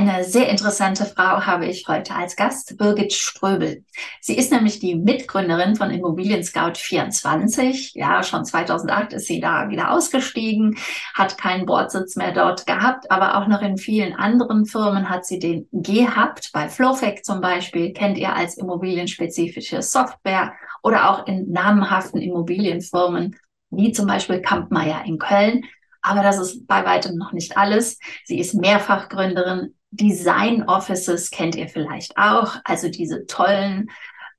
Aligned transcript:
Eine 0.00 0.24
sehr 0.24 0.48
interessante 0.48 1.04
Frau 1.04 1.44
habe 1.44 1.66
ich 1.66 1.86
heute 1.86 2.14
als 2.14 2.34
Gast, 2.34 2.78
Birgit 2.78 3.12
Ströbel. 3.12 3.84
Sie 4.22 4.34
ist 4.34 4.50
nämlich 4.50 4.78
die 4.80 4.94
Mitgründerin 4.94 5.76
von 5.76 5.90
Immobilien 5.90 6.42
Scout 6.42 6.76
24. 6.76 7.92
Ja, 7.96 8.22
schon 8.22 8.46
2008 8.46 9.12
ist 9.12 9.26
sie 9.26 9.40
da 9.40 9.68
wieder 9.68 9.90
ausgestiegen, 9.90 10.78
hat 11.12 11.36
keinen 11.36 11.66
Bordsitz 11.66 12.16
mehr 12.16 12.32
dort 12.32 12.66
gehabt, 12.66 13.10
aber 13.10 13.36
auch 13.36 13.46
noch 13.46 13.60
in 13.60 13.76
vielen 13.76 14.14
anderen 14.14 14.64
Firmen 14.64 15.10
hat 15.10 15.26
sie 15.26 15.38
den 15.38 15.68
gehabt. 15.70 16.48
Bei 16.54 16.70
Flowfact 16.70 17.26
zum 17.26 17.42
Beispiel 17.42 17.92
kennt 17.92 18.16
ihr 18.16 18.34
als 18.34 18.56
immobilienspezifische 18.56 19.82
Software 19.82 20.54
oder 20.82 21.10
auch 21.10 21.26
in 21.26 21.52
namhaften 21.52 22.22
Immobilienfirmen 22.22 23.36
wie 23.68 23.92
zum 23.92 24.06
Beispiel 24.06 24.40
Kampmeier 24.40 25.04
in 25.04 25.18
Köln. 25.18 25.64
Aber 26.00 26.22
das 26.22 26.38
ist 26.38 26.66
bei 26.66 26.86
weitem 26.86 27.18
noch 27.18 27.32
nicht 27.32 27.58
alles. 27.58 27.98
Sie 28.24 28.38
ist 28.38 28.54
Mehrfachgründerin 28.54 29.74
Design 29.90 30.62
Offices 30.68 31.30
kennt 31.30 31.56
ihr 31.56 31.68
vielleicht 31.68 32.16
auch, 32.16 32.56
also 32.64 32.88
diese 32.88 33.26
tollen 33.26 33.90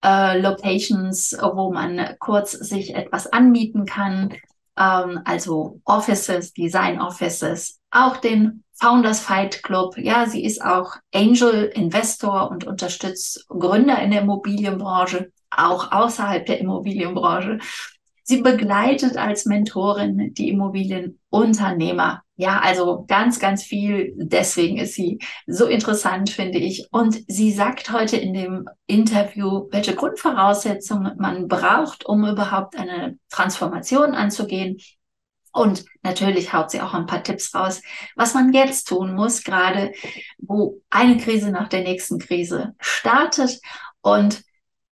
äh, 0.04 0.40
Locations, 0.40 1.38
wo 1.42 1.72
man 1.72 2.16
kurz 2.20 2.52
sich 2.52 2.96
etwas 2.96 3.28
anmieten 3.28 3.86
kann, 3.86 4.34
ähm, 4.78 5.20
also 5.26 5.80
Offices, 5.86 6.54
Design 6.54 7.02
Offices, 7.02 7.80
auch 7.92 8.18
den 8.18 8.64
Founders 8.74 9.20
Fight 9.20 9.62
Club. 9.62 9.98
Ja, 9.98 10.26
sie 10.26 10.44
ist 10.44 10.64
auch 10.64 10.96
Angel 11.14 11.66
Investor 11.76 12.50
und 12.50 12.66
unterstützt 12.66 13.46
Gründer 13.48 14.00
in 14.02 14.12
der 14.12 14.22
Immobilienbranche, 14.22 15.32
auch 15.52 15.92
außerhalb 15.92 16.46
der 16.46 16.60
Immobilienbranche. 16.60 17.60
Sie 18.24 18.42
begleitet 18.42 19.18
als 19.18 19.46
Mentorin 19.46 20.34
die 20.34 20.50
Immobilienunternehmer. 20.50 22.24
Ja, 22.42 22.60
also 22.60 23.06
ganz, 23.08 23.40
ganz 23.40 23.62
viel. 23.62 24.14
Deswegen 24.18 24.78
ist 24.80 24.96
sie 24.96 25.20
so 25.46 25.68
interessant, 25.68 26.32
finde 26.32 26.58
ich. 26.58 26.88
Und 26.92 27.24
sie 27.28 27.52
sagt 27.52 27.92
heute 27.92 28.18
in 28.18 28.34
dem 28.34 28.68
Interview, 28.88 29.68
welche 29.70 29.94
Grundvoraussetzungen 29.94 31.18
man 31.20 31.48
braucht, 31.48 32.04
um 32.04 32.26
überhaupt 32.26 32.76
eine 32.76 33.20
Transformation 33.30 34.16
anzugehen. 34.16 34.78
Und 35.54 35.86
natürlich 36.02 36.52
haut 36.52 36.72
sie 36.72 36.82
auch 36.82 36.96
ein 36.96 37.06
paar 37.06 37.22
Tipps 37.22 37.54
raus, 37.54 37.84
was 38.16 38.34
man 38.34 38.52
jetzt 38.54 38.88
tun 38.88 39.14
muss, 39.14 39.44
gerade 39.44 39.92
wo 40.40 40.82
eine 40.90 41.18
Krise 41.18 41.52
nach 41.52 41.68
der 41.68 41.84
nächsten 41.84 42.18
Krise 42.18 42.74
startet. 42.80 43.60
Und 44.02 44.42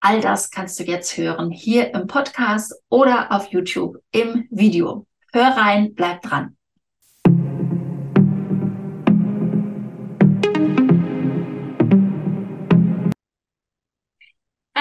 All 0.01 0.21
das 0.21 0.49
kannst 0.49 0.79
du 0.79 0.83
jetzt 0.83 1.17
hören, 1.17 1.51
hier 1.51 1.93
im 1.93 2.07
Podcast 2.07 2.73
oder 2.87 3.33
auf 3.33 3.47
YouTube 3.51 3.97
im 4.11 4.47
Video. 4.49 5.07
Hör 5.33 5.57
rein, 5.57 5.93
bleib 5.93 6.21
dran. 6.21 6.58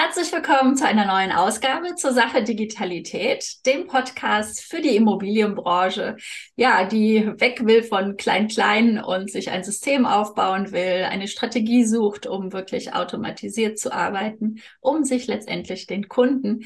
Herzlich 0.09 0.33
willkommen 0.33 0.75
zu 0.75 0.87
einer 0.87 1.05
neuen 1.05 1.31
Ausgabe 1.31 1.93
zur 1.93 2.13
Sache 2.13 2.43
Digitalität, 2.43 3.63
dem 3.67 3.85
Podcast 3.85 4.59
für 4.59 4.81
die 4.81 4.95
Immobilienbranche, 4.95 6.17
ja, 6.55 6.83
die 6.85 7.31
weg 7.39 7.63
will 7.63 7.83
von 7.83 8.17
Klein-Klein 8.17 9.03
und 9.03 9.29
sich 9.29 9.51
ein 9.51 9.63
System 9.63 10.07
aufbauen 10.07 10.71
will, 10.71 11.05
eine 11.07 11.27
Strategie 11.27 11.85
sucht, 11.85 12.25
um 12.25 12.51
wirklich 12.53 12.95
automatisiert 12.95 13.77
zu 13.77 13.93
arbeiten, 13.93 14.63
um 14.81 15.03
sich 15.03 15.27
letztendlich 15.27 15.85
den 15.85 16.07
Kunden 16.07 16.65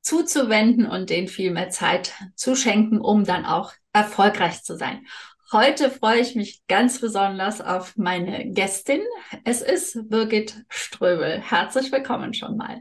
zuzuwenden 0.00 0.86
und 0.86 1.10
denen 1.10 1.26
viel 1.26 1.50
mehr 1.50 1.70
Zeit 1.70 2.12
zu 2.36 2.54
schenken, 2.54 3.00
um 3.00 3.24
dann 3.24 3.44
auch 3.44 3.72
erfolgreich 3.92 4.62
zu 4.62 4.76
sein. 4.76 5.04
Heute 5.52 5.90
freue 5.90 6.20
ich 6.20 6.34
mich 6.34 6.66
ganz 6.66 6.98
besonders 6.98 7.60
auf 7.60 7.94
meine 7.98 8.50
Gästin. 8.52 9.02
Es 9.44 9.60
ist 9.60 10.08
Birgit 10.08 10.64
Ströbel. 10.70 11.42
Herzlich 11.42 11.92
willkommen 11.92 12.32
schon 12.32 12.56
mal. 12.56 12.80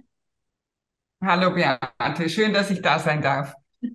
Hallo 1.21 1.53
Beate, 1.53 2.29
schön, 2.29 2.53
dass 2.53 2.71
ich 2.71 2.81
da 2.81 2.97
sein 2.97 3.21
darf. 3.21 3.53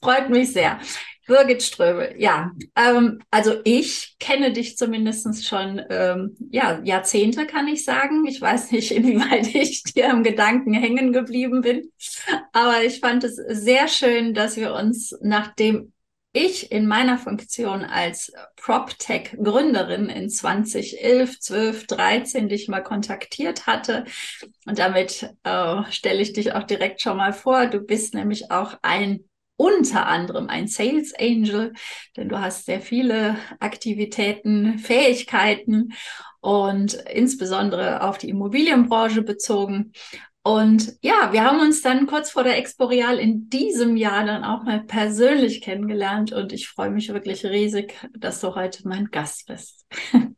Freut 0.00 0.30
mich 0.30 0.54
sehr. 0.54 0.80
Birgit 1.26 1.62
Ströbel, 1.62 2.14
ja, 2.16 2.52
ähm, 2.74 3.20
also 3.30 3.56
ich 3.64 4.16
kenne 4.18 4.50
dich 4.50 4.78
zumindest 4.78 5.46
schon 5.46 5.82
ähm, 5.90 6.36
ja, 6.50 6.80
Jahrzehnte, 6.84 7.46
kann 7.46 7.68
ich 7.68 7.84
sagen. 7.84 8.24
Ich 8.24 8.40
weiß 8.40 8.70
nicht, 8.70 8.92
inwieweit 8.92 9.54
ich 9.54 9.82
dir 9.82 10.08
im 10.08 10.22
Gedanken 10.22 10.72
hängen 10.72 11.12
geblieben 11.12 11.60
bin, 11.60 11.92
aber 12.52 12.82
ich 12.82 13.00
fand 13.00 13.24
es 13.24 13.36
sehr 13.36 13.88
schön, 13.88 14.32
dass 14.32 14.56
wir 14.56 14.72
uns, 14.72 15.14
nachdem 15.20 15.92
ich 16.36 16.70
in 16.70 16.86
meiner 16.86 17.16
Funktion 17.18 17.84
als 17.84 18.32
PropTech-Gründerin 18.56 20.08
in 20.10 20.28
2011, 20.28 21.40
12, 21.40 21.86
13 21.86 22.48
dich 22.48 22.68
mal 22.68 22.82
kontaktiert 22.82 23.66
hatte. 23.66 24.04
Und 24.66 24.78
damit 24.78 25.34
äh, 25.44 25.82
stelle 25.90 26.20
ich 26.20 26.34
dich 26.34 26.52
auch 26.54 26.64
direkt 26.64 27.00
schon 27.00 27.16
mal 27.16 27.32
vor. 27.32 27.66
Du 27.66 27.80
bist 27.80 28.14
nämlich 28.14 28.50
auch 28.50 28.76
ein 28.82 29.24
unter 29.58 30.06
anderem 30.06 30.48
ein 30.48 30.68
Sales 30.68 31.14
Angel, 31.18 31.72
denn 32.16 32.28
du 32.28 32.38
hast 32.38 32.66
sehr 32.66 32.82
viele 32.82 33.36
Aktivitäten, 33.58 34.78
Fähigkeiten 34.78 35.94
und 36.40 36.94
insbesondere 36.94 38.02
auf 38.02 38.18
die 38.18 38.28
Immobilienbranche 38.28 39.22
bezogen. 39.22 39.92
Und 40.46 40.96
ja, 41.02 41.32
wir 41.32 41.42
haben 41.42 41.58
uns 41.58 41.82
dann 41.82 42.06
kurz 42.06 42.30
vor 42.30 42.44
der 42.44 42.56
Exporeal 42.56 43.18
in 43.18 43.50
diesem 43.50 43.96
Jahr 43.96 44.24
dann 44.24 44.44
auch 44.44 44.62
mal 44.62 44.78
persönlich 44.78 45.60
kennengelernt 45.60 46.30
und 46.30 46.52
ich 46.52 46.68
freue 46.68 46.90
mich 46.90 47.12
wirklich 47.12 47.44
riesig, 47.44 47.96
dass 48.16 48.40
du 48.40 48.54
heute 48.54 48.86
mein 48.86 49.06
Gast 49.06 49.48
bist. 49.48 49.84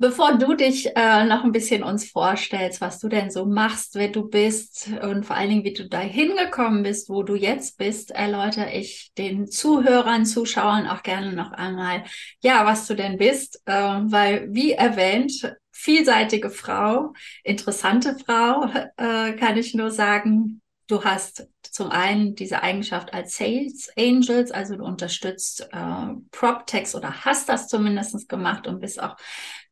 Bevor 0.00 0.38
du 0.38 0.54
dich 0.54 0.88
äh, 0.96 1.24
noch 1.24 1.44
ein 1.44 1.52
bisschen 1.52 1.84
uns 1.84 2.10
vorstellst, 2.10 2.80
was 2.80 2.98
du 2.98 3.08
denn 3.08 3.30
so 3.30 3.46
machst, 3.46 3.94
wer 3.94 4.08
du 4.08 4.28
bist 4.28 4.90
und 5.02 5.24
vor 5.24 5.36
allen 5.36 5.50
Dingen, 5.50 5.64
wie 5.64 5.72
du 5.72 5.88
da 5.88 6.00
hingekommen 6.00 6.82
bist, 6.82 7.10
wo 7.10 7.22
du 7.22 7.36
jetzt 7.36 7.78
bist, 7.78 8.10
erläutere 8.10 8.72
ich 8.72 9.12
den 9.18 9.46
Zuhörern, 9.46 10.26
Zuschauern 10.26 10.88
auch 10.88 11.04
gerne 11.04 11.32
noch 11.32 11.52
einmal, 11.52 12.02
ja, 12.42 12.66
was 12.66 12.88
du 12.88 12.94
denn 12.94 13.18
bist, 13.18 13.62
äh, 13.66 13.72
weil 13.72 14.48
wie 14.50 14.72
erwähnt, 14.72 15.54
vielseitige 15.80 16.50
Frau, 16.50 17.14
interessante 17.42 18.16
Frau, 18.24 18.64
äh, 18.96 19.32
kann 19.32 19.56
ich 19.56 19.74
nur 19.74 19.90
sagen. 19.90 20.60
Du 20.86 21.04
hast 21.04 21.48
zum 21.62 21.90
einen 21.90 22.34
diese 22.34 22.64
Eigenschaft 22.64 23.14
als 23.14 23.36
Sales 23.36 23.90
Angels, 23.96 24.50
also 24.50 24.74
du 24.76 24.84
unterstützt 24.84 25.68
äh, 25.70 26.06
PropTechs 26.32 26.96
oder 26.96 27.24
hast 27.24 27.48
das 27.48 27.68
zumindest 27.68 28.28
gemacht 28.28 28.66
und 28.66 28.80
bist 28.80 29.00
auch 29.00 29.16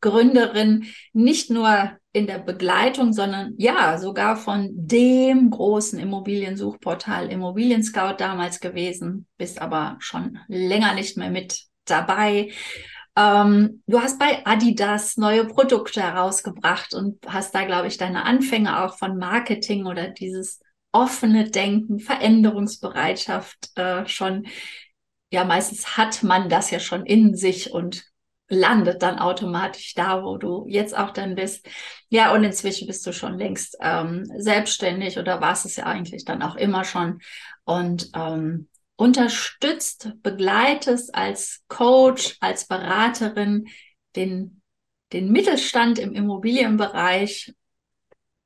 Gründerin, 0.00 0.86
nicht 1.12 1.50
nur 1.50 1.98
in 2.12 2.28
der 2.28 2.38
Begleitung, 2.38 3.12
sondern 3.12 3.54
ja, 3.58 3.98
sogar 3.98 4.36
von 4.36 4.68
dem 4.72 5.50
großen 5.50 5.98
Immobiliensuchportal 5.98 7.30
Immobilien 7.32 7.82
Scout 7.82 8.14
damals 8.18 8.60
gewesen, 8.60 9.26
bist 9.36 9.60
aber 9.60 9.96
schon 9.98 10.38
länger 10.46 10.94
nicht 10.94 11.16
mehr 11.16 11.30
mit 11.30 11.64
dabei. 11.84 12.52
Ähm, 13.18 13.82
du 13.88 14.00
hast 14.00 14.20
bei 14.20 14.46
Adidas 14.46 15.16
neue 15.16 15.44
Produkte 15.44 16.00
herausgebracht 16.00 16.94
und 16.94 17.18
hast 17.26 17.52
da, 17.52 17.64
glaube 17.64 17.88
ich, 17.88 17.96
deine 17.96 18.24
Anfänge 18.24 18.84
auch 18.84 18.96
von 18.96 19.18
Marketing 19.18 19.86
oder 19.86 20.08
dieses 20.08 20.60
offene 20.92 21.50
Denken, 21.50 21.98
Veränderungsbereitschaft 21.98 23.76
äh, 23.76 24.06
schon, 24.06 24.46
ja, 25.32 25.44
meistens 25.44 25.96
hat 25.96 26.22
man 26.22 26.48
das 26.48 26.70
ja 26.70 26.78
schon 26.78 27.04
in 27.04 27.34
sich 27.34 27.72
und 27.72 28.04
landet 28.48 29.02
dann 29.02 29.18
automatisch 29.18 29.94
da, 29.94 30.22
wo 30.22 30.36
du 30.38 30.66
jetzt 30.68 30.96
auch 30.96 31.10
dann 31.10 31.34
bist. 31.34 31.66
Ja, 32.08 32.32
und 32.32 32.44
inzwischen 32.44 32.86
bist 32.86 33.04
du 33.04 33.12
schon 33.12 33.36
längst 33.36 33.76
ähm, 33.80 34.30
selbstständig 34.36 35.18
oder 35.18 35.40
warst 35.40 35.66
es 35.66 35.74
ja 35.74 35.86
eigentlich 35.86 36.24
dann 36.24 36.40
auch 36.40 36.54
immer 36.54 36.84
schon. 36.84 37.18
Und 37.64 38.10
ähm, 38.14 38.68
unterstützt, 38.98 40.10
begleitest 40.22 41.14
als 41.14 41.62
Coach, 41.68 42.36
als 42.40 42.66
Beraterin 42.66 43.68
den, 44.16 44.60
den 45.12 45.30
Mittelstand 45.30 46.00
im 46.00 46.12
Immobilienbereich, 46.12 47.54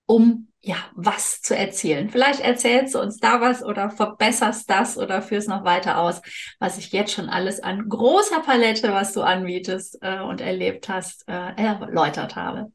um 0.07 0.49
ja, 0.61 0.77
was 0.95 1.41
zu 1.41 1.57
erzählen. 1.57 2.11
Vielleicht 2.11 2.41
erzählst 2.41 2.95
du 2.95 3.01
uns 3.01 3.19
da 3.19 3.41
was 3.41 3.65
oder 3.65 3.91
verbesserst 3.91 4.69
das 4.71 4.97
oder 4.99 5.23
führst 5.23 5.49
noch 5.49 5.65
weiter 5.65 5.99
aus, 5.99 6.21
was 6.61 6.77
ich 6.79 6.93
jetzt 6.93 7.13
schon 7.13 7.29
alles 7.31 7.61
an 7.61 7.89
großer 7.89 8.41
Palette, 8.41 8.93
was 8.93 9.15
du 9.15 9.23
anbietest 9.23 9.99
äh, 10.03 10.21
und 10.21 10.41
erlebt 10.41 10.89
hast, 10.89 11.27
äh, 11.29 11.55
erläutert 11.57 12.37
habe. 12.37 12.71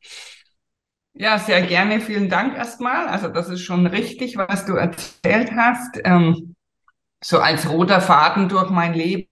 Ja, 1.14 1.38
sehr 1.38 1.62
gerne. 1.62 2.02
Vielen 2.02 2.28
Dank 2.28 2.58
erstmal. 2.58 3.08
Also 3.08 3.28
das 3.28 3.50
ist 3.50 3.62
schon 3.62 3.86
richtig, 3.88 4.36
was 4.36 4.66
du 4.66 4.74
erzählt 4.74 5.52
hast. 5.56 6.02
Ähm, 6.04 6.56
so 7.24 7.40
als 7.40 7.70
roter 7.70 8.02
Faden 8.02 8.50
durch 8.50 8.70
mein 8.70 8.94
Leben 8.94 9.28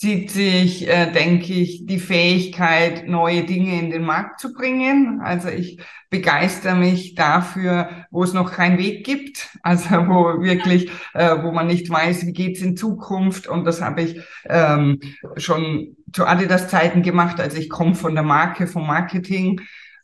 zieht 0.00 0.30
sich, 0.30 0.88
äh, 0.88 1.12
denke 1.12 1.52
ich, 1.52 1.84
die 1.84 1.98
Fähigkeit, 1.98 3.06
neue 3.06 3.44
Dinge 3.44 3.78
in 3.78 3.90
den 3.90 4.02
Markt 4.02 4.40
zu 4.40 4.54
bringen. 4.54 5.20
Also 5.22 5.48
ich 5.50 5.78
begeister 6.08 6.74
mich 6.74 7.14
dafür, 7.16 8.06
wo 8.10 8.24
es 8.24 8.32
noch 8.32 8.50
keinen 8.50 8.78
Weg 8.78 9.04
gibt, 9.04 9.50
also 9.62 9.90
wo 10.08 10.42
wirklich, 10.42 10.90
äh, 11.12 11.42
wo 11.42 11.52
man 11.52 11.66
nicht 11.66 11.90
weiß, 11.90 12.24
wie 12.24 12.32
geht's 12.32 12.62
in 12.62 12.78
Zukunft. 12.78 13.46
Und 13.46 13.66
das 13.66 13.82
habe 13.82 14.00
ich 14.00 14.22
ähm, 14.48 15.00
schon 15.36 15.96
zu 16.14 16.24
Adidas-Zeiten 16.24 17.02
gemacht. 17.02 17.38
Also 17.38 17.58
ich 17.58 17.68
komme 17.68 17.94
von 17.94 18.14
der 18.14 18.24
Marke, 18.24 18.66
vom 18.66 18.86
Marketing 18.86 19.60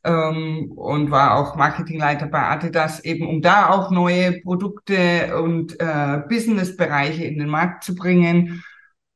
ähm, 0.07 0.73
und 0.73 1.11
war 1.11 1.37
auch 1.37 1.57
Marketingleiter 1.57 2.27
bei 2.27 2.43
Adidas, 2.43 3.05
eben 3.05 3.27
um 3.27 3.43
da 3.43 3.71
auch 3.71 3.91
neue 3.91 4.41
Produkte 4.41 5.37
und 5.43 5.79
äh, 5.81 6.23
Businessbereiche 6.29 7.25
in 7.25 7.39
den 7.39 7.49
Markt 7.49 7.85
zu 7.85 7.95
bringen. 7.95 8.63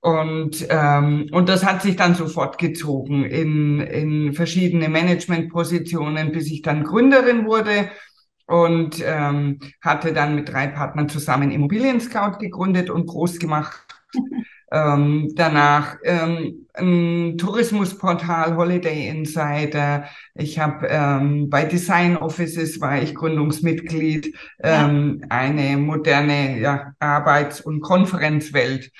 Und, 0.00 0.66
ähm, 0.70 1.28
und 1.30 1.48
das 1.48 1.64
hat 1.64 1.82
sich 1.82 1.94
dann 1.94 2.14
so 2.14 2.26
fortgezogen 2.26 3.24
in, 3.24 3.80
in 3.80 4.32
verschiedene 4.32 4.88
Managementpositionen, 4.88 6.32
bis 6.32 6.50
ich 6.50 6.62
dann 6.62 6.84
Gründerin 6.84 7.46
wurde 7.46 7.90
und 8.46 9.02
ähm, 9.04 9.60
hatte 9.80 10.12
dann 10.12 10.34
mit 10.34 10.48
drei 10.48 10.66
Partnern 10.66 11.08
zusammen 11.08 11.50
Immobilien 11.50 12.00
Scout 12.00 12.38
gegründet 12.40 12.90
und 12.90 13.06
groß 13.06 13.38
gemacht. 13.38 13.86
ähm, 14.72 15.32
danach 15.36 15.98
ähm, 16.02 16.66
ein 16.80 17.38
Tourismusportal 17.38 18.56
Holiday 18.56 19.08
Insider. 19.08 20.04
Ich 20.34 20.58
habe 20.58 20.86
ähm, 20.88 21.50
bei 21.50 21.64
Design 21.64 22.16
Offices 22.16 22.80
war 22.80 23.00
ich 23.02 23.14
Gründungsmitglied, 23.14 24.34
ähm, 24.62 25.18
ja. 25.20 25.26
eine 25.28 25.76
moderne 25.76 26.58
ja, 26.60 26.92
Arbeits- 26.98 27.60
und 27.60 27.80
Konferenzwelt. 27.80 28.90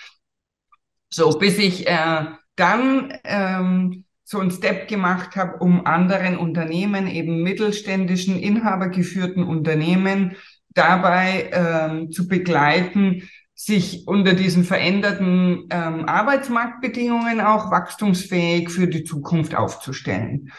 So, 1.12 1.30
bis 1.38 1.58
ich 1.58 1.88
äh, 1.88 2.26
dann 2.56 3.12
ähm, 3.24 4.04
so 4.22 4.38
einen 4.38 4.52
Step 4.52 4.86
gemacht 4.86 5.34
habe, 5.34 5.56
um 5.58 5.86
anderen 5.86 6.38
Unternehmen, 6.38 7.08
eben 7.08 7.42
mittelständischen, 7.42 8.38
inhabergeführten 8.38 9.42
Unternehmen, 9.42 10.36
dabei 10.68 11.50
ähm, 11.52 12.12
zu 12.12 12.28
begleiten, 12.28 13.28
sich 13.64 14.08
unter 14.08 14.32
diesen 14.32 14.64
veränderten 14.64 15.66
ähm, 15.68 16.06
Arbeitsmarktbedingungen 16.06 17.42
auch 17.42 17.70
wachstumsfähig 17.70 18.70
für 18.70 18.86
die 18.86 19.04
Zukunft 19.04 19.54
aufzustellen. 19.54 20.50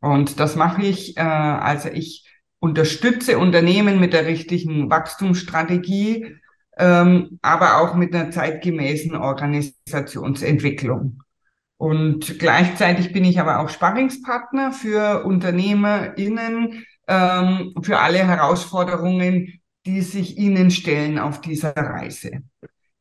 Und 0.00 0.40
das 0.40 0.56
mache 0.56 0.82
ich, 0.82 1.18
äh, 1.18 1.20
also 1.20 1.90
ich 1.90 2.26
unterstütze 2.58 3.38
Unternehmen 3.38 4.00
mit 4.00 4.14
der 4.14 4.24
richtigen 4.24 4.88
Wachstumsstrategie, 4.88 6.36
ähm, 6.78 7.38
aber 7.42 7.78
auch 7.78 7.94
mit 7.94 8.14
einer 8.14 8.30
zeitgemäßen 8.30 9.14
Organisationsentwicklung. 9.14 11.22
Und 11.76 12.38
gleichzeitig 12.38 13.12
bin 13.12 13.26
ich 13.26 13.38
aber 13.38 13.60
auch 13.60 13.68
Sparringspartner 13.68 14.72
für 14.72 15.26
UnternehmerInnen, 15.26 16.86
ähm, 17.06 17.74
für 17.82 17.98
alle 17.98 18.26
Herausforderungen, 18.26 19.60
die 19.86 20.02
sich 20.02 20.36
ihnen 20.36 20.70
stellen 20.70 21.18
auf 21.18 21.40
dieser 21.40 21.74
Reise. 21.74 22.42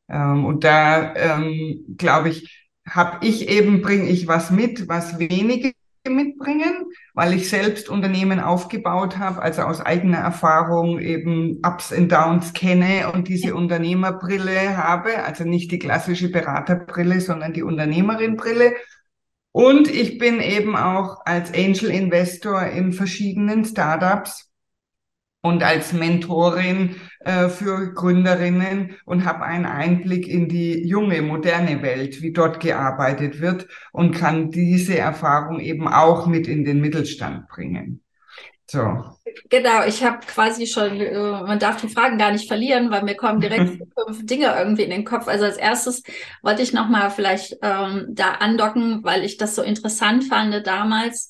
Ähm, 0.07 0.45
und 0.45 0.63
da, 0.63 1.15
ähm, 1.15 1.95
glaube 1.97 2.29
ich, 2.29 2.67
habe 2.87 3.25
ich 3.25 3.49
eben, 3.49 3.81
bringe 3.81 4.07
ich 4.07 4.27
was 4.27 4.51
mit, 4.51 4.87
was 4.87 5.17
wenige 5.17 5.73
mitbringen, 6.07 6.85
weil 7.15 7.33
ich 7.33 7.49
selbst 7.49 7.89
Unternehmen 7.89 8.39
aufgebaut 8.39 9.17
habe, 9.17 9.41
also 9.41 9.63
aus 9.63 9.81
eigener 9.81 10.19
Erfahrung 10.19 10.99
eben 10.99 11.59
Ups 11.65 11.91
und 11.91 12.11
Downs 12.11 12.53
kenne 12.53 13.11
und 13.11 13.27
diese 13.27 13.55
Unternehmerbrille 13.55 14.77
habe, 14.77 15.23
also 15.23 15.45
nicht 15.45 15.71
die 15.71 15.79
klassische 15.79 16.29
Beraterbrille, 16.29 17.21
sondern 17.21 17.53
die 17.53 17.63
Unternehmerinbrille. 17.63 18.75
Und 19.51 19.87
ich 19.87 20.17
bin 20.17 20.41
eben 20.41 20.75
auch 20.75 21.25
als 21.25 21.53
Angel 21.53 21.89
Investor 21.89 22.61
in 22.63 22.93
verschiedenen 22.93 23.65
Startups 23.65 24.51
und 25.45 25.61
als 25.61 25.93
Mentorin 25.93 26.95
äh, 27.19 27.49
für 27.49 27.93
Gründerinnen 27.93 28.95
und 29.05 29.25
habe 29.25 29.43
einen 29.43 29.67
Einblick 29.67 30.27
in 30.27 30.49
die 30.49 30.87
junge, 30.87 31.21
moderne 31.21 31.83
Welt, 31.83 32.23
wie 32.23 32.33
dort 32.33 32.59
gearbeitet 32.59 33.41
wird 33.41 33.67
und 33.91 34.15
kann 34.15 34.49
diese 34.49 34.97
Erfahrung 34.97 35.59
eben 35.59 35.87
auch 35.87 36.25
mit 36.25 36.47
in 36.47 36.65
den 36.65 36.81
Mittelstand 36.81 37.47
bringen. 37.47 38.01
So. 38.65 38.79
Genau, 39.49 39.85
ich 39.85 40.03
habe 40.03 40.25
quasi 40.25 40.65
schon, 40.65 40.99
äh, 40.99 41.13
man 41.13 41.59
darf 41.59 41.79
die 41.79 41.89
Fragen 41.89 42.17
gar 42.17 42.31
nicht 42.31 42.47
verlieren, 42.47 42.89
weil 42.89 43.03
mir 43.03 43.15
kommen 43.15 43.39
direkt 43.39 43.77
fünf 44.05 44.25
Dinge 44.25 44.55
irgendwie 44.57 44.83
in 44.83 44.89
den 44.89 45.05
Kopf. 45.05 45.27
Also 45.27 45.45
als 45.45 45.57
erstes 45.57 46.01
wollte 46.41 46.63
ich 46.63 46.73
nochmal 46.73 47.11
vielleicht 47.11 47.55
ähm, 47.61 48.07
da 48.09 48.31
andocken, 48.39 49.03
weil 49.03 49.23
ich 49.23 49.37
das 49.37 49.53
so 49.53 49.61
interessant 49.61 50.23
fand 50.23 50.65
damals. 50.65 51.29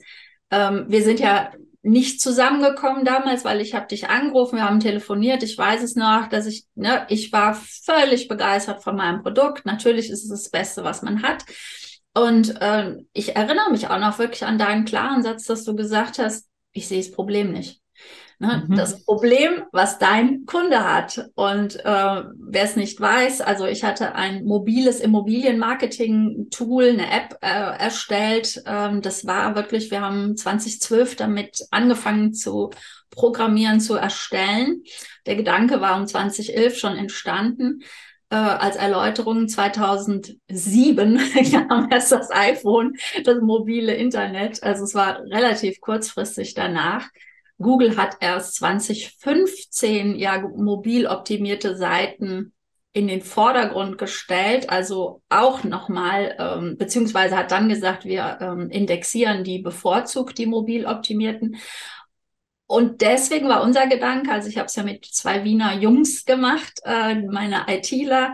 Ähm, 0.52 0.86
wir 0.88 1.04
sind 1.04 1.20
ja 1.20 1.52
nicht 1.86 2.20
zusammengekommen 2.20 3.06
damals, 3.06 3.46
weil 3.46 3.62
ich 3.62 3.76
habe 3.76 3.86
dich 3.86 4.10
angerufen, 4.10 4.56
wir 4.58 4.66
haben 4.66 4.80
telefoniert. 4.80 5.44
Ich 5.44 5.56
weiß 5.56 5.84
es 5.84 5.96
noch, 5.96 6.28
dass 6.28 6.48
ich, 6.48 6.66
ne, 6.74 7.06
ich 7.10 7.32
war 7.32 7.54
völlig 7.54 8.28
begeistert 8.28 8.84
von 8.84 8.96
meinem 8.96 9.22
Produkt. 9.22 9.66
Natürlich 9.66 10.10
ist 10.10 10.24
es 10.24 10.30
das 10.30 10.50
Beste, 10.50 10.84
was 10.84 11.04
man 11.04 11.22
hat. 11.22 11.46
Und 12.16 12.60
äh, 12.60 12.96
ich 13.14 13.36
erinnere 13.36 13.70
mich 13.70 13.88
auch 13.88 14.00
noch 14.00 14.18
wirklich 14.18 14.46
an 14.46 14.58
deinen 14.58 14.86
klaren 14.86 15.22
Satz, 15.22 15.44
dass 15.44 15.64
du 15.64 15.76
gesagt 15.76 16.18
hast, 16.18 16.48
ich 16.72 16.88
sehe 16.88 17.04
das 17.04 17.12
Problem 17.12 17.52
nicht. 17.52 17.82
Ne? 18.40 18.66
Mhm. 18.68 18.76
Das 18.76 19.04
Problem, 19.06 19.64
was 19.72 19.98
dein 19.98 20.46
Kunde 20.46 20.84
hat. 20.84 21.30
Und 21.36 21.78
äh, 21.78 21.84
wer 21.84 22.64
es 22.64 22.76
nicht 22.76 23.00
weiß, 23.00 23.42
also 23.42 23.66
ich 23.66 23.84
hatte 23.84 24.16
ein 24.16 24.44
mobiles 24.46 25.00
Immobilienmarketing-Tool, 25.00 26.90
eine 26.90 27.12
App 27.12 27.38
äh, 27.42 27.48
erstellt. 27.48 28.62
Ähm, 28.66 29.02
das 29.02 29.26
war 29.26 29.56
wirklich, 29.56 29.92
wir 29.92 30.02
haben 30.02 30.36
2012 30.36 31.16
damit 31.16 31.66
angefangen 31.72 32.34
zu 32.34 32.72
programmieren, 33.12 33.80
zu 33.80 33.96
erstellen. 33.96 34.84
Der 35.26 35.36
Gedanke 35.36 35.80
war 35.80 35.98
um 35.98 36.06
2011 36.06 36.78
schon 36.78 36.98
entstanden. 36.98 37.84
Äh, 38.30 38.36
als 38.36 38.76
Erläuterung 38.76 39.48
2007 39.48 40.40
kam 41.70 41.90
erst 41.92 42.12
das 42.12 42.32
iPhone, 42.32 42.96
das 43.24 43.38
mobile 43.42 43.94
Internet. 43.94 44.62
Also 44.62 44.84
es 44.84 44.94
war 44.94 45.22
relativ 45.22 45.80
kurzfristig 45.80 46.54
danach. 46.54 47.08
Google 47.58 47.98
hat 47.98 48.18
erst 48.20 48.56
2015 48.56 50.16
ja 50.16 50.40
mobil 50.40 51.08
optimierte 51.08 51.76
Seiten 51.76 52.54
in 52.92 53.08
den 53.10 53.22
Vordergrund 53.22 53.98
gestellt, 53.98 54.70
also 54.70 55.22
auch 55.28 55.66
nochmal, 55.66 56.36
ähm, 56.40 56.78
beziehungsweise 56.78 57.36
hat 57.36 57.52
dann 57.52 57.68
gesagt, 57.68 58.06
wir 58.06 58.38
ähm, 58.40 58.70
indexieren 58.70 59.44
die 59.44 59.60
bevorzugt, 59.60 60.38
die 60.38 60.46
mobil 60.46 60.86
optimierten. 60.86 61.58
Und 62.68 63.02
deswegen 63.02 63.50
war 63.50 63.64
unser 63.64 63.88
Gedanke, 63.88 64.32
also 64.32 64.48
ich 64.48 64.58
habe 64.58 64.68
es 64.68 64.76
ja 64.76 64.84
mit 64.84 65.06
zwei 65.06 65.44
Wiener 65.44 65.74
Jungs 65.76 66.24
gemacht, 66.24 66.80
äh, 66.86 67.16
meine 67.16 67.66
ITler, 67.68 68.34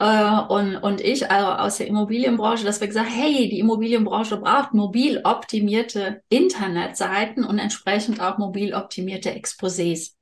äh, 0.00 0.40
und, 0.48 0.76
und 0.78 1.02
ich 1.02 1.30
also 1.30 1.50
aus 1.50 1.76
der 1.76 1.86
Immobilienbranche, 1.86 2.64
dass 2.64 2.80
wir 2.80 2.88
gesagt 2.88 3.10
hey, 3.10 3.50
die 3.50 3.58
Immobilienbranche 3.58 4.38
braucht 4.38 4.72
mobil 4.72 5.20
optimierte 5.24 6.22
Internetseiten 6.30 7.44
und 7.44 7.58
entsprechend 7.58 8.18
auch 8.20 8.38
mobil 8.38 8.74
optimierte 8.74 9.30
Exposés. 9.30 10.14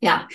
Ja, 0.00 0.26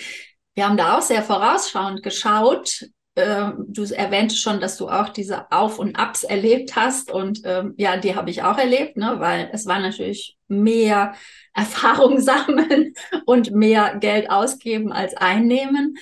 wir 0.54 0.66
haben 0.66 0.78
da 0.78 0.96
auch 0.96 1.02
sehr 1.02 1.22
vorausschauend 1.22 2.02
geschaut. 2.02 2.88
Äh, 3.14 3.50
du 3.68 3.84
erwähnte 3.84 4.36
schon, 4.36 4.58
dass 4.58 4.78
du 4.78 4.88
auch 4.88 5.10
diese 5.10 5.52
Auf- 5.52 5.78
und 5.78 5.98
Abs 5.98 6.24
erlebt 6.24 6.76
hast. 6.76 7.10
Und 7.10 7.42
ähm, 7.44 7.74
ja, 7.76 7.98
die 7.98 8.16
habe 8.16 8.30
ich 8.30 8.42
auch 8.42 8.56
erlebt, 8.56 8.96
ne? 8.96 9.16
weil 9.18 9.50
es 9.52 9.66
war 9.66 9.80
natürlich 9.80 10.38
mehr 10.48 11.14
Erfahrung 11.52 12.20
sammeln 12.20 12.94
und 13.26 13.50
mehr 13.50 13.96
Geld 13.96 14.30
ausgeben 14.30 14.92
als 14.92 15.14
einnehmen. 15.14 15.96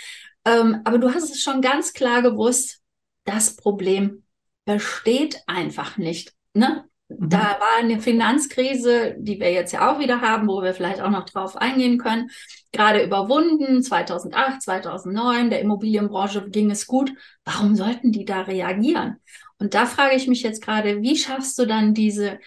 Ähm, 0.45 0.81
aber 0.85 0.99
du 0.99 1.13
hast 1.13 1.31
es 1.31 1.43
schon 1.43 1.61
ganz 1.63 1.93
klar 1.93 2.23
gewusst, 2.23 2.81
das 3.25 3.57
Problem 3.57 4.25
besteht 4.65 5.43
einfach 5.47 5.97
nicht. 5.97 6.35
Ne? 6.53 6.85
Mhm. 7.09 7.29
Da 7.29 7.59
war 7.61 7.79
eine 7.79 8.01
Finanzkrise, 8.01 9.17
die 9.19 9.41
wir 9.41 9.53
jetzt 9.53 9.73
ja 9.73 9.93
auch 9.93 9.99
wieder 9.99 10.21
haben, 10.21 10.49
wo 10.49 10.63
wir 10.63 10.75
vielleicht 10.75 11.01
auch 11.01 11.11
noch 11.11 11.25
drauf 11.25 11.57
eingehen 11.57 11.99
können, 11.99 12.31
gerade 12.73 13.03
überwunden. 13.03 13.83
2008, 13.83 14.63
2009, 14.63 15.51
der 15.51 15.61
Immobilienbranche 15.61 16.49
ging 16.51 16.71
es 16.71 16.87
gut. 16.87 17.13
Warum 17.45 17.77
sollten 17.77 18.13
die 18.13 18.25
da 18.25 18.43
reagieren? 18.43 19.17
Und 19.59 19.75
da 19.75 19.87
frage 19.87 20.17
ich 20.17 20.29
mich 20.29 20.43
jetzt 20.43 20.63
gerade, 20.63 21.03
wie 21.03 21.17
schaffst 21.17 21.59
du 21.59 21.67
dann 21.67 21.95
diese, 21.95 22.39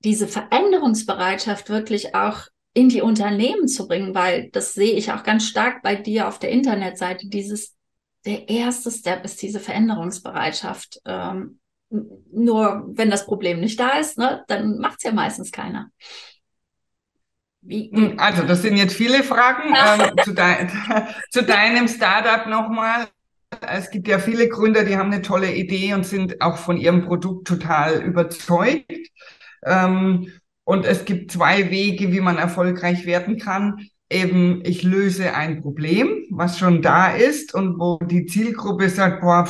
diese 0.00 0.28
Veränderungsbereitschaft 0.28 1.68
wirklich 1.68 2.14
auch 2.14 2.46
in 2.76 2.90
die 2.90 3.00
Unternehmen 3.00 3.68
zu 3.68 3.88
bringen, 3.88 4.14
weil 4.14 4.50
das 4.50 4.74
sehe 4.74 4.92
ich 4.92 5.10
auch 5.10 5.22
ganz 5.22 5.46
stark 5.46 5.82
bei 5.82 5.96
dir 5.96 6.28
auf 6.28 6.38
der 6.38 6.50
Internetseite. 6.50 7.26
Dieses, 7.26 7.74
der 8.26 8.50
erste 8.50 8.90
Step 8.90 9.24
ist 9.24 9.40
diese 9.40 9.60
Veränderungsbereitschaft. 9.60 11.00
Ähm, 11.06 11.58
nur 11.88 12.84
wenn 12.88 13.08
das 13.08 13.24
Problem 13.24 13.60
nicht 13.60 13.80
da 13.80 13.98
ist, 13.98 14.18
ne, 14.18 14.44
dann 14.48 14.76
macht 14.76 14.98
es 14.98 15.04
ja 15.04 15.12
meistens 15.12 15.52
keiner. 15.52 15.88
Wie, 17.62 17.90
hm, 17.90 18.18
Also 18.18 18.42
das 18.42 18.60
sind 18.60 18.76
jetzt 18.76 18.94
viele 18.94 19.22
Fragen 19.22 19.74
ähm, 19.74 20.14
zu, 20.22 20.34
de 20.34 20.68
zu, 21.30 21.44
deinem 21.44 21.88
Startup 21.88 22.46
nochmal. 22.46 23.08
es 23.62 23.88
gibt 23.88 24.06
ja 24.06 24.18
viele 24.18 24.50
Gründer, 24.50 24.84
die 24.84 24.98
haben 24.98 25.10
eine 25.10 25.22
tolle 25.22 25.54
Idee 25.54 25.94
und 25.94 26.04
sind 26.04 26.42
auch 26.42 26.58
von 26.58 26.76
ihrem 26.76 27.06
Produkt 27.06 27.48
total 27.48 28.02
überzeugt. 28.02 28.92
Ähm, 29.64 30.30
und 30.66 30.84
es 30.84 31.04
gibt 31.04 31.30
zwei 31.30 31.70
Wege, 31.70 32.10
wie 32.10 32.20
man 32.20 32.38
erfolgreich 32.38 33.06
werden 33.06 33.38
kann. 33.38 33.86
Eben, 34.10 34.62
ich 34.64 34.82
löse 34.82 35.32
ein 35.32 35.62
Problem, 35.62 36.24
was 36.30 36.58
schon 36.58 36.82
da 36.82 37.14
ist 37.14 37.54
und 37.54 37.78
wo 37.78 37.98
die 38.04 38.26
Zielgruppe 38.26 38.88
sagt, 38.88 39.20
boah, 39.20 39.48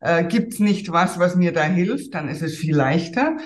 äh, 0.00 0.24
gibt's 0.24 0.60
nicht 0.60 0.90
was, 0.90 1.18
was 1.18 1.36
mir 1.36 1.52
da 1.52 1.64
hilft, 1.64 2.14
dann 2.14 2.28
ist 2.28 2.40
es 2.40 2.56
viel 2.56 2.74
leichter. 2.74 3.36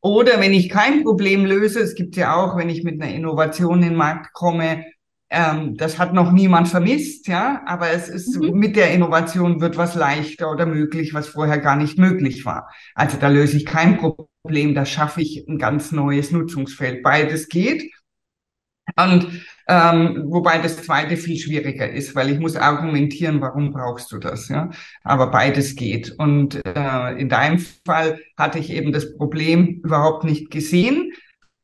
Oder 0.00 0.40
wenn 0.40 0.54
ich 0.54 0.68
kein 0.68 1.02
Problem 1.02 1.44
löse, 1.44 1.80
es 1.80 1.96
gibt 1.96 2.14
ja 2.14 2.36
auch, 2.36 2.56
wenn 2.56 2.70
ich 2.70 2.84
mit 2.84 3.02
einer 3.02 3.12
Innovation 3.12 3.82
in 3.82 3.88
den 3.88 3.96
Markt 3.96 4.32
komme, 4.32 4.84
ähm, 5.30 5.76
das 5.76 5.98
hat 5.98 6.14
noch 6.14 6.32
niemand 6.32 6.68
vermisst, 6.68 7.28
ja, 7.28 7.62
aber 7.66 7.90
es 7.90 8.08
ist 8.08 8.40
mhm. 8.40 8.58
mit 8.58 8.76
der 8.76 8.92
Innovation 8.92 9.60
wird 9.60 9.76
was 9.76 9.94
leichter 9.94 10.50
oder 10.50 10.64
möglich, 10.64 11.12
was 11.12 11.28
vorher 11.28 11.58
gar 11.58 11.76
nicht 11.76 11.98
möglich 11.98 12.44
war. 12.46 12.70
Also 12.94 13.18
da 13.18 13.28
löse 13.28 13.56
ich 13.58 13.66
kein 13.66 13.98
Problem, 13.98 14.74
da 14.74 14.86
schaffe 14.86 15.20
ich 15.20 15.46
ein 15.46 15.58
ganz 15.58 15.92
neues 15.92 16.30
Nutzungsfeld. 16.32 17.02
Beides 17.02 17.48
geht. 17.48 17.90
Und 18.96 19.26
ähm, 19.68 20.24
wobei 20.28 20.58
das 20.58 20.82
zweite 20.82 21.18
viel 21.18 21.36
schwieriger 21.36 21.90
ist, 21.90 22.14
weil 22.14 22.30
ich 22.30 22.38
muss 22.38 22.56
argumentieren, 22.56 23.42
warum 23.42 23.70
brauchst 23.70 24.10
du 24.10 24.18
das, 24.18 24.48
ja. 24.48 24.70
Aber 25.04 25.30
beides 25.30 25.76
geht. 25.76 26.14
Und 26.18 26.58
äh, 26.64 27.20
in 27.20 27.28
deinem 27.28 27.58
Fall 27.58 28.18
hatte 28.38 28.58
ich 28.58 28.70
eben 28.70 28.92
das 28.92 29.14
Problem 29.14 29.82
überhaupt 29.84 30.24
nicht 30.24 30.50
gesehen 30.50 31.12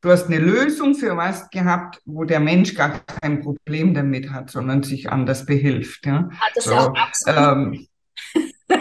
Du 0.05 0.11
hast 0.11 0.27
eine 0.27 0.39
Lösung 0.39 0.95
für 0.95 1.17
was 1.17 1.49
gehabt, 1.49 1.99
wo 2.05 2.25
der 2.25 2.39
Mensch 2.39 2.75
gar 2.75 3.01
kein 3.23 3.41
Problem 3.41 3.95
damit 3.95 4.31
hat, 4.31 4.51
sondern 4.51 4.83
sich 4.83 5.09
anders 5.09 5.47
behilft. 5.47 6.05
Ja? 6.05 6.29
Hat 6.31 6.53
das 6.55 6.65
so, 6.65 6.75
auch 6.75 6.95
absolut. 6.95 7.39
Ähm, 7.39 7.87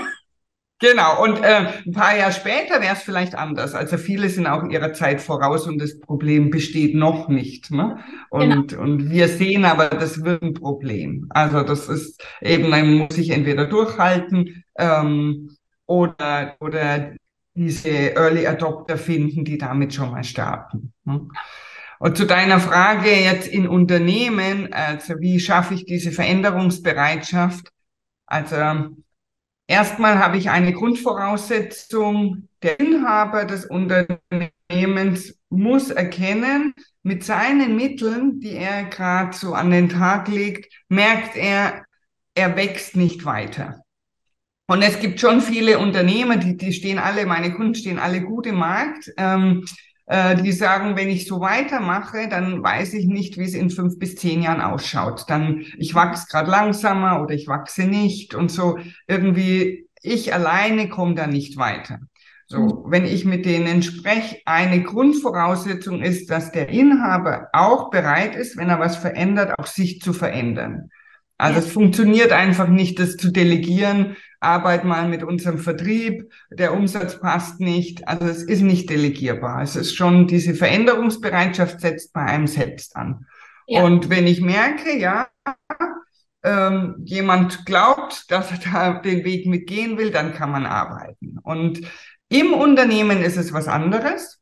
Genau, 0.80 1.24
und 1.24 1.42
äh, 1.42 1.68
ein 1.86 1.94
paar 1.94 2.18
Jahre 2.18 2.34
später 2.34 2.82
wäre 2.82 2.94
es 2.94 3.04
vielleicht 3.04 3.36
anders. 3.36 3.74
Also 3.74 3.98
viele 3.98 4.28
sind 4.28 4.48
auch 4.48 4.70
ihrer 4.70 4.92
Zeit 4.92 5.22
voraus 5.22 5.66
und 5.66 5.80
das 5.80 5.98
Problem 5.98 6.50
besteht 6.50 6.94
noch 6.94 7.30
nicht. 7.30 7.72
Ne? 7.72 8.00
Und, 8.30 8.68
genau. 8.68 8.84
und 8.84 9.10
wir 9.10 9.30
sehen 9.30 9.64
aber, 9.64 9.88
das 9.88 10.26
wird 10.26 10.44
ein 10.44 10.54
Problem. 10.54 11.28
Also 11.30 11.64
das 11.64 11.88
ist 11.88 12.22
eben, 12.42 12.70
man 12.70 12.96
muss 12.96 13.16
sich 13.16 13.30
entweder 13.30 13.66
durchhalten 13.66 14.66
ähm, 14.78 15.56
oder, 15.86 16.58
oder 16.60 17.14
diese 17.56 18.16
Early 18.16 18.48
Adopter 18.48 18.98
finden, 18.98 19.46
die 19.46 19.58
damit 19.58 19.94
schon 19.94 20.12
mal 20.12 20.24
starten. 20.24 20.94
Ne? 21.06 21.28
Und 22.00 22.18
zu 22.18 22.26
deiner 22.26 22.60
Frage 22.60 23.10
jetzt 23.10 23.48
in 23.48 23.68
Unternehmen, 23.68 24.74
also 24.74 25.20
wie 25.20 25.40
schaffe 25.40 25.74
ich 25.74 25.86
diese 25.86 26.12
Veränderungsbereitschaft? 26.12 27.70
Also 28.26 28.58
erstmal 29.68 30.20
habe 30.20 30.38
ich 30.38 30.50
eine 30.50 30.74
Grundvoraussetzung, 30.74 32.50
der 32.62 32.80
Inhaber 32.80 33.46
des 33.46 33.66
Unternehmens 33.66 35.40
muss 35.50 35.92
erkennen, 35.92 36.74
mit 37.04 37.24
seinen 37.24 37.76
Mitteln, 37.76 38.40
die 38.40 38.56
er 38.56 38.86
gerade 38.86 39.36
so 39.36 39.54
an 39.54 39.72
den 39.72 39.90
Tag 39.90 40.28
legt, 40.28 40.74
merkt 40.90 41.36
er, 41.36 41.86
er 42.36 42.56
wächst 42.56 42.96
nicht 42.96 43.24
weiter. 43.26 43.83
Und 44.68 44.82
es 44.82 45.00
gibt 45.00 45.20
schon 45.20 45.42
viele 45.42 45.80
Unternehmer, 45.80 46.38
die, 46.38 46.56
die 46.56 46.74
stehen 46.74 47.00
alle, 47.00 47.26
meine 47.26 47.54
Kunden 47.54 47.76
stehen 47.76 48.00
alle 48.00 48.22
gut 48.22 48.48
im 48.48 48.56
Markt, 48.56 49.12
ähm, 49.18 49.66
äh, 50.06 50.36
die 50.42 50.52
sagen, 50.52 50.96
wenn 50.96 51.10
ich 51.10 51.28
so 51.28 51.42
weitermache, 51.42 52.28
dann 52.30 52.64
weiß 52.64 52.94
ich 52.94 53.06
nicht, 53.06 53.38
wie 53.38 53.44
es 53.44 53.54
in 53.54 53.70
fünf 53.70 54.00
bis 54.00 54.16
zehn 54.16 54.42
Jahren 54.42 54.62
ausschaut. 54.62 55.26
Dann, 55.28 55.66
ich 55.78 55.96
wachse 55.96 56.28
gerade 56.30 56.50
langsamer 56.50 57.22
oder 57.22 57.34
ich 57.34 57.48
wachse 57.48 57.84
nicht 57.84 58.36
und 58.36 58.52
so 58.52 58.78
irgendwie, 59.08 59.88
ich 60.02 60.34
alleine 60.34 60.90
komme 60.90 61.16
da 61.16 61.28
nicht 61.28 61.58
weiter. 61.58 62.00
So, 62.48 62.60
mhm. 62.60 62.92
wenn 62.92 63.06
ich 63.06 63.26
mit 63.26 63.46
denen 63.46 63.82
spreche, 63.84 64.38
eine 64.46 64.84
Grundvoraussetzung 64.84 66.02
ist, 66.02 66.30
dass 66.30 66.52
der 66.52 66.70
Inhaber 66.70 67.48
auch 67.54 67.90
bereit 67.90 68.36
ist, 68.36 68.58
wenn 68.58 68.70
er 68.70 68.80
was 68.80 68.96
verändert, 68.96 69.58
auch 69.58 69.68
sich 69.68 70.02
zu 70.02 70.14
verändern. 70.14 70.90
Also 71.38 71.60
ja. 71.60 71.66
es 71.66 71.72
funktioniert 71.72 72.32
einfach 72.32 72.68
nicht, 72.68 73.00
das 73.00 73.18
zu 73.18 73.32
delegieren 73.32 74.16
arbeit 74.44 74.84
mal 74.84 75.08
mit 75.08 75.24
unserem 75.24 75.58
Vertrieb, 75.58 76.32
der 76.52 76.74
Umsatz 76.74 77.20
passt 77.20 77.60
nicht. 77.60 78.08
Also 78.08 78.26
es 78.26 78.44
ist 78.44 78.62
nicht 78.62 78.90
delegierbar. 78.90 79.62
Es 79.62 79.76
ist 79.76 79.96
schon, 79.96 80.28
diese 80.28 80.54
Veränderungsbereitschaft 80.54 81.82
setzt 81.82 82.14
bei 82.14 82.22
einem 82.22 82.48
selbst 82.48 82.96
an. 82.96 83.26
Ja. 83.68 83.84
Und 83.84 84.10
wenn 84.10 84.28
ich 84.28 84.42
merke, 84.42 84.98
ja, 84.98 85.28
ähm, 86.44 86.96
jemand 87.06 87.66
glaubt, 87.66 88.30
dass 88.30 88.52
er 88.52 88.58
da 88.58 89.00
den 89.00 89.24
Weg 89.24 89.48
mitgehen 89.48 89.98
will, 89.98 90.12
dann 90.12 90.34
kann 90.34 90.52
man 90.52 90.66
arbeiten. 90.66 91.40
Und 91.42 91.82
im 92.30 92.54
Unternehmen 92.54 93.22
ist 93.22 93.38
es 93.38 93.54
was 93.54 93.68
anderes. 93.68 94.40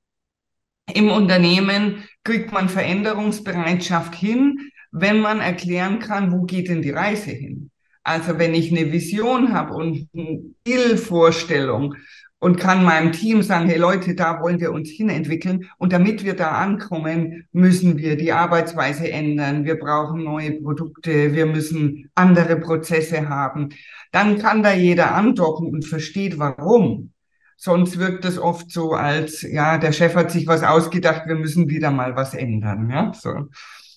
Im 0.93 1.11
Unternehmen 1.11 2.03
kriegt 2.23 2.51
man 2.51 2.69
Veränderungsbereitschaft 2.69 4.15
hin, 4.15 4.71
wenn 4.91 5.21
man 5.21 5.39
erklären 5.39 5.99
kann, 5.99 6.31
wo 6.31 6.43
geht 6.43 6.67
denn 6.67 6.81
die 6.81 6.91
Reise 6.91 7.31
hin? 7.31 7.70
Also 8.03 8.39
wenn 8.39 8.53
ich 8.53 8.71
eine 8.71 8.91
Vision 8.91 9.53
habe 9.53 9.73
und 9.73 10.07
eine 10.13 10.41
Zielvorstellung 10.65 11.95
und 12.39 12.57
kann 12.57 12.83
meinem 12.83 13.11
Team 13.11 13.43
sagen, 13.43 13.69
hey 13.69 13.77
Leute, 13.77 14.15
da 14.15 14.41
wollen 14.41 14.59
wir 14.59 14.71
uns 14.71 14.89
hinentwickeln. 14.89 15.69
Und 15.77 15.93
damit 15.93 16.23
wir 16.23 16.35
da 16.35 16.49
ankommen, 16.53 17.45
müssen 17.51 17.99
wir 17.99 18.17
die 18.17 18.31
Arbeitsweise 18.31 19.11
ändern. 19.11 19.63
Wir 19.63 19.77
brauchen 19.77 20.23
neue 20.23 20.59
Produkte. 20.59 21.35
Wir 21.35 21.45
müssen 21.45 22.09
andere 22.15 22.55
Prozesse 22.57 23.29
haben. 23.29 23.69
Dann 24.11 24.39
kann 24.39 24.63
da 24.63 24.73
jeder 24.73 25.13
andocken 25.13 25.67
und 25.67 25.85
versteht, 25.85 26.39
warum. 26.39 27.11
Sonst 27.57 27.99
wirkt 27.99 28.25
es 28.25 28.39
oft 28.39 28.71
so, 28.71 28.93
als, 28.93 29.43
ja, 29.43 29.77
der 29.77 29.91
Chef 29.91 30.15
hat 30.15 30.31
sich 30.31 30.47
was 30.47 30.63
ausgedacht, 30.63 31.27
wir 31.27 31.35
müssen 31.35 31.69
wieder 31.69 31.91
mal 31.91 32.15
was 32.15 32.33
ändern. 32.33 32.89
Ja, 32.89 33.11
so. 33.13 33.49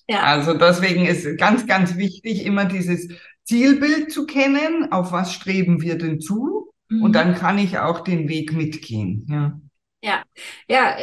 Ja. 0.06 0.20
Also 0.20 0.52
deswegen 0.52 1.06
ist 1.06 1.38
ganz, 1.38 1.66
ganz 1.66 1.96
wichtig, 1.96 2.44
immer 2.44 2.66
dieses 2.66 3.08
Zielbild 3.44 4.12
zu 4.12 4.26
kennen, 4.26 4.90
auf 4.92 5.12
was 5.12 5.32
streben 5.32 5.80
wir 5.80 5.96
denn 5.96 6.20
zu? 6.20 6.72
Mhm. 6.88 7.02
Und 7.02 7.12
dann 7.14 7.34
kann 7.34 7.58
ich 7.58 7.78
auch 7.78 8.00
den 8.00 8.28
Weg 8.28 8.52
mitgehen. 8.52 9.26
Ja, 9.28 9.60
ja, 10.02 10.24
ja 10.68 10.96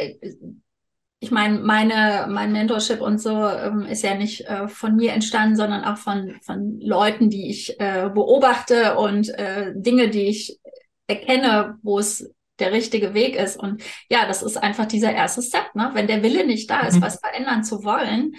ich 1.22 1.30
meine, 1.30 1.60
meine, 1.60 2.26
mein 2.28 2.50
Mentorship 2.50 3.00
und 3.00 3.18
so 3.20 3.46
ähm, 3.46 3.82
ist 3.82 4.02
ja 4.02 4.16
nicht 4.16 4.40
äh, 4.48 4.66
von 4.66 4.96
mir 4.96 5.12
entstanden, 5.12 5.54
sondern 5.54 5.84
auch 5.84 5.96
von, 5.96 6.34
von 6.42 6.80
Leuten, 6.80 7.30
die 7.30 7.48
ich 7.48 7.78
äh, 7.78 8.10
beobachte 8.12 8.96
und 8.96 9.28
äh, 9.28 9.72
Dinge, 9.76 10.10
die 10.10 10.26
ich 10.26 10.58
erkenne, 11.06 11.78
wo 11.82 12.00
es 12.00 12.28
der 12.58 12.72
richtige 12.72 13.14
Weg 13.14 13.36
ist. 13.36 13.56
Und 13.56 13.84
ja, 14.10 14.26
das 14.26 14.42
ist 14.42 14.56
einfach 14.56 14.86
dieser 14.86 15.12
erste 15.12 15.42
Step. 15.42 15.74
Ne? 15.74 15.90
Wenn 15.94 16.08
der 16.08 16.24
Wille 16.24 16.44
nicht 16.44 16.68
da 16.68 16.80
ist, 16.80 16.96
mhm. 16.96 17.02
was 17.02 17.20
verändern 17.20 17.62
zu 17.62 17.84
wollen, 17.84 18.34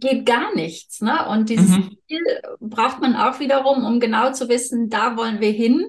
geht 0.00 0.26
gar 0.26 0.54
nichts. 0.54 1.00
Ne? 1.00 1.28
Und 1.28 1.48
dieses 1.48 1.68
mhm. 1.68 1.96
Ziel 2.08 2.22
braucht 2.60 3.00
man 3.00 3.16
auch 3.16 3.40
wiederum, 3.40 3.84
um 3.84 4.00
genau 4.00 4.32
zu 4.32 4.48
wissen, 4.48 4.88
da 4.88 5.16
wollen 5.16 5.40
wir 5.40 5.52
hin. 5.52 5.86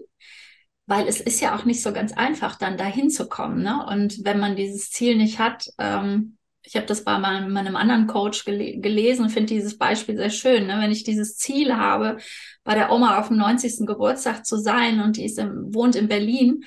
Weil 0.87 1.07
es 1.07 1.19
ist 1.19 1.41
ja 1.41 1.55
auch 1.55 1.65
nicht 1.65 1.81
so 1.81 1.91
ganz 1.93 2.13
einfach, 2.13 2.57
dann 2.57 2.77
dahin 2.77 3.09
zu 3.09 3.27
kommen. 3.27 3.63
Ne? 3.63 3.83
Und 3.87 4.23
wenn 4.23 4.39
man 4.39 4.55
dieses 4.55 4.91
Ziel 4.91 5.17
nicht 5.17 5.39
hat, 5.39 5.67
ähm, 5.79 6.37
ich 6.61 6.75
habe 6.75 6.85
das 6.85 7.03
bei 7.03 7.17
meinem, 7.17 7.51
meinem 7.51 7.75
anderen 7.75 8.07
Coach 8.07 8.45
gele 8.45 8.79
gelesen, 8.79 9.29
finde 9.29 9.53
dieses 9.53 9.77
Beispiel 9.77 10.15
sehr 10.15 10.29
schön. 10.29 10.67
Ne? 10.67 10.79
Wenn 10.79 10.91
ich 10.91 11.03
dieses 11.03 11.37
Ziel 11.37 11.75
habe, 11.75 12.17
bei 12.63 12.75
der 12.75 12.91
Oma 12.91 13.19
auf 13.19 13.29
dem 13.29 13.37
90. 13.37 13.85
Geburtstag 13.85 14.45
zu 14.45 14.57
sein 14.57 14.99
und 14.99 15.17
die 15.17 15.25
ist 15.25 15.39
im, 15.39 15.73
wohnt 15.73 15.95
in 15.95 16.07
Berlin, 16.07 16.63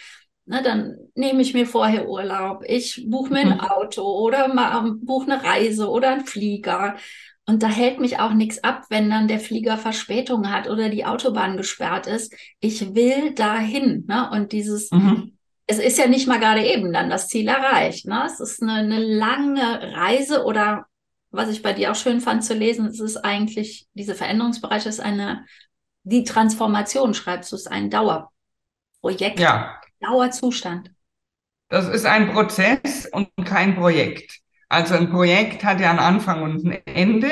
Ne, 0.48 0.62
dann 0.62 0.96
nehme 1.14 1.42
ich 1.42 1.52
mir 1.52 1.66
vorher 1.66 2.08
Urlaub, 2.08 2.64
ich 2.66 3.04
buche 3.06 3.34
mir 3.34 3.40
ein 3.40 3.56
mhm. 3.56 3.60
Auto 3.60 4.02
oder 4.02 4.48
buche 5.02 5.30
eine 5.30 5.44
Reise 5.44 5.90
oder 5.90 6.10
einen 6.10 6.24
Flieger. 6.24 6.96
Und 7.44 7.62
da 7.62 7.68
hält 7.68 8.00
mich 8.00 8.18
auch 8.18 8.32
nichts 8.32 8.64
ab, 8.64 8.86
wenn 8.88 9.10
dann 9.10 9.28
der 9.28 9.40
Flieger 9.40 9.76
Verspätung 9.76 10.50
hat 10.50 10.66
oder 10.66 10.88
die 10.88 11.04
Autobahn 11.04 11.58
gesperrt 11.58 12.06
ist. 12.06 12.34
Ich 12.60 12.94
will 12.94 13.34
dahin. 13.34 14.06
Ne? 14.08 14.30
Und 14.32 14.52
dieses, 14.52 14.90
mhm. 14.90 15.36
es 15.66 15.78
ist 15.78 15.98
ja 15.98 16.06
nicht 16.06 16.26
mal 16.26 16.40
gerade 16.40 16.64
eben 16.64 16.94
dann 16.94 17.10
das 17.10 17.28
Ziel 17.28 17.48
erreicht. 17.48 18.06
Ne? 18.06 18.22
Es 18.24 18.40
ist 18.40 18.62
eine, 18.62 18.72
eine 18.72 19.00
lange 19.00 19.82
Reise 19.96 20.44
oder 20.46 20.86
was 21.30 21.50
ich 21.50 21.62
bei 21.62 21.74
dir 21.74 21.92
auch 21.92 21.94
schön 21.94 22.22
fand 22.22 22.42
zu 22.42 22.54
lesen, 22.54 22.86
es 22.86 23.00
ist 23.00 23.18
eigentlich, 23.18 23.86
diese 23.92 24.14
Veränderungsbereich 24.14 24.86
ist 24.86 25.00
eine, 25.00 25.44
die 26.04 26.24
Transformation, 26.24 27.12
schreibst 27.12 27.52
du, 27.52 27.56
ist 27.56 27.70
ein 27.70 27.90
Dauerprojekt. 27.90 29.38
Ja. 29.38 29.77
Dauerzustand. 30.00 30.90
Das 31.68 31.88
ist 31.88 32.06
ein 32.06 32.32
Prozess 32.32 33.06
und 33.12 33.28
kein 33.44 33.76
Projekt. 33.76 34.40
Also 34.68 34.94
ein 34.94 35.10
Projekt 35.10 35.64
hat 35.64 35.80
ja 35.80 35.90
einen 35.90 35.98
Anfang 35.98 36.42
und 36.42 36.64
ein 36.64 36.78
Ende 36.86 37.30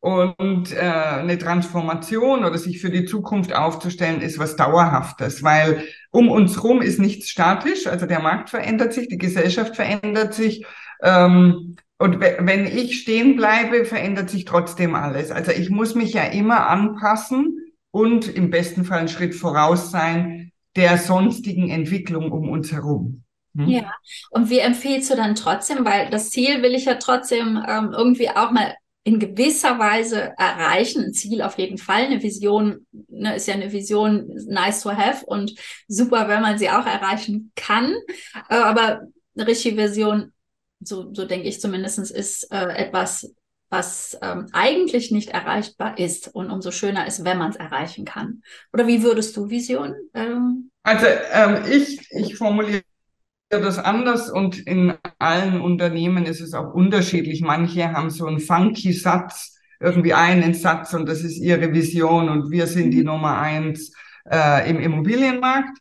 und 0.00 0.72
äh, 0.72 0.78
eine 0.78 1.38
Transformation 1.38 2.44
oder 2.44 2.58
sich 2.58 2.80
für 2.80 2.90
die 2.90 3.06
Zukunft 3.06 3.52
aufzustellen 3.54 4.20
ist 4.20 4.38
was 4.38 4.56
Dauerhaftes, 4.56 5.42
weil 5.42 5.84
um 6.10 6.28
uns 6.30 6.62
rum 6.62 6.80
ist 6.80 6.98
nichts 7.00 7.28
statisch. 7.28 7.86
Also 7.86 8.06
der 8.06 8.20
Markt 8.20 8.50
verändert 8.50 8.92
sich, 8.92 9.08
die 9.08 9.18
Gesellschaft 9.18 9.74
verändert 9.74 10.32
sich. 10.32 10.64
Ähm, 11.02 11.76
und 11.98 12.20
wenn 12.20 12.66
ich 12.66 13.00
stehen 13.00 13.36
bleibe, 13.36 13.86
verändert 13.86 14.28
sich 14.28 14.44
trotzdem 14.44 14.94
alles. 14.94 15.30
Also 15.30 15.50
ich 15.52 15.70
muss 15.70 15.94
mich 15.94 16.12
ja 16.12 16.24
immer 16.24 16.68
anpassen 16.68 17.72
und 17.90 18.28
im 18.28 18.50
besten 18.50 18.84
Fall 18.84 18.98
einen 19.00 19.08
Schritt 19.08 19.34
voraus 19.34 19.90
sein 19.90 20.45
der 20.76 20.98
sonstigen 20.98 21.70
Entwicklung 21.70 22.30
um 22.30 22.50
uns 22.50 22.70
herum. 22.72 23.24
Hm? 23.56 23.68
Ja, 23.68 23.92
und 24.30 24.50
wie 24.50 24.58
empfiehlst 24.58 25.10
du 25.10 25.16
dann 25.16 25.34
trotzdem, 25.34 25.84
weil 25.84 26.10
das 26.10 26.30
Ziel 26.30 26.62
will 26.62 26.74
ich 26.74 26.84
ja 26.84 26.94
trotzdem 26.94 27.62
ähm, 27.66 27.92
irgendwie 27.96 28.30
auch 28.30 28.50
mal 28.50 28.74
in 29.06 29.20
gewisser 29.20 29.78
Weise 29.78 30.34
erreichen. 30.36 31.04
Ein 31.04 31.12
Ziel 31.12 31.40
auf 31.40 31.58
jeden 31.58 31.78
Fall. 31.78 32.02
Eine 32.02 32.22
Vision 32.22 32.86
ne, 33.08 33.36
ist 33.36 33.46
ja 33.46 33.54
eine 33.54 33.72
Vision 33.72 34.26
nice 34.48 34.82
to 34.82 34.90
have 34.90 35.24
und 35.24 35.54
super, 35.86 36.28
wenn 36.28 36.42
man 36.42 36.58
sie 36.58 36.68
auch 36.68 36.84
erreichen 36.84 37.52
kann. 37.54 37.94
Äh, 38.48 38.56
aber 38.56 39.02
eine 39.36 39.46
richtige 39.46 39.76
Vision, 39.76 40.32
so, 40.80 41.14
so 41.14 41.24
denke 41.24 41.46
ich 41.46 41.60
zumindest, 41.60 41.98
ist 42.10 42.52
äh, 42.52 42.66
etwas, 42.66 43.32
was 43.68 44.16
ähm, 44.22 44.46
eigentlich 44.52 45.10
nicht 45.10 45.30
erreichbar 45.30 45.98
ist 45.98 46.28
und 46.28 46.50
umso 46.50 46.70
schöner 46.70 47.06
ist, 47.06 47.24
wenn 47.24 47.38
man 47.38 47.50
es 47.50 47.56
erreichen 47.56 48.04
kann. 48.04 48.42
Oder 48.72 48.86
wie 48.86 49.02
würdest 49.02 49.36
du 49.36 49.50
Vision? 49.50 49.94
Ähm? 50.14 50.70
Also 50.82 51.06
ähm, 51.32 51.64
ich, 51.70 52.06
ich 52.10 52.36
formuliere 52.36 52.82
das 53.48 53.78
anders 53.78 54.30
und 54.30 54.58
in 54.66 54.94
allen 55.18 55.60
Unternehmen 55.60 56.26
ist 56.26 56.40
es 56.40 56.54
auch 56.54 56.74
unterschiedlich. 56.74 57.42
Manche 57.42 57.92
haben 57.92 58.10
so 58.10 58.26
einen 58.26 58.40
funky 58.40 58.92
Satz, 58.92 59.58
irgendwie 59.80 60.14
einen 60.14 60.54
Satz 60.54 60.94
und 60.94 61.08
das 61.08 61.22
ist 61.22 61.38
ihre 61.38 61.72
Vision 61.72 62.28
und 62.28 62.50
wir 62.50 62.66
sind 62.66 62.90
die 62.92 63.00
mhm. 63.00 63.06
Nummer 63.06 63.38
eins 63.38 63.92
äh, 64.30 64.68
im 64.70 64.80
Immobilienmarkt 64.80 65.78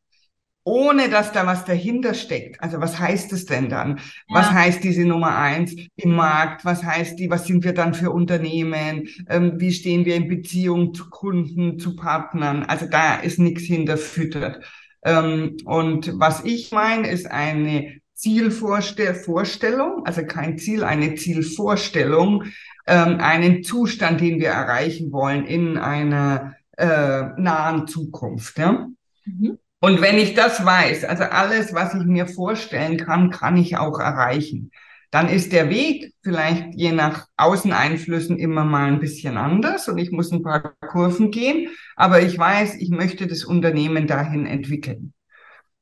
ohne 0.65 1.09
dass 1.09 1.31
da 1.31 1.45
was 1.45 1.63
dahinter 1.63 2.15
steckt. 2.15 2.61
Also 2.61 2.81
was 2.81 2.99
heißt 2.99 3.31
es 3.33 3.45
denn 3.45 3.69
dann? 3.69 3.97
Ja. 4.27 4.35
Was 4.35 4.51
heißt 4.51 4.83
diese 4.83 5.05
Nummer 5.05 5.37
eins 5.37 5.75
im 5.95 6.15
Markt? 6.15 6.65
Was 6.65 6.83
heißt 6.83 7.19
die? 7.19 7.29
Was 7.29 7.45
sind 7.45 7.63
wir 7.63 7.73
dann 7.73 7.93
für 7.93 8.09
Unternehmen? 8.11 9.07
Ähm, 9.29 9.53
wie 9.57 9.71
stehen 9.71 10.05
wir 10.05 10.15
in 10.15 10.27
Beziehung 10.27 10.93
zu 10.95 11.09
Kunden, 11.09 11.77
zu 11.77 11.95
Partnern? 11.95 12.63
Also 12.63 12.87
da 12.87 13.15
ist 13.15 13.37
nichts 13.37 13.63
hinterfüttert. 13.63 14.65
Ähm, 15.03 15.55
und 15.65 16.19
was 16.19 16.43
ich 16.43 16.71
meine, 16.71 17.09
ist 17.09 17.29
eine 17.29 18.01
Zielvorstellung, 18.15 20.03
also 20.03 20.25
kein 20.25 20.57
Ziel, 20.57 20.83
eine 20.83 21.13
Zielvorstellung, 21.13 22.45
ähm, 22.87 23.19
einen 23.19 23.63
Zustand, 23.63 24.19
den 24.19 24.39
wir 24.39 24.49
erreichen 24.49 25.11
wollen 25.11 25.45
in 25.45 25.77
einer 25.77 26.55
äh, 26.75 27.23
nahen 27.37 27.87
Zukunft. 27.87 28.57
Ja? 28.57 28.87
Mhm. 29.25 29.59
Und 29.79 30.01
wenn 30.01 30.17
ich 30.17 30.33
das 30.33 30.65
weiß, 30.65 31.03
also 31.03 31.23
alles, 31.23 31.73
was 31.73 31.93
ich 31.93 32.05
mir 32.05 32.27
vorstellen 32.27 32.97
kann, 32.97 33.29
kann 33.29 33.57
ich 33.57 33.77
auch 33.77 33.99
erreichen. 33.99 34.71
Dann 35.11 35.29
ist 35.29 35.53
der 35.53 35.69
Weg 35.69 36.13
vielleicht 36.23 36.73
je 36.75 36.91
nach 36.91 37.27
Außeneinflüssen 37.37 38.37
immer 38.37 38.65
mal 38.65 38.87
ein 38.87 38.99
bisschen 38.99 39.37
anders 39.37 39.87
und 39.87 39.97
ich 39.97 40.11
muss 40.11 40.31
ein 40.31 40.43
paar 40.43 40.73
Kurven 40.81 41.31
gehen, 41.31 41.69
aber 41.95 42.21
ich 42.21 42.37
weiß, 42.37 42.75
ich 42.75 42.89
möchte 42.89 43.27
das 43.27 43.45
Unternehmen 43.45 44.07
dahin 44.07 44.45
entwickeln. 44.45 45.13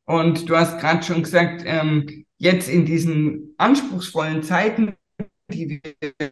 Und 0.06 0.50
du 0.50 0.58
hast 0.58 0.80
gerade 0.80 1.04
schon 1.04 1.24
gesagt, 1.24 1.64
ähm, 1.66 2.26
jetzt 2.38 2.70
in 2.70 2.86
diesen 2.86 3.56
anspruchsvollen 3.58 4.44
Zeiten, 4.44 4.96
die 5.50 5.82
wir 5.82 6.32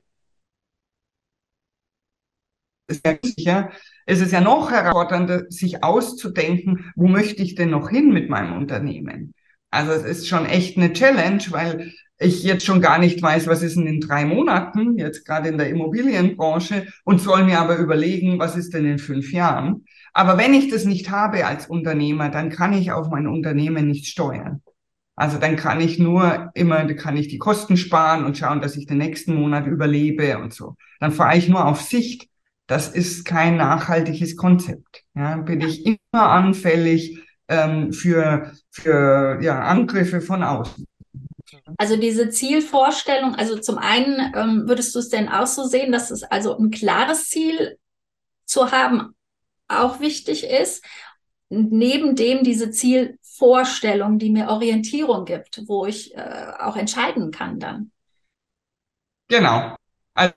sicher, 2.94 3.72
ist 4.06 4.32
ja 4.32 4.42
noch 4.42 4.72
herausfordernder, 4.72 5.46
sich 5.50 5.84
auszudenken, 5.84 6.92
wo 6.96 7.08
möchte 7.08 7.42
ich 7.42 7.56
denn 7.56 7.70
noch 7.70 7.90
hin 7.90 8.12
mit 8.12 8.30
meinem 8.30 8.58
Unternehmen? 8.58 9.34
Also 9.70 9.92
es 9.92 10.04
ist 10.04 10.28
schon 10.28 10.46
echt 10.46 10.78
eine 10.78 10.92
Challenge, 10.94 11.44
weil 11.50 11.94
ich 12.20 12.44
jetzt 12.44 12.66
schon 12.66 12.82
gar 12.82 13.00
nicht 13.00 13.22
weiß, 13.22 13.48
was 13.48 13.64
ist 13.64 13.78
denn 13.78 13.88
in 13.88 14.00
drei 14.00 14.26
Monaten, 14.26 14.98
jetzt 14.98 15.26
gerade 15.26 15.50
in 15.50 15.58
der 15.58 15.70
Immobilienbranche, 15.70 16.88
und 17.04 17.22
soll 17.22 17.46
mir 17.46 17.60
aber 17.60 17.78
überlegen, 17.78 18.38
was 18.38 18.56
ist 18.56 18.74
denn 18.74 18.86
in 18.86 19.00
fünf 19.00 19.32
Jahren. 19.32 19.86
Aber 20.14 20.38
wenn 20.38 20.54
ich 20.54 20.70
das 20.70 20.86
nicht 20.86 21.10
habe 21.10 21.46
als 21.46 21.68
Unternehmer, 21.68 22.30
dann 22.30 22.50
kann 22.50 22.74
ich 22.74 22.92
auf 22.92 23.10
mein 23.10 23.28
Unternehmen 23.28 23.88
nicht 23.88 24.08
steuern. 24.08 24.62
Also 25.16 25.38
dann 25.38 25.56
kann 25.56 25.82
ich 25.82 26.00
nur 26.00 26.52
immer, 26.54 26.86
kann 26.94 27.18
ich 27.18 27.28
die 27.28 27.38
Kosten 27.38 27.78
sparen 27.78 28.26
und 28.26 28.38
schauen, 28.38 28.62
dass 28.62 28.76
ich 28.76 28.88
den 28.88 28.98
nächsten 28.98 29.36
Monat 29.36 29.68
überlebe 29.68 30.38
und 30.40 30.54
so. 30.54 30.76
Dann 31.00 31.12
fahre 31.12 31.38
ich 31.38 31.48
nur 31.48 31.66
auf 31.66 31.82
Sicht 31.82 32.28
das 32.72 32.88
ist 32.88 33.26
kein 33.26 33.58
nachhaltiges 33.58 34.38
Konzept. 34.38 35.04
Ja, 35.14 35.36
bin 35.36 35.60
ich 35.60 35.86
immer 35.86 36.30
anfällig 36.30 37.20
ähm, 37.50 37.92
für, 37.92 38.54
für 38.70 39.40
ja, 39.42 39.60
Angriffe 39.60 40.22
von 40.22 40.42
außen. 40.42 40.88
Also 41.76 41.98
diese 41.98 42.30
Zielvorstellung, 42.30 43.36
also 43.36 43.60
zum 43.60 43.78
einen 43.78 44.34
ähm, 44.34 44.70
würdest 44.70 44.96
du 44.96 45.00
es 45.00 45.10
denn 45.10 45.28
auch 45.28 45.48
so 45.48 45.66
sehen, 45.66 45.92
dass 45.92 46.12
es 46.12 46.24
also 46.24 46.58
ein 46.58 46.72
klares 46.72 47.28
Ziel 47.28 47.78
zu 48.46 48.72
haben 48.72 49.16
auch 49.68 50.00
wichtig 50.00 50.46
ist, 50.46 50.86
neben 51.50 52.16
dem 52.16 52.46
diese 52.46 52.72
Zielvorstellung, 52.72 54.18
die 54.18 54.30
mir 54.30 54.48
Orientierung 54.48 55.26
gibt, 55.26 55.62
wo 55.68 55.86
ich 55.86 56.16
äh, 56.16 56.54
auch 56.58 56.78
entscheiden 56.78 57.32
kann 57.32 57.60
dann. 57.60 57.92
Genau. 59.28 59.76
Also 60.14 60.34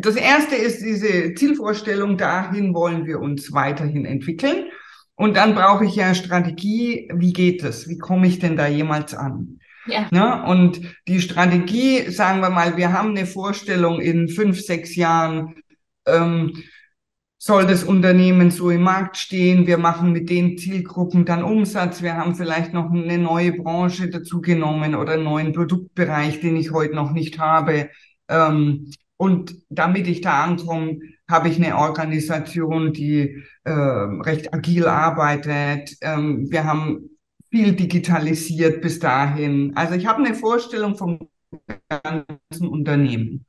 das 0.00 0.16
erste 0.16 0.56
ist 0.56 0.82
diese 0.82 1.34
Zielvorstellung, 1.34 2.16
dahin 2.16 2.74
wollen 2.74 3.06
wir 3.06 3.20
uns 3.20 3.52
weiterhin 3.52 4.04
entwickeln. 4.04 4.66
Und 5.14 5.36
dann 5.36 5.54
brauche 5.54 5.84
ich 5.84 5.96
ja 5.96 6.14
Strategie, 6.14 7.10
wie 7.12 7.32
geht 7.32 7.64
es? 7.64 7.88
Wie 7.88 7.98
komme 7.98 8.26
ich 8.28 8.38
denn 8.38 8.56
da 8.56 8.68
jemals 8.68 9.14
an? 9.14 9.58
Ja. 9.86 10.06
Ne? 10.10 10.44
Und 10.44 10.80
die 11.08 11.20
Strategie, 11.20 12.10
sagen 12.10 12.40
wir 12.40 12.50
mal, 12.50 12.76
wir 12.76 12.92
haben 12.92 13.10
eine 13.10 13.26
Vorstellung 13.26 14.00
in 14.00 14.28
fünf, 14.28 14.60
sechs 14.60 14.94
Jahren, 14.94 15.56
ähm, 16.06 16.52
soll 17.40 17.66
das 17.66 17.84
Unternehmen 17.84 18.50
so 18.50 18.70
im 18.70 18.82
Markt 18.82 19.16
stehen. 19.16 19.66
Wir 19.66 19.78
machen 19.78 20.12
mit 20.12 20.28
den 20.28 20.58
Zielgruppen 20.58 21.24
dann 21.24 21.44
Umsatz. 21.44 22.02
Wir 22.02 22.16
haben 22.16 22.34
vielleicht 22.34 22.72
noch 22.72 22.90
eine 22.90 23.16
neue 23.16 23.52
Branche 23.52 24.10
dazu 24.10 24.40
genommen 24.40 24.94
oder 24.94 25.12
einen 25.12 25.24
neuen 25.24 25.52
Produktbereich, 25.52 26.40
den 26.40 26.56
ich 26.56 26.72
heute 26.72 26.94
noch 26.94 27.12
nicht 27.12 27.38
habe. 27.38 27.90
Ähm, 28.28 28.90
und 29.18 29.56
damit 29.68 30.06
ich 30.06 30.20
da 30.20 30.44
ankomme, 30.44 31.00
habe 31.28 31.48
ich 31.48 31.56
eine 31.56 31.76
Organisation, 31.76 32.92
die 32.92 33.42
äh, 33.64 33.70
recht 33.70 34.54
agil 34.54 34.86
arbeitet. 34.86 35.96
Ähm, 36.00 36.46
wir 36.50 36.64
haben 36.64 37.10
viel 37.50 37.72
digitalisiert 37.72 38.80
bis 38.80 39.00
dahin. 39.00 39.72
Also 39.74 39.94
ich 39.94 40.06
habe 40.06 40.24
eine 40.24 40.34
Vorstellung 40.34 40.96
vom 40.96 41.18
ganzen 41.88 42.68
Unternehmen. 42.68 43.44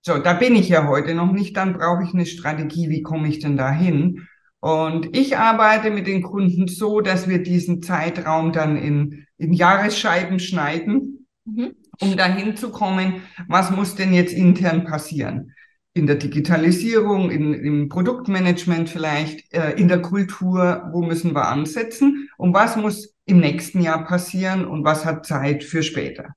So, 0.00 0.18
da 0.18 0.32
bin 0.32 0.56
ich 0.56 0.70
ja 0.70 0.88
heute 0.88 1.14
noch 1.14 1.30
nicht. 1.30 1.56
Dann 1.58 1.74
brauche 1.74 2.04
ich 2.04 2.14
eine 2.14 2.26
Strategie. 2.26 2.88
Wie 2.88 3.02
komme 3.02 3.28
ich 3.28 3.38
denn 3.38 3.58
dahin? 3.58 4.26
Und 4.60 5.14
ich 5.14 5.36
arbeite 5.36 5.90
mit 5.90 6.06
den 6.06 6.22
Kunden 6.22 6.68
so, 6.68 7.02
dass 7.02 7.28
wir 7.28 7.42
diesen 7.42 7.82
Zeitraum 7.82 8.52
dann 8.52 8.76
in, 8.76 9.26
in 9.36 9.52
Jahresscheiben 9.52 10.38
schneiden. 10.38 11.26
Mhm 11.44 11.74
um 12.02 12.16
dahin 12.16 12.56
zu 12.56 12.70
kommen, 12.70 13.22
was 13.48 13.70
muss 13.70 13.94
denn 13.94 14.12
jetzt 14.12 14.32
intern 14.32 14.84
passieren? 14.84 15.54
In 15.94 16.06
der 16.06 16.16
Digitalisierung, 16.16 17.30
in, 17.30 17.54
im 17.54 17.88
Produktmanagement 17.88 18.88
vielleicht, 18.88 19.52
äh, 19.54 19.72
in 19.72 19.88
der 19.88 20.02
Kultur, 20.02 20.88
wo 20.92 21.02
müssen 21.02 21.34
wir 21.34 21.48
ansetzen 21.48 22.28
und 22.38 22.54
was 22.54 22.76
muss 22.76 23.14
im 23.26 23.38
nächsten 23.38 23.80
Jahr 23.82 24.04
passieren 24.04 24.64
und 24.64 24.84
was 24.84 25.04
hat 25.04 25.26
Zeit 25.26 25.64
für 25.64 25.82
später? 25.82 26.34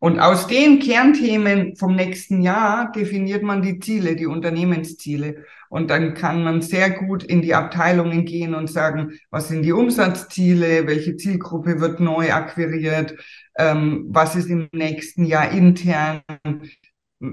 Und 0.00 0.20
aus 0.20 0.46
den 0.46 0.78
Kernthemen 0.78 1.74
vom 1.74 1.96
nächsten 1.96 2.40
Jahr 2.40 2.92
definiert 2.92 3.42
man 3.42 3.62
die 3.62 3.80
Ziele, 3.80 4.14
die 4.14 4.26
Unternehmensziele. 4.26 5.44
Und 5.70 5.90
dann 5.90 6.14
kann 6.14 6.44
man 6.44 6.62
sehr 6.62 6.90
gut 6.90 7.24
in 7.24 7.42
die 7.42 7.54
Abteilungen 7.54 8.24
gehen 8.24 8.54
und 8.54 8.70
sagen, 8.70 9.18
was 9.30 9.48
sind 9.48 9.62
die 9.62 9.72
Umsatzziele, 9.72 10.86
welche 10.86 11.16
Zielgruppe 11.16 11.80
wird 11.80 11.98
neu 11.98 12.32
akquiriert, 12.32 13.16
ähm, 13.58 14.06
was 14.08 14.36
ist 14.36 14.48
im 14.48 14.68
nächsten 14.72 15.24
Jahr 15.24 15.50
intern, 15.50 16.22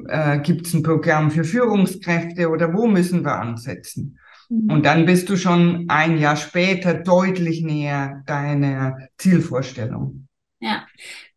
äh, 0.08 0.40
gibt 0.40 0.68
es 0.68 0.74
ein 0.74 0.84
Programm 0.84 1.32
für 1.32 1.44
Führungskräfte 1.44 2.50
oder 2.50 2.74
wo 2.74 2.88
müssen 2.88 3.24
wir 3.24 3.36
ansetzen? 3.36 4.20
Mhm. 4.50 4.72
Und 4.72 4.86
dann 4.86 5.06
bist 5.06 5.30
du 5.30 5.38
schon 5.38 5.86
ein 5.88 6.18
Jahr 6.18 6.36
später 6.36 6.96
deutlich 6.96 7.62
näher 7.62 8.24
deiner 8.26 8.98
Zielvorstellung. 9.18 10.28
Ja, 10.60 10.88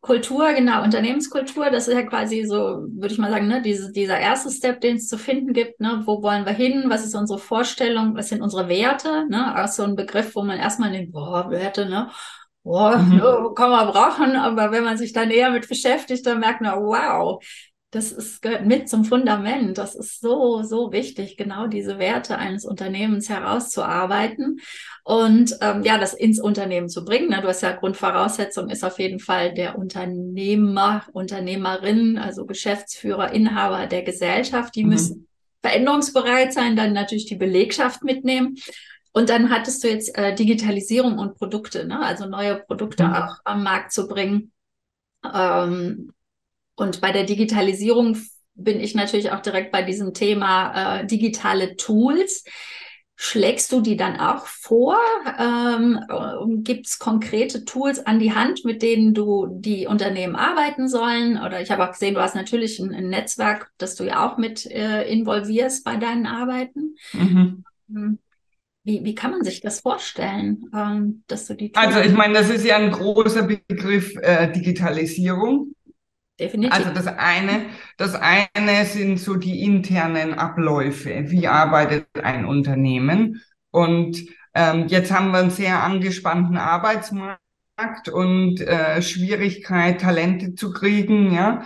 Kultur, 0.01 0.55
genau, 0.55 0.83
Unternehmenskultur, 0.85 1.71
das 1.71 1.89
ist 1.89 1.95
ja 1.95 2.03
quasi 2.03 2.45
so, 2.45 2.87
würde 2.89 3.13
ich 3.13 3.19
mal 3.19 3.31
sagen, 3.31 3.49
ne, 3.49 3.61
diese, 3.61 3.93
dieser 3.93 4.19
erste 4.19 4.51
Step, 4.51 4.81
den 4.81 4.97
es 4.97 5.09
zu 5.09 5.19
finden 5.19 5.53
gibt, 5.53 5.81
ne, 5.81 6.03
wo 6.07 6.23
wollen 6.23 6.47
wir 6.47 6.53
hin, 6.53 6.85
was 6.87 7.05
ist 7.05 7.15
unsere 7.15 7.39
Vorstellung, 7.39 8.15
was 8.15 8.29
sind 8.29 8.41
unsere 8.41 8.69
Werte, 8.69 9.27
ne, 9.29 9.63
auch 9.63 9.69
so 9.69 9.83
ein 9.83 9.97
Begriff, 9.97 10.35
wo 10.35 10.43
man 10.45 10.59
erstmal 10.59 10.93
denkt, 10.93 11.13
boah, 11.13 11.51
Werte, 11.51 11.87
ne, 11.87 12.11
boah, 12.63 12.99
mhm. 12.99 13.17
ne, 13.17 13.51
kann 13.55 13.71
man 13.71 13.89
brauchen, 13.89 14.37
aber 14.37 14.73
wenn 14.73 14.85
man 14.85 14.99
sich 14.99 15.13
da 15.13 15.25
näher 15.25 15.51
mit 15.51 15.69
beschäftigt, 15.69 16.27
dann 16.27 16.41
merkt 16.41 16.61
man, 16.61 16.79
wow, 16.81 17.43
das 17.91 18.13
ist, 18.13 18.43
gehört 18.43 18.67
mit 18.67 18.89
zum 18.89 19.05
Fundament. 19.05 19.79
Das 19.79 19.95
ist 19.95 20.21
so, 20.21 20.63
so 20.63 20.93
wichtig, 20.93 21.39
genau 21.39 21.67
diese 21.69 21.99
Werte 21.99 22.37
eines 22.37 22.67
Unternehmens 22.67 23.31
herauszuarbeiten 23.31 24.61
und 25.05 25.57
ähm, 25.63 25.83
ja, 25.85 25.97
das 25.97 26.13
ins 26.13 26.39
Unternehmen 26.39 26.91
zu 26.91 27.05
bringen. 27.05 27.31
Ne? 27.31 27.41
Du 27.41 27.49
hast 27.49 27.63
ja 27.63 27.73
Grundvoraussetzung 27.73 28.69
ist 28.69 28.85
auf 28.85 28.99
jeden 28.99 29.21
Fall 29.21 29.55
der 29.55 29.79
Unternehmer, 29.79 31.07
Unternehmerin, 31.13 32.19
also 32.19 32.45
Geschäftsführer, 32.45 33.33
Inhaber 33.33 33.87
der 33.87 34.03
Gesellschaft. 34.03 34.75
Die 34.75 34.85
mhm. 34.85 34.91
müssen 34.91 35.29
veränderungsbereit 35.63 36.53
sein, 36.53 36.77
dann 36.77 36.93
natürlich 36.93 37.27
die 37.27 37.37
Belegschaft 37.37 38.05
mitnehmen. 38.05 38.57
Und 39.13 39.31
dann 39.31 39.51
hattest 39.51 39.83
du 39.83 39.89
jetzt 39.89 40.17
äh, 40.17 40.35
Digitalisierung 40.35 41.19
und 41.19 41.37
Produkte, 41.37 41.87
ne? 41.87 42.01
also 42.01 42.27
neue 42.27 42.57
Produkte 42.57 43.05
mhm. 43.05 43.15
auch 43.15 43.37
am 43.45 43.63
Markt 43.63 43.93
zu 43.93 44.07
bringen. 44.07 44.53
Ähm, 45.25 46.13
und 46.77 47.01
bei 47.01 47.11
der 47.13 47.25
Digitalisierung 47.25 48.17
bin 48.55 48.81
ich 48.81 48.95
natürlich 48.95 49.31
auch 49.31 49.41
direkt 49.41 49.73
bei 49.73 49.83
diesem 49.83 50.15
Thema 50.15 51.01
äh, 51.01 51.07
digitale 51.07 51.77
Tools. 51.77 52.45
Schlägst 53.21 53.73
du 53.73 53.81
die 53.81 53.97
dann 53.97 54.21
auch 54.21 54.47
vor? 54.47 54.97
Ähm, 55.41 56.01
Gibt 56.63 56.87
es 56.87 57.01
konkrete 57.01 57.65
Tools 57.65 58.07
an 58.07 58.21
die 58.21 58.33
Hand, 58.33 58.65
mit 58.65 58.81
denen 58.81 59.13
du 59.13 59.49
die 59.51 59.89
Unternehmen 59.89 60.37
arbeiten 60.37 60.89
sollen? 60.89 61.37
Oder 61.37 61.61
ich 61.61 61.73
habe 61.73 61.85
auch 61.85 61.93
gesehen, 61.93 62.15
du 62.15 62.21
hast 62.21 62.37
natürlich 62.37 62.79
ein, 62.79 62.95
ein 62.95 63.09
Netzwerk, 63.09 63.73
das 63.77 63.97
du 63.97 64.05
ja 64.05 64.25
auch 64.25 64.39
mit 64.39 64.67
äh, 64.67 65.03
involvierst 65.11 65.85
bei 65.85 65.97
deinen 65.97 66.27
Arbeiten. 66.27 66.95
Mhm. 67.13 67.65
Wie, 68.89 69.05
wie 69.05 69.15
kann 69.15 69.33
man 69.33 69.45
sich 69.45 69.61
das 69.61 69.81
vorstellen, 69.81 70.65
ähm, 70.75 71.23
dass 71.27 71.45
du 71.45 71.53
die 71.53 71.71
Tools 71.71 71.87
Also 71.87 72.01
ich 72.01 72.15
meine, 72.15 72.33
das 72.33 72.49
ist 72.49 72.65
ja 72.65 72.77
ein 72.77 72.91
großer 72.91 73.43
Begriff 73.43 74.17
äh, 74.17 74.51
Digitalisierung. 74.51 75.75
Definitiv. 76.41 76.75
Also 76.75 76.95
das 76.95 77.07
eine, 77.07 77.67
das 77.99 78.15
eine 78.15 78.87
sind 78.87 79.19
so 79.19 79.35
die 79.35 79.63
internen 79.63 80.33
Abläufe. 80.33 81.25
Wie 81.27 81.47
arbeitet 81.47 82.07
ein 82.23 82.47
Unternehmen? 82.47 83.43
Und 83.71 84.25
ähm, 84.55 84.87
jetzt 84.89 85.13
haben 85.13 85.33
wir 85.33 85.41
einen 85.41 85.51
sehr 85.51 85.83
angespannten 85.83 86.57
Arbeitsmarkt 86.57 88.09
und 88.11 88.63
äh, 88.63 89.03
Schwierigkeit, 89.03 90.01
Talente 90.01 90.55
zu 90.55 90.73
kriegen. 90.73 91.35
Ja, 91.35 91.63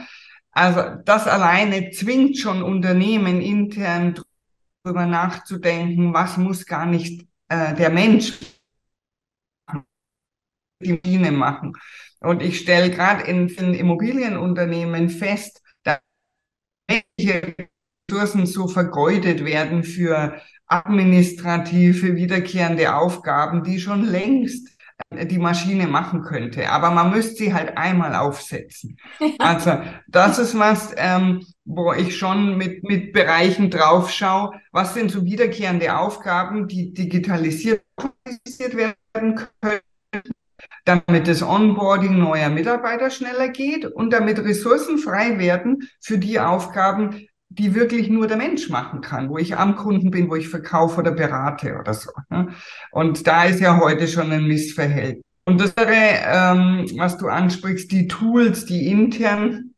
also 0.51 0.83
das 1.05 1.29
alleine 1.29 1.93
zwingt 1.93 2.37
schon 2.37 2.65
Unternehmen 2.65 3.41
intern 3.41 4.17
darüber 4.83 5.07
nachzudenken, 5.07 6.13
was 6.13 6.37
muss 6.37 6.67
gar 6.67 6.87
nicht 6.87 7.27
äh, 7.49 7.75
der 7.75 7.91
Mensch 7.91 8.39
die 10.81 11.01
Maschine 11.05 11.33
machen. 11.33 11.75
Und 12.21 12.43
ich 12.43 12.61
stelle 12.61 12.91
gerade 12.91 13.23
in 13.25 13.49
vielen 13.49 13.75
Immobilienunternehmen 13.75 15.09
fest, 15.11 15.63
dass 15.83 16.01
Ressourcen 18.11 18.47
so 18.47 18.69
vergeudet 18.69 19.45
werden 19.45 19.85
für 19.85 20.41
administrative, 20.67 22.17
wiederkehrende 22.17 22.95
Aufgaben, 22.95 23.63
die 23.63 23.81
schon 23.81 24.05
längst 24.05 24.69
äh, 25.11 25.27
die 25.27 25.39
Maschine 25.39 25.87
machen 25.87 26.23
könnte. 26.23 26.71
Aber 26.71 26.91
man 26.91 27.11
müsste 27.11 27.37
sie 27.45 27.55
halt 27.55 27.77
einmal 27.77 28.15
aufsetzen. 28.15 28.97
Also 29.39 29.81
das 30.09 30.39
ist 30.39 30.59
was, 30.59 30.93
ähm, 30.97 31.45
wo 31.65 31.93
ich 31.93 32.17
schon 32.17 32.57
mit, 32.57 32.83
mit 32.85 33.13
Bereichen 33.13 33.71
drauf 33.71 34.11
schaue. 34.11 34.61
Was 34.73 34.95
sind 34.95 35.11
so 35.11 35.25
wiederkehrende 35.25 35.97
Aufgaben, 35.97 36.69
die 36.69 36.93
digitalisiert 36.93 37.83
werden 38.59 39.37
können? 39.61 39.81
damit 40.85 41.29
das 41.29 41.43
Onboarding 41.43 42.19
neuer 42.19 42.49
Mitarbeiter 42.49 43.11
schneller 43.11 43.49
geht 43.49 43.87
und 43.87 44.13
damit 44.13 44.39
Ressourcen 44.39 44.99
frei 44.99 45.39
werden 45.39 45.89
für 46.01 46.19
die 46.19 46.41
Aufgaben, 46.41 47.29
die 47.49 47.75
wirklich 47.75 48.09
nur 48.09 48.27
der 48.27 48.37
Mensch 48.37 48.69
machen 48.69 49.01
kann, 49.01 49.29
wo 49.29 49.39
ich 49.39 49.57
am 49.57 49.77
Kunden 49.77 50.11
bin, 50.11 50.31
wo 50.31 50.37
ich 50.37 50.49
verkaufe 50.49 51.01
oder 51.01 51.13
berate 51.13 51.79
oder 51.79 51.95
so. 51.95 52.11
Ne? 52.31 52.49
Und 52.91 53.27
da 53.27 53.45
ist 53.45 53.61
ja 53.61 53.79
heute 53.79 54.09
schon 54.09 54.33
ein 54.33 54.47
Missverhältnis. 54.47 55.25
Und 55.45 55.61
das 55.61 55.77
wäre, 55.77 55.93
ähm, 55.93 56.87
was 56.97 57.19
du 57.19 57.29
ansprichst, 57.29 57.91
die 57.91 58.07
Tools, 58.07 58.65
die 58.65 58.87
intern 58.91 59.72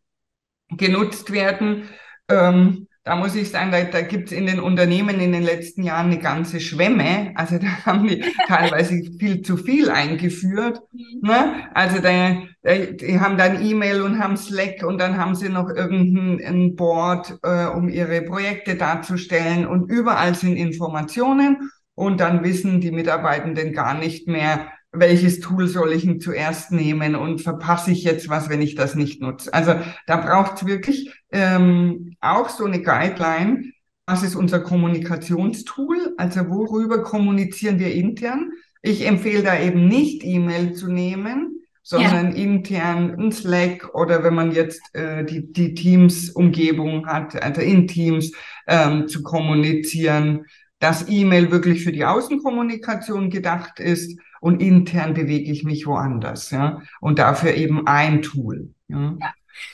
genutzt 0.77 1.33
werden, 1.33 1.89
ähm, 2.29 2.87
da 3.07 3.17
muss 3.17 3.35
ich 3.35 3.51
sagen, 3.51 3.71
da, 3.71 3.85
da 3.85 4.01
gibt 4.01 4.29
es 4.29 4.33
in 4.33 4.47
den 4.47 4.59
Unternehmen 4.59 5.21
in 5.21 5.33
den 5.33 5.43
letzten 5.43 5.83
Jahren 5.83 6.07
eine 6.07 6.19
ganze 6.19 6.59
Schwemme. 6.59 7.33
Also 7.35 7.59
da 7.59 7.67
haben 7.85 8.09
die 8.09 8.25
teilweise 8.49 9.03
viel 9.19 9.43
zu 9.43 9.59
viel 9.59 9.91
eingeführt. 9.91 10.81
Mhm. 10.93 11.29
Ne? 11.29 11.69
Also 11.75 12.01
da, 12.01 12.39
da, 12.63 12.75
die 12.79 13.21
haben 13.21 13.37
dann 13.37 13.63
E-Mail 13.63 14.01
und 14.01 14.19
haben 14.19 14.39
Slack 14.39 14.83
und 14.85 14.99
dann 14.99 15.19
haben 15.19 15.35
sie 15.35 15.51
noch 15.51 15.69
irgendein 15.69 16.77
Board, 16.77 17.39
äh, 17.43 17.67
um 17.67 17.91
ihre 17.91 18.23
Projekte 18.23 18.75
darzustellen. 18.75 19.67
Und 19.67 19.91
überall 19.91 20.35
sind 20.35 20.57
Informationen 20.57 21.71
und 21.95 22.21
dann 22.21 22.43
wissen 22.43 22.81
die 22.81 22.91
Mitarbeitenden 22.91 23.75
gar 23.75 23.93
nicht 23.93 24.29
mehr, 24.29 24.73
welches 24.94 25.40
Tool 25.40 25.66
soll 25.66 25.92
ich 25.92 26.02
denn 26.02 26.20
zuerst 26.20 26.72
nehmen 26.72 27.14
und 27.14 27.42
verpasse 27.42 27.90
ich 27.90 28.04
jetzt 28.04 28.28
was, 28.28 28.48
wenn 28.48 28.62
ich 28.62 28.74
das 28.74 28.94
nicht 28.94 29.20
nutze. 29.20 29.52
Also 29.52 29.74
da 30.07 30.16
braucht 30.16 30.57
es 30.57 30.66
wirklich 30.66 31.12
ähm, 31.33 32.14
auch 32.20 32.48
so 32.48 32.64
eine 32.64 32.83
Guideline. 32.83 33.72
Was 34.07 34.22
ist 34.22 34.35
unser 34.35 34.61
Kommunikationstool? 34.61 36.14
Also 36.16 36.48
worüber 36.48 37.02
kommunizieren 37.02 37.78
wir 37.78 37.92
intern? 37.94 38.52
Ich 38.83 39.07
empfehle 39.07 39.42
da 39.42 39.59
eben 39.59 39.88
nicht 39.88 40.22
E-Mail 40.24 40.74
zu 40.74 40.92
nehmen, 40.92 41.61
sondern 41.83 42.33
ja. 42.33 42.42
intern 42.42 43.14
ein 43.18 43.33
Slack 43.33 43.94
oder 43.94 44.22
wenn 44.24 44.35
man 44.35 44.52
jetzt 44.52 44.94
äh, 44.94 45.24
die, 45.24 45.52
die 45.52 45.74
Teams-Umgebung 45.74 47.07
hat, 47.07 47.42
also 47.42 47.61
in 47.61 47.87
Teams 47.87 48.33
ähm, 48.66 49.09
zu 49.09 49.22
kommunizieren, 49.22 50.46
dass 50.80 51.09
E-Mail 51.09 51.50
wirklich 51.50 51.83
für 51.83 51.92
die 51.92 52.04
Außenkommunikation 52.04 53.30
gedacht 53.30 53.80
ist 53.80 54.18
und 54.44 54.61
intern 54.61 55.14
bewege 55.14 55.50
ich 55.50 55.64
mich 55.64 55.87
woanders. 55.87 56.50
Ja? 56.50 56.83
Und 57.00 57.18
dafür 57.18 57.54
eben 57.54 57.87
ein 57.87 58.20
Tool. 58.20 58.74
Ja. 58.88 59.16
ja. 59.18 59.33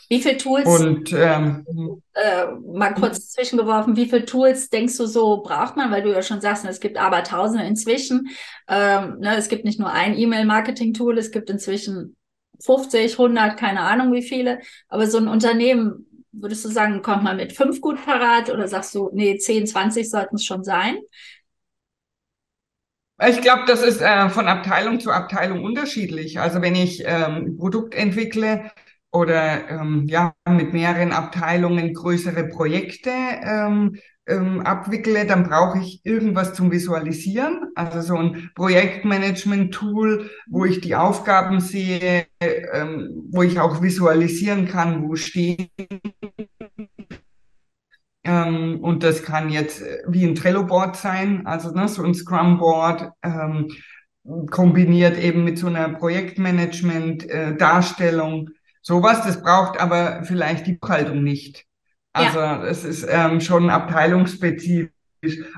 Wie 0.08 0.22
viele 0.22 0.36
Tools, 0.36 0.68
und, 0.68 1.12
ähm, 1.12 1.64
äh, 2.12 2.46
mal 2.72 2.94
kurz 2.94 3.32
zwischengeworfen, 3.32 3.96
wie 3.96 4.06
viele 4.06 4.26
Tools 4.26 4.68
denkst 4.70 4.96
du 4.96 5.06
so 5.06 5.42
braucht 5.42 5.76
man, 5.76 5.90
weil 5.90 6.02
du 6.02 6.12
ja 6.12 6.22
schon 6.22 6.40
sagst, 6.40 6.64
es 6.66 6.78
gibt 6.78 6.98
aber 6.98 7.24
tausende 7.24 7.64
inzwischen. 7.64 8.28
Ähm, 8.68 9.18
ne, 9.18 9.36
es 9.36 9.48
gibt 9.48 9.64
nicht 9.64 9.80
nur 9.80 9.90
ein 9.90 10.16
E-Mail-Marketing-Tool, 10.16 11.18
es 11.18 11.32
gibt 11.32 11.50
inzwischen 11.50 12.14
50, 12.60 13.14
100, 13.14 13.56
keine 13.58 13.80
Ahnung 13.80 14.12
wie 14.12 14.22
viele. 14.22 14.60
Aber 14.88 15.08
so 15.08 15.18
ein 15.18 15.26
Unternehmen, 15.26 16.06
würdest 16.30 16.64
du 16.64 16.68
sagen, 16.68 17.02
kommt 17.02 17.24
man 17.24 17.38
mit 17.38 17.54
fünf 17.54 17.80
gut 17.80 18.04
parat 18.04 18.50
oder 18.50 18.68
sagst 18.68 18.94
du, 18.94 19.10
nee, 19.12 19.36
10, 19.36 19.66
20 19.66 20.08
sollten 20.08 20.36
es 20.36 20.44
schon 20.44 20.62
sein? 20.62 20.98
Ich 23.28 23.40
glaube, 23.42 23.64
das 23.66 23.82
ist 23.82 24.00
äh, 24.00 24.30
von 24.30 24.46
Abteilung 24.48 24.98
zu 25.00 25.10
Abteilung 25.10 25.62
unterschiedlich. 25.62 26.40
Also 26.40 26.62
wenn 26.62 26.74
ich 26.74 27.02
ähm, 27.04 27.56
Produkt 27.58 27.94
entwickle 27.94 28.70
oder 29.12 29.68
ähm, 29.68 30.06
ja 30.08 30.32
mit 30.48 30.72
mehreren 30.72 31.12
Abteilungen 31.12 31.92
größere 31.92 32.44
Projekte 32.48 33.10
ähm, 33.10 33.96
ähm, 34.26 34.60
abwickle, 34.60 35.26
dann 35.26 35.44
brauche 35.44 35.80
ich 35.80 36.00
irgendwas 36.04 36.54
zum 36.54 36.70
Visualisieren. 36.70 37.72
Also 37.74 38.00
so 38.00 38.16
ein 38.16 38.50
Projektmanagement-Tool, 38.54 40.30
wo 40.48 40.64
ich 40.64 40.80
die 40.80 40.94
Aufgaben 40.94 41.60
sehe, 41.60 42.26
ähm, 42.40 43.10
wo 43.32 43.42
ich 43.42 43.58
auch 43.60 43.82
visualisieren 43.82 44.66
kann, 44.68 45.02
wo 45.02 45.16
stehen 45.16 45.68
ähm, 48.24 48.78
und 48.82 49.02
das 49.02 49.22
kann 49.22 49.50
jetzt 49.50 49.82
äh, 49.82 49.98
wie 50.08 50.26
ein 50.26 50.34
Trello-Board 50.34 50.96
sein, 50.96 51.46
also 51.46 51.70
ne, 51.72 51.88
so 51.88 52.02
ein 52.02 52.14
Scrum-Board, 52.14 53.10
ähm, 53.22 53.68
kombiniert 54.50 55.18
eben 55.18 55.44
mit 55.44 55.58
so 55.58 55.66
einer 55.66 55.88
Projektmanagement-Darstellung. 55.88 58.48
Äh, 58.48 58.52
Sowas, 58.82 59.22
das 59.24 59.42
braucht 59.42 59.78
aber 59.78 60.24
vielleicht 60.24 60.66
die 60.66 60.74
Buchhaltung 60.74 61.22
nicht. 61.22 61.66
Also 62.12 62.38
ja. 62.38 62.64
es 62.64 62.84
ist 62.84 63.06
ähm, 63.08 63.40
schon 63.40 63.70
abteilungsspezifisch. 63.70 64.90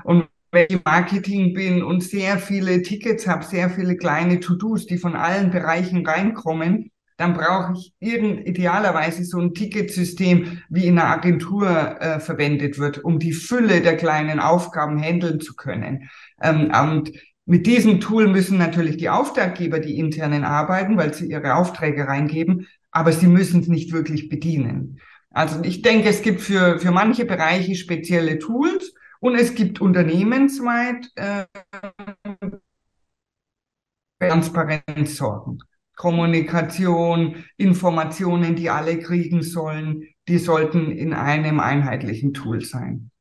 Und 0.03 0.27
wenn 0.51 0.65
ich 0.69 0.75
im 0.75 0.81
Marketing 0.83 1.53
bin 1.53 1.83
und 1.83 2.03
sehr 2.03 2.37
viele 2.37 2.81
Tickets 2.81 3.27
habe, 3.27 3.43
sehr 3.43 3.69
viele 3.69 3.95
kleine 3.95 4.39
To-Dos, 4.39 4.85
die 4.85 4.97
von 4.97 5.15
allen 5.15 5.51
Bereichen 5.51 6.05
reinkommen, 6.05 6.91
dann 7.17 7.33
brauche 7.33 7.73
ich 7.73 7.93
irgend 7.99 8.47
idealerweise 8.47 9.23
so 9.23 9.39
ein 9.39 9.53
Ticketsystem, 9.53 10.61
wie 10.69 10.87
in 10.87 10.97
einer 10.97 11.09
Agentur 11.09 11.67
äh, 12.01 12.19
verwendet 12.19 12.79
wird, 12.79 13.03
um 13.03 13.19
die 13.19 13.33
Fülle 13.33 13.81
der 13.81 13.97
kleinen 13.97 14.39
Aufgaben 14.39 15.01
handeln 15.01 15.39
zu 15.39 15.55
können. 15.55 16.09
Ähm, 16.41 16.71
und 16.71 17.11
mit 17.45 17.67
diesem 17.67 17.99
Tool 17.99 18.27
müssen 18.27 18.57
natürlich 18.57 18.97
die 18.97 19.09
Auftraggeber 19.09 19.79
die 19.79 19.97
internen 19.97 20.43
arbeiten, 20.43 20.97
weil 20.97 21.13
sie 21.13 21.29
ihre 21.29 21.55
Aufträge 21.55 22.07
reingeben, 22.07 22.67
aber 22.91 23.11
sie 23.11 23.27
müssen 23.27 23.61
es 23.61 23.67
nicht 23.67 23.91
wirklich 23.91 24.29
bedienen. 24.29 24.99
Also 25.29 25.61
ich 25.63 25.81
denke, 25.81 26.09
es 26.09 26.21
gibt 26.21 26.41
für, 26.41 26.79
für 26.79 26.91
manche 26.91 27.25
Bereiche 27.25 27.75
spezielle 27.75 28.39
Tools 28.39 28.93
und 29.19 29.35
es 29.35 29.55
gibt 29.55 29.81
unternehmensweit 29.81 31.09
äh, 31.15 31.45
Transparenz 34.19 35.17
sorgen. 35.17 35.59
Kommunikation, 35.95 37.43
Informationen, 37.57 38.55
die 38.55 38.69
alle 38.69 38.99
kriegen 38.99 39.43
sollen, 39.43 40.03
die 40.27 40.37
sollten 40.37 40.91
in 40.91 41.13
einem 41.13 41.59
einheitlichen 41.59 42.33
Tool 42.33 42.61
sein. 42.61 43.11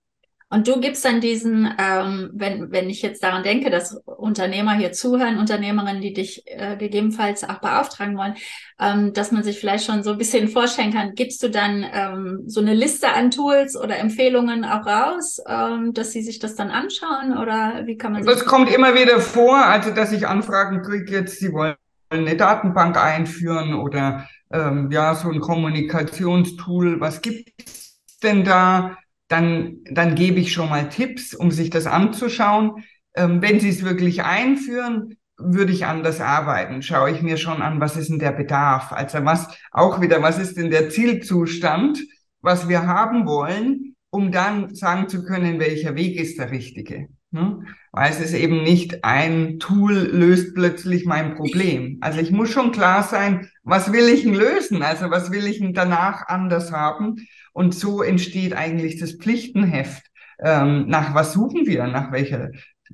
Und 0.53 0.69
du 0.69 0.81
gibst 0.81 1.03
dann 1.07 1.23
diesen, 1.23 1.67
ähm, 1.79 2.31
wenn, 2.35 2.71
wenn 2.71 2.91
ich 2.91 3.01
jetzt 3.01 3.23
daran 3.23 3.43
denke, 3.43 3.71
dass 3.71 3.97
Unternehmer 4.05 4.75
hier 4.75 4.93
zuhören, 4.93 5.39
Unternehmerinnen, 5.39 6.03
die 6.03 6.13
dich 6.13 6.43
äh, 6.45 6.77
gegebenenfalls 6.77 7.43
auch 7.43 7.61
beauftragen 7.61 8.19
wollen, 8.19 8.35
ähm, 8.79 9.15
dass 9.15 9.33
man 9.33 9.45
sich 9.45 9.59
vielleicht 9.59 9.87
schon 9.87 10.03
so 10.03 10.11
ein 10.11 10.19
bisschen 10.19 10.49
vorstellen 10.49 10.93
kann, 10.93 11.15
gibst 11.15 11.43
du 11.43 11.49
dann 11.49 11.87
ähm, 11.91 12.43
so 12.45 12.61
eine 12.61 12.75
Liste 12.75 13.09
an 13.09 13.31
Tools 13.31 13.81
oder 13.81 13.99
Empfehlungen 13.99 14.67
auch 14.67 14.85
raus, 14.85 15.41
ähm, 15.49 15.95
dass 15.95 16.13
sie 16.13 16.21
sich 16.21 16.39
das 16.39 16.55
dann 16.55 16.71
anschauen 16.71 17.39
oder 17.39 17.85
wie 17.87 17.97
kann 17.97 18.13
man 18.13 18.23
Das 18.23 18.45
kommt 18.45 18.71
immer 18.71 18.95
wieder 18.95 19.21
vor, 19.21 19.57
also 19.57 19.91
dass 19.91 20.13
ich 20.13 20.27
Anfragen 20.27 20.83
kriege 20.83 21.11
jetzt, 21.13 21.41
sie 21.41 21.51
wollen 21.51 21.77
eine 22.19 22.37
Datenbank 22.37 22.97
einführen 22.97 23.75
oder 23.75 24.29
ähm, 24.53 24.91
ja, 24.91 25.15
so 25.15 25.31
ein 25.31 25.41
Kommunikationstool, 25.41 27.01
was 27.01 27.23
gibt's 27.23 28.01
denn 28.23 28.45
da? 28.45 28.97
dann, 29.33 29.79
dann 29.91 30.15
gebe 30.15 30.41
ich 30.41 30.53
schon 30.53 30.69
mal 30.69 30.91
Tipps, 30.91 31.35
um 31.35 31.51
sich 31.51 31.71
das 31.71 31.87
anzuschauen. 31.87 32.85
Ähm, 33.15 33.41
wenn 33.41 33.61
Sie 33.61 33.71
es 33.71 33.83
wirklich 33.83 34.23
einführen, 34.23 35.17
würde 35.39 35.73
ich 35.73 35.87
anders 35.87 36.21
arbeiten. 36.21 36.83
Schaue 36.83 37.11
ich 37.11 37.23
mir 37.23 37.39
schon 37.39 37.63
an, 37.63 37.81
was 37.81 37.97
ist 37.97 38.11
denn 38.11 38.19
der 38.19 38.33
Bedarf? 38.33 38.93
Also 38.93 39.25
was 39.25 39.49
auch 39.71 40.03
wieder, 40.03 40.23
was 40.23 40.39
ist 40.39 40.59
denn 40.59 40.71
der 40.71 40.91
Zielzustand, 40.91 42.01
was 42.43 42.69
wir 42.69 42.87
haben 42.87 43.27
wollen, 43.27 43.97
um 44.11 44.31
dann 44.31 44.75
sagen 44.75 45.09
zu 45.09 45.25
können, 45.25 45.59
welcher 45.59 45.95
Weg 45.95 46.21
ist 46.21 46.39
der 46.39 46.51
richtige. 46.51 47.09
Ne? 47.31 47.65
Weil 47.95 48.11
es 48.11 48.21
ist 48.21 48.33
eben 48.33 48.63
nicht 48.63 49.05
ein 49.05 49.59
Tool 49.59 49.93
löst 49.93 50.55
plötzlich 50.55 51.05
mein 51.05 51.35
Problem. 51.35 51.99
Also 52.01 52.21
ich 52.21 52.31
muss 52.31 52.49
schon 52.49 52.73
klar 52.73 53.03
sein, 53.03 53.51
was 53.63 53.93
will 53.93 54.09
ich 54.09 54.23
denn 54.23 54.35
lösen? 54.35 54.83
Also 54.83 55.11
was 55.11 55.31
will 55.31 55.47
ich 55.47 55.59
denn 55.59 55.75
danach 55.75 56.27
anders 56.27 56.73
haben? 56.73 57.27
Und 57.53 57.75
so 57.75 58.03
entsteht 58.03 58.55
eigentlich 58.55 58.99
das 58.99 59.13
Pflichtenheft. 59.13 60.07
Ähm, 60.41 60.89
nach 60.89 61.15
was 61.15 61.35
suchen 61.35 61.67
wir? 61.67 61.87
Nach 61.87 62.11
welcher 62.13 62.51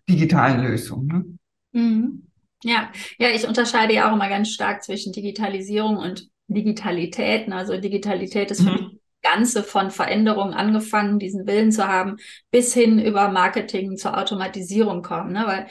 digitalen 0.09 0.63
Lösung? 0.63 1.07
Ne? 1.07 1.25
Mhm. 1.73 2.29
Ja, 2.65 2.91
ja, 3.19 3.29
ich 3.31 3.47
unterscheide 3.47 3.95
ja 3.95 4.09
auch 4.11 4.15
immer 4.15 4.29
ganz 4.29 4.51
stark 4.51 4.83
zwischen 4.83 5.13
Digitalisierung 5.13 5.97
und 5.97 6.29
Digitalität. 6.49 7.51
Also 7.53 7.81
Digitalität 7.81 8.51
ist 8.51 8.63
für 8.63 8.71
mhm. 8.71 8.75
mich 8.75 8.98
Ganze 9.31 9.63
von 9.63 9.91
Veränderungen 9.91 10.55
angefangen, 10.55 11.19
diesen 11.19 11.47
Willen 11.47 11.73
zu 11.73 11.87
haben, 11.87 12.17
bis 12.51 12.73
hin 12.73 12.99
über 12.99 13.29
Marketing 13.29 13.97
zur 13.97 14.17
Automatisierung 14.17 15.03
kommen. 15.03 15.33
Ne? 15.33 15.45
Weil 15.47 15.67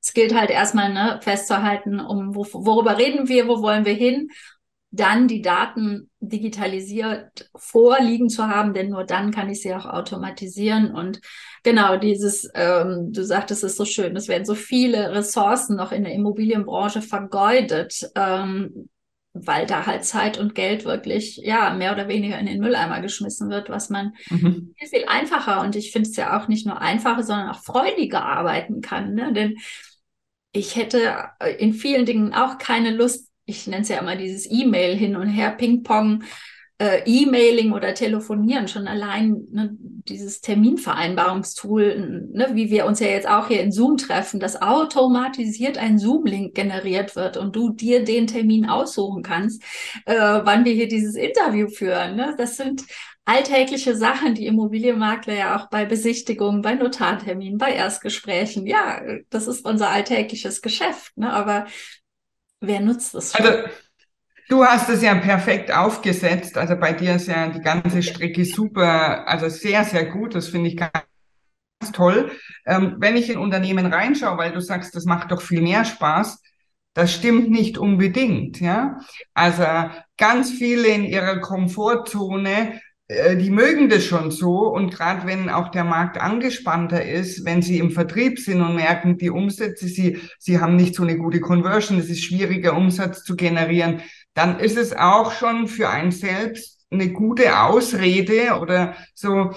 es 0.00 0.14
gilt 0.14 0.34
halt 0.34 0.50
erstmal 0.50 0.92
ne, 0.92 1.20
festzuhalten, 1.22 2.00
um 2.00 2.34
wo, 2.34 2.46
worüber 2.52 2.96
reden 2.96 3.28
wir, 3.28 3.48
wo 3.48 3.60
wollen 3.60 3.84
wir 3.84 3.94
hin 3.94 4.28
dann 4.92 5.28
die 5.28 5.42
Daten 5.42 6.10
digitalisiert 6.20 7.50
vorliegen 7.54 8.30
zu 8.30 8.48
haben, 8.48 8.72
denn 8.72 8.88
nur 8.88 9.04
dann 9.04 9.30
kann 9.30 9.50
ich 9.50 9.60
sie 9.60 9.74
auch 9.74 9.84
automatisieren. 9.84 10.90
Und 10.94 11.20
genau 11.62 11.96
dieses, 11.96 12.48
ähm, 12.54 13.12
du 13.12 13.24
sagtest 13.24 13.62
es 13.64 13.76
so 13.76 13.84
schön, 13.84 14.16
es 14.16 14.28
werden 14.28 14.46
so 14.46 14.54
viele 14.54 15.12
Ressourcen 15.12 15.76
noch 15.76 15.92
in 15.92 16.04
der 16.04 16.14
Immobilienbranche 16.14 17.02
vergeudet, 17.02 18.10
ähm, 18.14 18.88
weil 19.44 19.66
da 19.66 19.86
halt 19.86 20.04
Zeit 20.04 20.38
und 20.38 20.54
Geld 20.54 20.84
wirklich, 20.84 21.36
ja, 21.38 21.74
mehr 21.74 21.92
oder 21.92 22.08
weniger 22.08 22.38
in 22.38 22.46
den 22.46 22.60
Mülleimer 22.60 23.00
geschmissen 23.00 23.50
wird, 23.50 23.68
was 23.68 23.90
man 23.90 24.14
mhm. 24.30 24.74
viel, 24.78 24.88
viel 24.88 25.04
einfacher 25.06 25.60
und 25.62 25.76
ich 25.76 25.92
finde 25.92 26.08
es 26.08 26.16
ja 26.16 26.38
auch 26.38 26.48
nicht 26.48 26.66
nur 26.66 26.80
einfacher, 26.80 27.22
sondern 27.22 27.50
auch 27.50 27.62
freudiger 27.62 28.24
arbeiten 28.24 28.80
kann. 28.80 29.14
Ne? 29.14 29.32
Denn 29.32 29.56
ich 30.52 30.76
hätte 30.76 31.30
in 31.58 31.74
vielen 31.74 32.06
Dingen 32.06 32.32
auch 32.32 32.58
keine 32.58 32.90
Lust, 32.90 33.30
ich 33.44 33.66
nenne 33.66 33.82
es 33.82 33.88
ja 33.88 33.98
immer 33.98 34.16
dieses 34.16 34.50
E-Mail 34.50 34.96
hin 34.96 35.16
und 35.16 35.28
her, 35.28 35.50
Ping-Pong, 35.50 36.24
äh, 36.78 37.02
E-Mailing 37.06 37.72
oder 37.72 37.94
Telefonieren, 37.94 38.68
schon 38.68 38.86
allein 38.86 39.46
ne, 39.50 39.70
dieses 39.80 40.40
Terminvereinbarungstool, 40.40 42.28
ne, 42.32 42.50
wie 42.52 42.70
wir 42.70 42.86
uns 42.86 43.00
ja 43.00 43.08
jetzt 43.08 43.28
auch 43.28 43.48
hier 43.48 43.62
in 43.62 43.72
Zoom 43.72 43.96
treffen, 43.96 44.40
dass 44.40 44.60
automatisiert 44.60 45.78
ein 45.78 45.98
Zoom-Link 45.98 46.54
generiert 46.54 47.16
wird 47.16 47.36
und 47.36 47.56
du 47.56 47.70
dir 47.70 48.04
den 48.04 48.26
Termin 48.26 48.68
aussuchen 48.68 49.22
kannst, 49.22 49.62
äh, 50.04 50.14
wann 50.14 50.64
wir 50.64 50.72
hier 50.72 50.88
dieses 50.88 51.14
Interview 51.14 51.68
führen. 51.68 52.16
Ne? 52.16 52.34
Das 52.36 52.56
sind 52.56 52.84
alltägliche 53.24 53.96
Sachen, 53.96 54.34
die 54.34 54.46
Immobilienmakler 54.46 55.34
ja 55.34 55.56
auch 55.56 55.68
bei 55.68 55.84
Besichtigungen, 55.84 56.62
bei 56.62 56.74
Notarterminen, 56.74 57.58
bei 57.58 57.72
Erstgesprächen, 57.72 58.66
ja, 58.66 59.00
das 59.30 59.46
ist 59.46 59.64
unser 59.64 59.90
alltägliches 59.90 60.62
Geschäft. 60.62 61.16
Ne? 61.16 61.32
Aber 61.32 61.66
Wer 62.60 62.80
nutzt 62.80 63.14
das 63.14 63.32
schon? 63.32 63.46
Also, 63.46 63.68
du 64.48 64.64
hast 64.64 64.88
es 64.88 65.02
ja 65.02 65.14
perfekt 65.14 65.72
aufgesetzt. 65.72 66.56
Also 66.56 66.76
bei 66.76 66.92
dir 66.92 67.16
ist 67.16 67.28
ja 67.28 67.48
die 67.48 67.60
ganze 67.60 68.02
Strecke 68.02 68.44
super, 68.44 69.26
also 69.28 69.48
sehr, 69.48 69.84
sehr 69.84 70.06
gut. 70.06 70.34
Das 70.34 70.48
finde 70.48 70.68
ich 70.68 70.76
ganz 70.76 70.92
toll. 71.92 72.30
Ähm, 72.66 72.96
wenn 72.98 73.16
ich 73.16 73.30
in 73.30 73.38
Unternehmen 73.38 73.86
reinschaue, 73.86 74.38
weil 74.38 74.52
du 74.52 74.60
sagst, 74.60 74.94
das 74.94 75.04
macht 75.04 75.30
doch 75.30 75.42
viel 75.42 75.62
mehr 75.62 75.84
Spaß, 75.84 76.42
das 76.94 77.12
stimmt 77.12 77.50
nicht 77.50 77.76
unbedingt, 77.76 78.60
ja. 78.60 78.98
Also 79.34 79.64
ganz 80.16 80.50
viele 80.50 80.88
in 80.88 81.04
ihrer 81.04 81.40
Komfortzone 81.40 82.80
äh, 83.08 83.36
die 83.36 83.50
mögen 83.50 83.88
das 83.88 84.04
schon 84.04 84.30
so 84.30 84.68
und 84.68 84.92
gerade 84.92 85.26
wenn 85.26 85.48
auch 85.48 85.70
der 85.70 85.84
Markt 85.84 86.18
angespannter 86.18 87.04
ist, 87.04 87.44
wenn 87.44 87.62
sie 87.62 87.78
im 87.78 87.90
Vertrieb 87.92 88.38
sind 88.40 88.60
und 88.60 88.74
merken, 88.74 89.16
die 89.16 89.30
Umsätze, 89.30 89.86
sie, 89.86 90.18
sie 90.38 90.58
haben 90.58 90.76
nicht 90.76 90.94
so 90.94 91.04
eine 91.04 91.16
gute 91.16 91.40
Conversion, 91.40 91.98
es 91.98 92.10
ist 92.10 92.24
schwieriger, 92.24 92.76
Umsatz 92.76 93.22
zu 93.22 93.36
generieren, 93.36 94.02
dann 94.36 94.60
ist 94.60 94.76
es 94.76 94.94
auch 94.94 95.32
schon 95.32 95.66
für 95.66 95.88
einen 95.88 96.12
selbst 96.12 96.86
eine 96.90 97.10
gute 97.10 97.58
Ausrede 97.58 98.60
oder 98.60 98.94
so, 99.14 99.52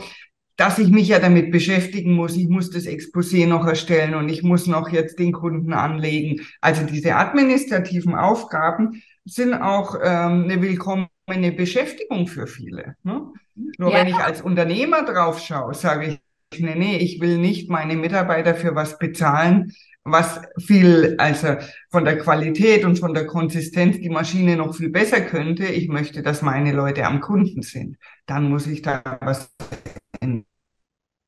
dass 0.56 0.80
ich 0.80 0.90
mich 0.90 1.10
ja 1.10 1.20
damit 1.20 1.52
beschäftigen 1.52 2.14
muss. 2.14 2.38
Ich 2.38 2.48
muss 2.48 2.70
das 2.70 2.86
Exposé 2.86 3.46
noch 3.46 3.68
erstellen 3.68 4.16
und 4.16 4.30
ich 4.30 4.42
muss 4.42 4.68
noch 4.68 4.90
jetzt 4.90 5.20
den 5.20 5.34
Kunden 5.34 5.74
anlegen. 5.74 6.46
Also 6.62 6.86
diese 6.86 7.16
administrativen 7.16 8.16
Aufgaben 8.16 9.04
sind 9.26 9.54
auch 9.54 9.96
ähm, 9.96 10.46
eine 10.46 10.62
willkommene 10.62 11.52
Beschäftigung 11.56 12.28
für 12.28 12.48
viele. 12.48 12.96
Ne? 13.04 13.32
Nur 13.78 13.92
ja. 13.92 14.00
wenn 14.00 14.08
ich 14.08 14.16
als 14.16 14.42
Unternehmer 14.42 15.04
drauf 15.04 15.40
schaue, 15.40 15.74
sage 15.74 16.20
ich, 16.54 16.60
nee, 16.60 16.76
nee, 16.76 16.98
ich 16.98 17.20
will 17.20 17.38
nicht 17.38 17.70
meine 17.70 17.96
Mitarbeiter 17.96 18.56
für 18.56 18.76
was 18.76 18.98
bezahlen, 18.98 19.74
was 20.12 20.42
viel, 20.58 21.16
also 21.18 21.56
von 21.90 22.06
der 22.06 22.18
Qualität 22.18 22.86
und 22.86 23.00
von 23.00 23.14
der 23.14 23.26
Konsistenz 23.26 23.98
die 23.98 24.10
Maschine 24.10 24.56
noch 24.56 24.76
viel 24.76 24.90
besser 24.90 25.22
könnte. 25.22 25.66
Ich 25.66 25.88
möchte, 25.88 26.22
dass 26.22 26.42
meine 26.42 26.72
Leute 26.72 27.06
am 27.06 27.22
Kunden 27.22 27.62
sind. 27.62 27.98
Dann 28.26 28.50
muss 28.50 28.68
ich 28.68 28.82
da 28.82 29.02
was. 29.22 29.52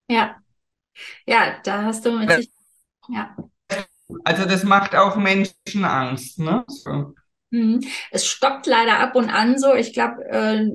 Ja. 0.09 0.35
Ja, 1.25 1.55
da 1.63 1.83
hast 1.83 2.05
du 2.05 2.17
mit 2.17 2.31
sich, 2.31 2.51
ja. 3.09 3.35
Also 4.23 4.45
das 4.45 4.63
macht 4.63 4.95
auch 4.95 5.15
Menschen 5.15 5.85
Angst, 5.85 6.39
ne? 6.39 6.63
So. 6.67 7.13
Mhm. 7.51 7.81
Es 8.11 8.27
stockt 8.27 8.65
leider 8.65 8.99
ab 8.99 9.15
und 9.15 9.29
an 9.29 9.57
so. 9.57 9.73
Ich 9.73 9.93
glaube, 9.93 10.23
äh, 10.25 10.69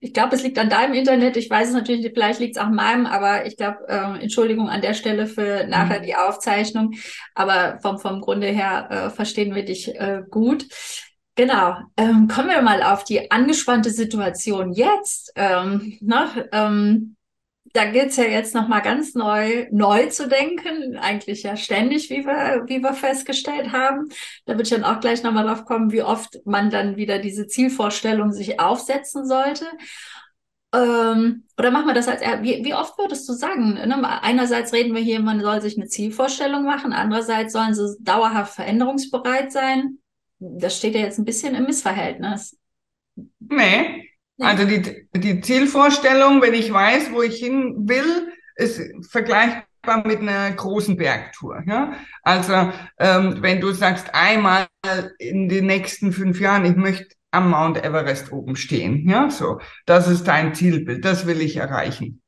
ich 0.00 0.12
glaube, 0.12 0.36
es 0.36 0.42
liegt 0.42 0.58
an 0.58 0.68
deinem 0.68 0.94
Internet. 0.94 1.36
Ich 1.36 1.48
weiß 1.48 1.68
es 1.68 1.74
natürlich, 1.74 2.02
nicht, 2.02 2.14
vielleicht 2.14 2.40
liegt 2.40 2.56
es 2.56 2.62
auch 2.62 2.66
an 2.66 2.74
meinem, 2.74 3.06
aber 3.06 3.46
ich 3.46 3.56
glaube, 3.56 3.78
äh, 3.88 4.22
Entschuldigung 4.22 4.68
an 4.68 4.82
der 4.82 4.94
Stelle 4.94 5.26
für 5.26 5.66
nachher 5.66 6.00
mhm. 6.00 6.04
die 6.04 6.14
Aufzeichnung. 6.14 6.94
Aber 7.34 7.78
vom, 7.80 7.98
vom 7.98 8.20
Grunde 8.20 8.48
her 8.48 8.88
äh, 8.90 9.10
verstehen 9.10 9.54
wir 9.54 9.64
dich 9.64 9.94
äh, 9.94 10.22
gut. 10.30 10.66
Genau. 11.36 11.76
Ähm, 11.96 12.28
kommen 12.28 12.48
wir 12.48 12.62
mal 12.62 12.82
auf 12.82 13.04
die 13.04 13.30
angespannte 13.30 13.90
Situation 13.90 14.72
jetzt. 14.72 15.32
Ähm, 15.36 15.96
ne? 16.00 16.48
ähm, 16.52 17.16
da 17.74 17.86
gilt 17.86 18.10
es 18.10 18.16
ja 18.16 18.24
jetzt 18.24 18.54
nochmal 18.54 18.82
ganz 18.82 19.14
neu, 19.14 19.66
neu 19.72 20.06
zu 20.06 20.28
denken, 20.28 20.96
eigentlich 20.96 21.42
ja 21.42 21.56
ständig, 21.56 22.08
wie 22.08 22.24
wir, 22.24 22.62
wie 22.68 22.80
wir 22.80 22.94
festgestellt 22.94 23.72
haben. 23.72 24.10
Da 24.46 24.56
wird 24.56 24.70
dann 24.70 24.84
auch 24.84 25.00
gleich 25.00 25.24
nochmal 25.24 25.44
drauf 25.44 25.64
kommen, 25.64 25.90
wie 25.90 26.02
oft 26.02 26.38
man 26.46 26.70
dann 26.70 26.96
wieder 26.96 27.18
diese 27.18 27.48
Zielvorstellung 27.48 28.32
sich 28.32 28.60
aufsetzen 28.60 29.26
sollte. 29.26 29.66
Ähm, 30.72 31.48
oder 31.58 31.72
machen 31.72 31.86
wir 31.86 31.94
das 31.94 32.06
als, 32.06 32.20
wie, 32.42 32.64
wie 32.64 32.74
oft 32.74 32.96
würdest 32.96 33.28
du 33.28 33.32
sagen? 33.32 33.74
Ne? 33.74 34.22
Einerseits 34.22 34.72
reden 34.72 34.94
wir 34.94 35.02
hier, 35.02 35.18
man 35.18 35.40
soll 35.40 35.60
sich 35.60 35.76
eine 35.76 35.88
Zielvorstellung 35.88 36.64
machen, 36.64 36.92
andererseits 36.92 37.52
sollen 37.52 37.74
sie 37.74 37.96
dauerhaft 37.98 38.54
veränderungsbereit 38.54 39.50
sein. 39.50 39.98
Das 40.38 40.78
steht 40.78 40.94
ja 40.94 41.00
jetzt 41.00 41.18
ein 41.18 41.24
bisschen 41.24 41.56
im 41.56 41.64
Missverhältnis. 41.64 42.56
Nee, 43.40 44.13
also 44.40 44.64
die, 44.64 45.08
die 45.14 45.40
Zielvorstellung, 45.40 46.42
wenn 46.42 46.54
ich 46.54 46.72
weiß, 46.72 47.12
wo 47.12 47.22
ich 47.22 47.36
hin 47.36 47.74
will, 47.88 48.32
ist 48.56 48.80
vergleichbar 49.10 50.06
mit 50.06 50.20
einer 50.20 50.50
großen 50.52 50.96
Bergtour. 50.96 51.62
Ja? 51.66 51.92
Also 52.22 52.72
ähm, 52.98 53.38
wenn 53.40 53.60
du 53.60 53.72
sagst, 53.72 54.14
einmal 54.14 54.66
in 55.18 55.48
den 55.48 55.66
nächsten 55.66 56.12
fünf 56.12 56.40
Jahren, 56.40 56.64
ich 56.64 56.76
möchte 56.76 57.14
am 57.30 57.50
Mount 57.50 57.82
Everest 57.84 58.32
oben 58.32 58.56
stehen, 58.56 59.08
ja, 59.08 59.28
so, 59.28 59.60
das 59.86 60.08
ist 60.08 60.24
dein 60.28 60.54
Zielbild, 60.54 61.04
das 61.04 61.26
will 61.26 61.40
ich 61.40 61.56
erreichen. 61.56 62.22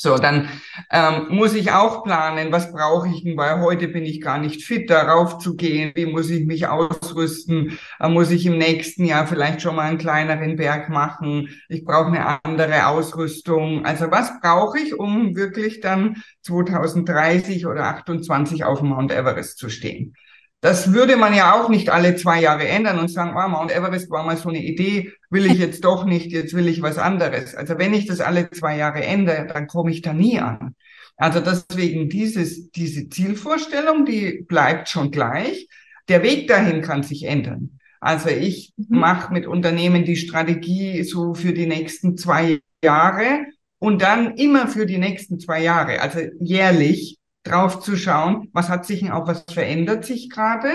So, 0.00 0.16
dann 0.16 0.48
ähm, 0.92 1.26
muss 1.30 1.54
ich 1.54 1.72
auch 1.72 2.04
planen, 2.04 2.52
was 2.52 2.70
brauche 2.72 3.08
ich 3.08 3.24
denn, 3.24 3.36
weil 3.36 3.60
heute 3.60 3.88
bin 3.88 4.04
ich 4.04 4.20
gar 4.20 4.38
nicht 4.38 4.62
fit, 4.62 4.88
darauf 4.90 5.38
zu 5.38 5.56
gehen. 5.56 5.90
Wie 5.96 6.06
muss 6.06 6.30
ich 6.30 6.46
mich 6.46 6.68
ausrüsten? 6.68 7.76
Äh, 7.98 8.08
muss 8.08 8.30
ich 8.30 8.46
im 8.46 8.58
nächsten 8.58 9.04
Jahr 9.04 9.26
vielleicht 9.26 9.60
schon 9.60 9.74
mal 9.74 9.88
einen 9.88 9.98
kleineren 9.98 10.54
Berg 10.54 10.88
machen? 10.88 11.48
Ich 11.68 11.84
brauche 11.84 12.06
eine 12.06 12.44
andere 12.44 12.86
Ausrüstung. 12.86 13.84
Also 13.84 14.08
was 14.12 14.40
brauche 14.40 14.78
ich, 14.78 14.94
um 14.96 15.34
wirklich 15.34 15.80
dann 15.80 16.22
2030 16.42 17.66
oder 17.66 17.86
28 17.86 18.62
auf 18.64 18.82
Mount 18.82 19.10
Everest 19.10 19.58
zu 19.58 19.68
stehen? 19.68 20.14
Das 20.60 20.92
würde 20.92 21.16
man 21.16 21.34
ja 21.34 21.54
auch 21.54 21.68
nicht 21.68 21.90
alle 21.90 22.16
zwei 22.16 22.40
Jahre 22.40 22.66
ändern 22.66 22.98
und 22.98 23.08
sagen, 23.08 23.36
oh, 23.36 23.48
Mount 23.48 23.70
Everest 23.70 24.10
war 24.10 24.24
mal 24.24 24.36
so 24.36 24.48
eine 24.48 24.62
Idee, 24.62 25.12
will 25.30 25.46
ich 25.46 25.58
jetzt 25.58 25.84
doch 25.84 26.04
nicht, 26.04 26.32
jetzt 26.32 26.52
will 26.52 26.66
ich 26.66 26.82
was 26.82 26.98
anderes. 26.98 27.54
Also 27.54 27.78
wenn 27.78 27.94
ich 27.94 28.06
das 28.06 28.20
alle 28.20 28.50
zwei 28.50 28.76
Jahre 28.76 29.04
ändere, 29.04 29.46
dann 29.46 29.68
komme 29.68 29.92
ich 29.92 30.02
da 30.02 30.12
nie 30.12 30.40
an. 30.40 30.74
Also 31.16 31.40
deswegen 31.40 32.08
dieses, 32.08 32.70
diese 32.70 33.08
Zielvorstellung, 33.08 34.04
die 34.04 34.44
bleibt 34.48 34.88
schon 34.88 35.12
gleich. 35.12 35.68
Der 36.08 36.22
Weg 36.22 36.48
dahin 36.48 36.82
kann 36.82 37.02
sich 37.02 37.24
ändern. 37.24 37.78
Also 38.00 38.28
ich 38.28 38.72
mhm. 38.76 38.98
mache 38.98 39.32
mit 39.32 39.46
Unternehmen 39.46 40.04
die 40.04 40.16
Strategie 40.16 41.02
so 41.04 41.34
für 41.34 41.52
die 41.52 41.66
nächsten 41.66 42.16
zwei 42.16 42.60
Jahre 42.82 43.46
und 43.78 44.02
dann 44.02 44.36
immer 44.36 44.68
für 44.68 44.86
die 44.86 44.98
nächsten 44.98 45.38
zwei 45.38 45.62
Jahre, 45.62 46.00
also 46.00 46.20
jährlich 46.40 47.17
drauf 47.44 47.80
zu 47.80 47.96
schauen, 47.96 48.48
was 48.52 48.68
hat 48.68 48.86
sich 48.86 49.00
denn 49.00 49.10
auch, 49.10 49.26
was 49.26 49.44
verändert 49.50 50.04
sich 50.04 50.28
gerade? 50.30 50.68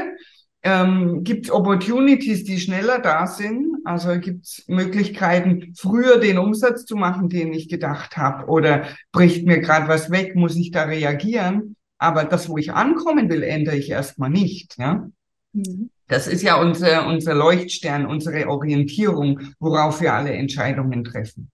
Ähm, 0.65 1.23
gibt 1.23 1.45
es 1.45 1.51
Opportunities, 1.51 2.45
die 2.45 2.59
schneller 2.59 2.99
da 2.99 3.27
sind? 3.27 3.75
Also 3.83 4.17
gibt 4.19 4.45
es 4.45 4.63
Möglichkeiten, 4.67 5.73
früher 5.77 6.19
den 6.19 6.37
Umsatz 6.37 6.85
zu 6.85 6.95
machen, 6.95 7.27
den 7.27 7.51
ich 7.51 7.67
gedacht 7.67 8.15
habe? 8.15 8.47
Oder 8.47 8.87
bricht 9.11 9.45
mir 9.45 9.59
gerade 9.59 9.89
was 9.89 10.09
weg, 10.09 10.35
muss 10.35 10.55
ich 10.55 10.71
da 10.71 10.83
reagieren? 10.83 11.75
Aber 11.97 12.23
das, 12.23 12.47
wo 12.47 12.57
ich 12.57 12.71
ankommen 12.71 13.29
will, 13.29 13.43
ändere 13.43 13.75
ich 13.75 13.89
erstmal 13.89 14.29
nicht. 14.29 14.77
Ja? 14.77 15.09
Mhm. 15.51 15.89
Das 16.07 16.27
ist 16.27 16.43
ja 16.43 16.59
unser, 16.61 17.07
unser 17.07 17.33
Leuchtstern, 17.33 18.05
unsere 18.05 18.47
Orientierung, 18.47 19.39
worauf 19.59 20.01
wir 20.01 20.13
alle 20.13 20.31
Entscheidungen 20.31 21.03
treffen. 21.03 21.49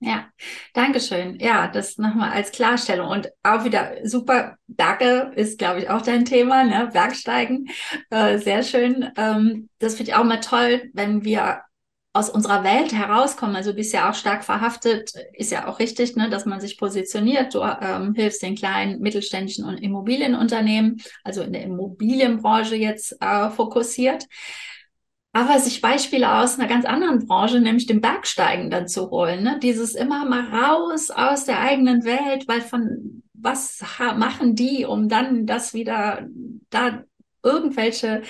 Ja, 0.00 0.28
Dankeschön. 0.74 1.40
Ja, 1.40 1.66
das 1.66 1.98
nochmal 1.98 2.30
als 2.30 2.52
Klarstellung. 2.52 3.08
Und 3.08 3.30
auch 3.42 3.64
wieder 3.64 3.96
super, 4.04 4.56
Berge 4.68 5.32
ist, 5.34 5.58
glaube 5.58 5.80
ich, 5.80 5.90
auch 5.90 6.02
dein 6.02 6.24
Thema, 6.24 6.62
ne? 6.64 6.88
Bergsteigen. 6.92 7.68
Äh, 8.10 8.38
sehr 8.38 8.62
schön. 8.62 9.10
Ähm, 9.16 9.68
das 9.80 9.96
finde 9.96 10.12
ich 10.12 10.16
auch 10.16 10.22
mal 10.24 10.38
toll, 10.40 10.88
wenn 10.94 11.24
wir 11.24 11.62
aus 12.12 12.30
unserer 12.30 12.62
Welt 12.62 12.92
herauskommen. 12.92 13.56
Also 13.56 13.70
du 13.72 13.76
bist 13.76 13.92
ja 13.92 14.08
auch 14.08 14.14
stark 14.14 14.44
verhaftet, 14.44 15.12
ist 15.32 15.50
ja 15.52 15.66
auch 15.68 15.78
richtig, 15.80 16.16
ne, 16.16 16.30
dass 16.30 16.46
man 16.46 16.60
sich 16.60 16.78
positioniert. 16.78 17.54
Du 17.54 17.62
ähm, 17.62 18.14
hilfst 18.14 18.42
den 18.42 18.54
kleinen 18.54 19.00
mittelständischen 19.00 19.64
und 19.64 19.78
Immobilienunternehmen, 19.78 21.00
also 21.24 21.42
in 21.42 21.52
der 21.52 21.62
Immobilienbranche 21.64 22.76
jetzt 22.76 23.16
äh, 23.20 23.50
fokussiert 23.50 24.26
aber 25.32 25.58
sich 25.58 25.80
Beispiele 25.80 26.40
aus 26.40 26.58
einer 26.58 26.68
ganz 26.68 26.84
anderen 26.84 27.26
Branche, 27.26 27.60
nämlich 27.60 27.86
dem 27.86 28.00
Bergsteigen 28.00 28.70
dann 28.70 28.88
zu 28.88 29.10
holen. 29.10 29.42
Ne? 29.42 29.58
Dieses 29.62 29.94
immer 29.94 30.24
mal 30.24 30.46
raus 30.48 31.10
aus 31.10 31.44
der 31.44 31.60
eigenen 31.60 32.04
Welt, 32.04 32.48
weil 32.48 32.60
von 32.60 33.22
was 33.34 33.82
machen 34.16 34.54
die, 34.54 34.84
um 34.84 35.08
dann 35.08 35.46
das 35.46 35.74
wieder 35.74 36.26
da 36.70 37.04
irgendwelche 37.42 38.22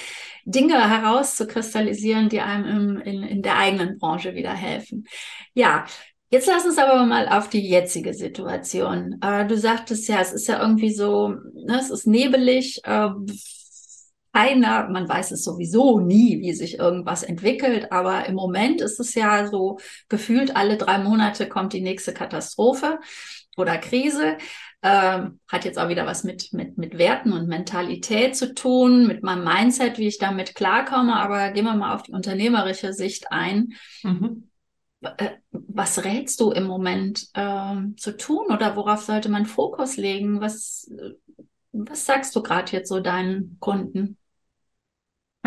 Dinge 0.45 0.89
herauszukristallisieren, 0.89 2.29
die 2.29 2.41
einem 2.41 2.67
im, 2.67 3.01
in, 3.01 3.23
in 3.23 3.43
der 3.43 3.57
eigenen 3.57 3.99
Branche 3.99 4.35
wieder 4.35 4.53
helfen. 4.53 5.07
Ja, 5.55 5.87
Jetzt 6.31 6.47
lass 6.47 6.67
uns 6.67 6.77
aber 6.77 7.07
mal 7.07 7.27
auf 7.27 7.49
die 7.49 7.67
jetzige 7.67 8.13
Situation. 8.13 9.19
Äh, 9.23 9.47
du 9.47 9.57
sagtest 9.57 10.07
ja, 10.09 10.21
es 10.21 10.35
ist 10.35 10.47
ja 10.47 10.61
irgendwie 10.61 10.93
so, 10.93 11.29
ne, 11.29 11.79
es 11.81 11.89
ist 11.89 12.07
nebelig. 12.07 12.83
Äh, 12.85 13.09
keiner, 14.39 14.89
man 14.89 15.09
weiß 15.09 15.33
es 15.33 15.43
sowieso 15.43 15.99
nie, 15.99 16.41
wie 16.41 16.53
sich 16.53 16.79
irgendwas 16.79 17.25
entwickelt, 17.25 17.91
aber 17.91 18.27
im 18.27 18.37
Moment 18.37 18.81
ist 18.81 19.01
es 19.01 19.15
ja 19.17 19.49
so 19.49 19.79
gefühlt, 20.09 20.55
alle 20.55 20.77
drei 20.77 20.99
Monate 20.99 21.49
kommt 21.49 21.73
die 21.73 21.81
nächste 21.81 22.15
Katastrophe 22.15 23.01
oder 23.57 23.79
Krise. 23.79 24.39
Ähm, 24.81 25.41
hat 25.49 25.65
jetzt 25.65 25.77
auch 25.77 25.89
wieder 25.89 26.07
was 26.07 26.23
mit, 26.23 26.53
mit, 26.53 26.79
mit 26.79 26.99
Werten 26.99 27.33
und 27.33 27.49
Mentalität 27.49 28.37
zu 28.37 28.55
tun, 28.55 29.09
mit 29.09 29.25
meinem 29.25 29.43
Mindset, 29.43 29.99
wie 29.99 30.07
ich 30.07 30.19
damit 30.19 30.55
klarkomme, 30.55 31.17
aber 31.17 31.51
gehen 31.51 31.65
wir 31.65 31.75
mal 31.75 31.97
auf 31.97 32.05
die 32.05 32.13
unternehmerische 32.13 32.93
Sicht 32.93 33.33
ein. 33.33 33.71
Mhm. 34.05 34.51
Äh, 35.01 35.31
was 35.51 36.05
rätst 36.05 36.39
du 36.39 36.53
im 36.53 36.69
Moment 36.69 37.27
äh, 37.35 37.75
zu 37.97 38.17
tun 38.17 38.53
oder 38.53 38.77
worauf 38.77 39.03
sollte 39.03 39.31
man 39.31 39.47
Fokus 39.47 39.97
legen? 39.97 40.41
Was, 40.41 40.89
was 41.73 42.07
sagst 42.07 42.37
du 42.37 42.43
gerade 42.45 42.71
jetzt 42.71 42.89
so 42.89 43.01
deinen 43.01 43.57
Kunden? 43.59 44.17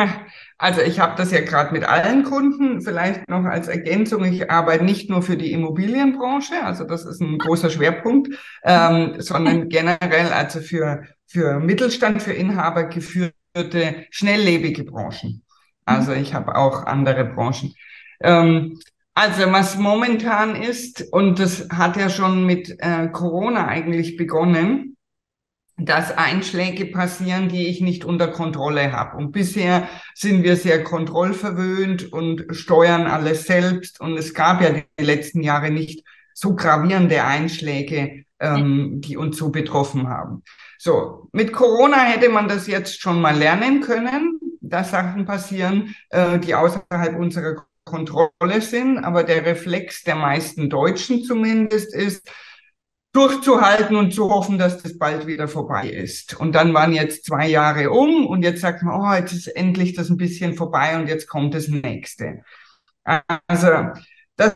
Also 0.57 0.81
ich 0.81 0.99
habe 0.99 1.15
das 1.17 1.31
ja 1.31 1.41
gerade 1.41 1.73
mit 1.73 1.83
allen 1.85 2.23
Kunden, 2.23 2.81
vielleicht 2.81 3.27
noch 3.27 3.45
als 3.45 3.67
Ergänzung, 3.67 4.23
ich 4.25 4.51
arbeite 4.51 4.83
nicht 4.83 5.09
nur 5.09 5.23
für 5.23 5.35
die 5.35 5.53
Immobilienbranche, 5.53 6.63
also 6.63 6.83
das 6.83 7.03
ist 7.03 7.19
ein 7.19 7.39
großer 7.39 7.71
Schwerpunkt, 7.71 8.29
ähm, 8.63 9.15
sondern 9.17 9.69
generell 9.69 10.31
also 10.31 10.59
für, 10.59 11.03
für 11.25 11.59
Mittelstand, 11.59 12.21
für 12.21 12.33
Inhaber 12.33 12.83
geführte, 12.83 14.05
schnelllebige 14.11 14.83
Branchen. 14.83 15.41
Also 15.85 16.13
ich 16.13 16.35
habe 16.35 16.55
auch 16.55 16.85
andere 16.85 17.25
Branchen. 17.25 17.73
Ähm, 18.21 18.79
also 19.13 19.51
was 19.51 19.77
momentan 19.77 20.55
ist, 20.55 21.11
und 21.11 21.39
das 21.39 21.67
hat 21.69 21.97
ja 21.97 22.09
schon 22.09 22.45
mit 22.45 22.75
äh, 22.79 23.07
Corona 23.09 23.67
eigentlich 23.67 24.15
begonnen, 24.15 24.95
dass 25.85 26.15
Einschläge 26.15 26.85
passieren, 26.85 27.49
die 27.49 27.67
ich 27.67 27.81
nicht 27.81 28.05
unter 28.05 28.27
Kontrolle 28.27 28.91
habe. 28.91 29.17
Und 29.17 29.31
bisher 29.31 29.87
sind 30.13 30.43
wir 30.43 30.55
sehr 30.55 30.83
kontrollverwöhnt 30.83 32.13
und 32.13 32.45
steuern 32.51 33.07
alles 33.07 33.45
selbst. 33.45 33.99
Und 33.99 34.17
es 34.17 34.33
gab 34.33 34.61
ja 34.61 34.69
die 34.71 35.03
letzten 35.03 35.41
Jahre 35.41 35.71
nicht 35.71 36.05
so 36.33 36.55
gravierende 36.55 37.23
Einschläge, 37.23 38.25
ähm, 38.39 39.01
die 39.01 39.17
uns 39.17 39.37
so 39.37 39.49
betroffen 39.49 40.07
haben. 40.07 40.43
So, 40.77 41.29
mit 41.31 41.51
Corona 41.51 42.01
hätte 42.03 42.29
man 42.29 42.47
das 42.47 42.67
jetzt 42.67 43.01
schon 43.01 43.19
mal 43.19 43.37
lernen 43.37 43.81
können, 43.81 44.39
dass 44.61 44.91
Sachen 44.91 45.25
passieren, 45.25 45.95
äh, 46.09 46.39
die 46.39 46.53
außerhalb 46.53 47.17
unserer 47.17 47.65
Kontrolle 47.85 48.61
sind. 48.61 48.99
Aber 48.99 49.23
der 49.23 49.45
Reflex 49.45 50.03
der 50.03 50.15
meisten 50.15 50.69
Deutschen 50.69 51.23
zumindest 51.23 51.95
ist, 51.95 52.29
durchzuhalten 53.13 53.95
und 53.95 54.13
zu 54.13 54.29
hoffen, 54.29 54.57
dass 54.57 54.81
das 54.81 54.97
bald 54.97 55.27
wieder 55.27 55.47
vorbei 55.47 55.89
ist. 55.89 56.39
Und 56.39 56.53
dann 56.53 56.73
waren 56.73 56.93
jetzt 56.93 57.25
zwei 57.25 57.47
Jahre 57.47 57.91
um 57.91 58.25
und 58.25 58.43
jetzt 58.43 58.61
sagt 58.61 58.83
man, 58.83 59.01
oh, 59.01 59.13
jetzt 59.13 59.33
ist 59.33 59.47
endlich 59.47 59.93
das 59.93 60.09
ein 60.09 60.17
bisschen 60.17 60.55
vorbei 60.55 60.97
und 60.97 61.07
jetzt 61.07 61.27
kommt 61.27 61.53
das 61.53 61.67
nächste. 61.67 62.43
Also 63.03 63.89
das 64.37 64.55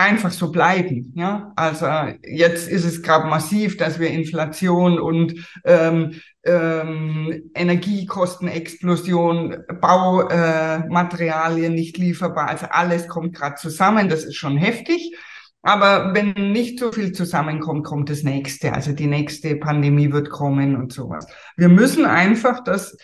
einfach 0.00 0.32
so 0.32 0.50
bleiben. 0.50 1.12
Ja, 1.14 1.52
also 1.56 1.86
jetzt 2.24 2.68
ist 2.68 2.84
es 2.84 3.02
gerade 3.02 3.28
massiv, 3.28 3.76
dass 3.76 4.00
wir 4.00 4.10
Inflation 4.10 4.98
und 4.98 5.34
ähm, 5.64 6.20
ähm, 6.42 7.50
Energiekostenexplosion, 7.54 9.58
Baumaterialien 9.80 11.72
äh, 11.72 11.76
nicht 11.76 11.98
lieferbar, 11.98 12.48
also 12.48 12.66
alles 12.70 13.08
kommt 13.08 13.36
gerade 13.36 13.56
zusammen. 13.56 14.08
Das 14.08 14.24
ist 14.24 14.36
schon 14.36 14.56
heftig. 14.56 15.14
Aber 15.62 16.14
wenn 16.14 16.52
nicht 16.52 16.78
so 16.78 16.90
viel 16.90 17.12
zusammenkommt, 17.12 17.84
kommt 17.84 18.08
das 18.08 18.22
nächste. 18.22 18.72
Also 18.72 18.92
die 18.92 19.06
nächste 19.06 19.56
Pandemie 19.56 20.10
wird 20.10 20.30
kommen 20.30 20.76
und 20.76 20.92
sowas. 20.92 21.26
Wir 21.56 21.68
müssen 21.68 22.06
einfach 22.06 22.64
das 22.64 22.96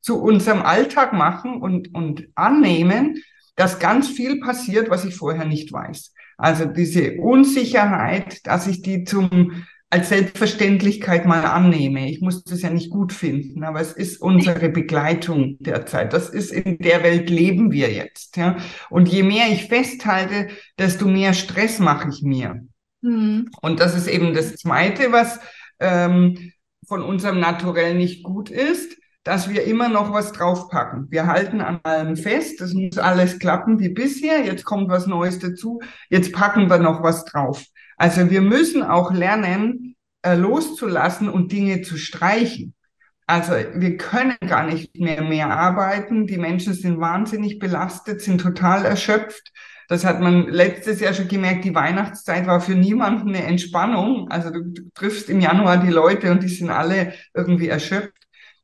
zu 0.00 0.20
unserem 0.20 0.62
Alltag 0.62 1.12
machen 1.12 1.60
und, 1.60 1.94
und 1.94 2.28
annehmen, 2.34 3.22
dass 3.56 3.78
ganz 3.78 4.08
viel 4.08 4.40
passiert, 4.40 4.90
was 4.90 5.04
ich 5.04 5.16
vorher 5.16 5.44
nicht 5.44 5.72
weiß. 5.72 6.14
Also 6.36 6.66
diese 6.66 7.16
Unsicherheit, 7.16 8.46
dass 8.46 8.66
ich 8.66 8.82
die 8.82 9.04
zum 9.04 9.64
als 9.90 10.10
Selbstverständlichkeit 10.10 11.24
mal 11.24 11.44
annehme. 11.44 12.10
Ich 12.10 12.20
muss 12.20 12.44
das 12.44 12.60
ja 12.60 12.70
nicht 12.70 12.90
gut 12.90 13.12
finden, 13.12 13.64
aber 13.64 13.80
es 13.80 13.92
ist 13.92 14.20
unsere 14.20 14.68
Begleitung 14.68 15.56
derzeit. 15.60 16.12
Das 16.12 16.28
ist 16.28 16.52
in 16.52 16.78
der 16.78 17.02
Welt 17.02 17.30
leben 17.30 17.72
wir 17.72 17.90
jetzt. 17.90 18.36
Ja? 18.36 18.58
Und 18.90 19.08
je 19.08 19.22
mehr 19.22 19.46
ich 19.50 19.66
festhalte, 19.66 20.48
desto 20.78 21.06
mehr 21.06 21.32
Stress 21.32 21.78
mache 21.78 22.10
ich 22.10 22.22
mir. 22.22 22.66
Mhm. 23.00 23.50
Und 23.62 23.80
das 23.80 23.96
ist 23.96 24.08
eben 24.08 24.34
das 24.34 24.56
Zweite, 24.56 25.10
was 25.10 25.40
ähm, 25.80 26.52
von 26.86 27.02
unserem 27.02 27.40
Naturell 27.40 27.94
nicht 27.94 28.22
gut 28.22 28.50
ist, 28.50 28.94
dass 29.24 29.48
wir 29.48 29.64
immer 29.64 29.88
noch 29.88 30.12
was 30.12 30.32
draufpacken. 30.32 31.06
Wir 31.10 31.26
halten 31.26 31.60
an 31.60 31.80
allem 31.82 32.16
fest, 32.16 32.60
das 32.60 32.72
muss 32.72 32.98
alles 32.98 33.38
klappen 33.38 33.78
wie 33.78 33.90
bisher, 33.90 34.44
jetzt 34.44 34.64
kommt 34.64 34.88
was 34.88 35.06
Neues 35.06 35.38
dazu, 35.38 35.80
jetzt 36.08 36.32
packen 36.32 36.70
wir 36.70 36.78
noch 36.78 37.02
was 37.02 37.24
drauf. 37.24 37.64
Also 37.98 38.30
wir 38.30 38.40
müssen 38.40 38.82
auch 38.82 39.12
lernen, 39.12 39.96
äh, 40.22 40.34
loszulassen 40.34 41.28
und 41.28 41.52
Dinge 41.52 41.82
zu 41.82 41.96
streichen. 41.96 42.74
Also 43.26 43.52
wir 43.52 43.98
können 43.98 44.36
gar 44.46 44.64
nicht 44.64 44.96
mehr 44.96 45.22
mehr 45.22 45.50
arbeiten. 45.50 46.26
Die 46.26 46.38
Menschen 46.38 46.72
sind 46.72 46.98
wahnsinnig 46.98 47.58
belastet, 47.58 48.22
sind 48.22 48.40
total 48.40 48.86
erschöpft. 48.86 49.52
Das 49.88 50.04
hat 50.04 50.20
man 50.20 50.48
letztes 50.48 51.00
Jahr 51.00 51.12
schon 51.12 51.28
gemerkt, 51.28 51.64
die 51.64 51.74
Weihnachtszeit 51.74 52.46
war 52.46 52.60
für 52.60 52.74
niemanden 52.74 53.28
eine 53.28 53.44
Entspannung. 53.44 54.30
Also 54.30 54.50
du, 54.50 54.62
du 54.64 54.82
triffst 54.94 55.28
im 55.28 55.40
Januar 55.40 55.78
die 55.78 55.90
Leute 55.90 56.30
und 56.30 56.42
die 56.42 56.48
sind 56.48 56.70
alle 56.70 57.14
irgendwie 57.34 57.68
erschöpft. 57.68 58.12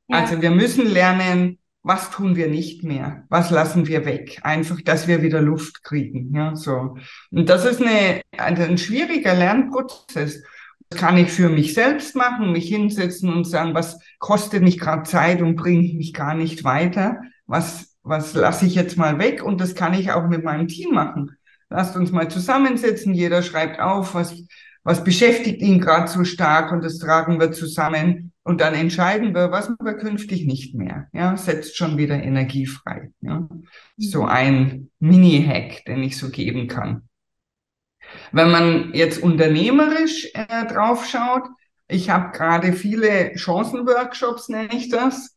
Ja. 0.08 0.20
Also 0.20 0.40
wir 0.40 0.50
müssen 0.50 0.86
lernen, 0.86 1.58
was 1.84 2.10
tun 2.10 2.34
wir 2.34 2.48
nicht 2.48 2.82
mehr? 2.82 3.24
Was 3.28 3.50
lassen 3.50 3.86
wir 3.86 4.06
weg? 4.06 4.40
Einfach, 4.42 4.80
dass 4.80 5.06
wir 5.06 5.22
wieder 5.22 5.42
Luft 5.42 5.84
kriegen. 5.84 6.34
Ja, 6.34 6.56
so. 6.56 6.96
Und 7.30 7.48
das 7.50 7.66
ist 7.66 7.82
eine, 7.82 8.22
ein 8.38 8.78
schwieriger 8.78 9.34
Lernprozess. 9.34 10.42
Das 10.88 10.98
kann 10.98 11.18
ich 11.18 11.30
für 11.30 11.50
mich 11.50 11.74
selbst 11.74 12.16
machen, 12.16 12.52
mich 12.52 12.68
hinsetzen 12.68 13.30
und 13.30 13.44
sagen, 13.44 13.74
was 13.74 13.98
kostet 14.18 14.62
mich 14.62 14.78
gerade 14.78 15.02
Zeit 15.02 15.42
und 15.42 15.56
bringt 15.56 15.94
mich 15.94 16.14
gar 16.14 16.34
nicht 16.34 16.64
weiter? 16.64 17.20
Was, 17.46 17.98
was 18.02 18.32
lasse 18.32 18.64
ich 18.64 18.74
jetzt 18.74 18.96
mal 18.96 19.18
weg? 19.18 19.42
Und 19.44 19.60
das 19.60 19.74
kann 19.74 19.92
ich 19.92 20.10
auch 20.10 20.26
mit 20.26 20.42
meinem 20.42 20.68
Team 20.68 20.94
machen. 20.94 21.36
Lasst 21.68 21.96
uns 21.96 22.12
mal 22.12 22.30
zusammensetzen. 22.30 23.12
Jeder 23.12 23.42
schreibt 23.42 23.78
auf, 23.78 24.14
was, 24.14 24.34
was 24.84 25.02
beschäftigt 25.02 25.62
ihn 25.62 25.80
gerade 25.80 26.08
so 26.08 26.24
stark 26.24 26.70
und 26.70 26.84
das 26.84 26.98
tragen 26.98 27.40
wir 27.40 27.52
zusammen 27.52 28.32
und 28.42 28.60
dann 28.60 28.74
entscheiden 28.74 29.34
wir, 29.34 29.50
was 29.50 29.70
wir 29.70 29.94
künftig 29.94 30.44
nicht 30.44 30.74
mehr. 30.74 31.08
Ja, 31.12 31.36
setzt 31.36 31.76
schon 31.76 31.96
wieder 31.96 32.22
Energie 32.22 32.66
frei. 32.66 33.10
Ja, 33.22 33.48
so 33.96 34.22
mhm. 34.22 34.28
ein 34.28 34.90
Mini-Hack, 35.00 35.86
den 35.86 36.02
ich 36.02 36.18
so 36.18 36.28
geben 36.30 36.68
kann. 36.68 37.08
Wenn 38.32 38.50
man 38.50 38.92
jetzt 38.92 39.22
unternehmerisch 39.22 40.30
äh, 40.34 40.66
drauf 40.66 41.06
schaut, 41.06 41.44
ich 41.88 42.10
habe 42.10 42.36
gerade 42.36 42.74
viele 42.74 43.36
Chancenworkshops, 43.36 44.50
nenne 44.50 44.74
ich 44.74 44.90
das, 44.90 45.34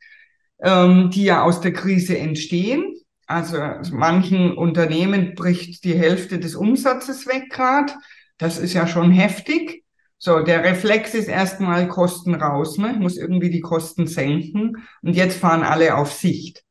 ähm, 0.62 1.10
die 1.10 1.24
ja 1.24 1.43
aus 1.43 1.62
der 1.62 1.72
Krise 1.72 2.18
entstehen. 2.18 2.93
Also 3.26 3.58
manchen 3.91 4.54
Unternehmen 4.58 5.36
bricht 5.36 5.84
die 5.86 5.95
Hälfte 5.95 6.39
des 6.39 6.56
Umsatzes 6.56 7.28
weg 7.28 7.50
gerade. 7.50 7.93
Das 8.38 8.58
ist 8.58 8.74
ja 8.74 8.88
schon 8.88 9.12
heftig. 9.12 9.84
So, 10.20 10.40
der 10.40 10.64
Reflex 10.64 11.14
ist 11.14 11.28
erstmal 11.28 11.88
Kosten 11.88 12.34
raus, 12.36 12.78
ne? 12.78 12.92
Ich 12.94 13.00
muss 13.00 13.18
irgendwie 13.18 13.52
die 13.52 13.62
Kosten 13.62 14.08
senken. 14.08 14.78
Und 15.02 15.16
jetzt 15.16 15.38
fahren 15.38 15.64
alle 15.64 15.96
auf 15.96 16.12
Sicht. 16.12 16.64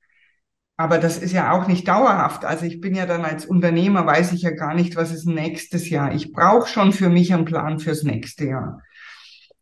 Aber 0.76 0.98
das 0.98 1.16
ist 1.18 1.32
ja 1.32 1.52
auch 1.52 1.68
nicht 1.68 1.88
dauerhaft. 1.88 2.44
Also 2.44 2.66
ich 2.66 2.80
bin 2.80 2.94
ja 2.94 3.06
dann 3.06 3.24
als 3.24 3.46
Unternehmer, 3.46 4.04
weiß 4.04 4.32
ich 4.32 4.42
ja 4.42 4.50
gar 4.50 4.74
nicht, 4.74 4.96
was 4.96 5.12
ist 5.12 5.26
nächstes 5.26 5.88
Jahr. 5.88 6.14
Ich 6.14 6.32
brauche 6.32 6.68
schon 6.68 6.92
für 6.92 7.08
mich 7.08 7.32
einen 7.32 7.46
Plan 7.46 7.78
fürs 7.78 8.02
nächste 8.02 8.46
Jahr. 8.46 8.82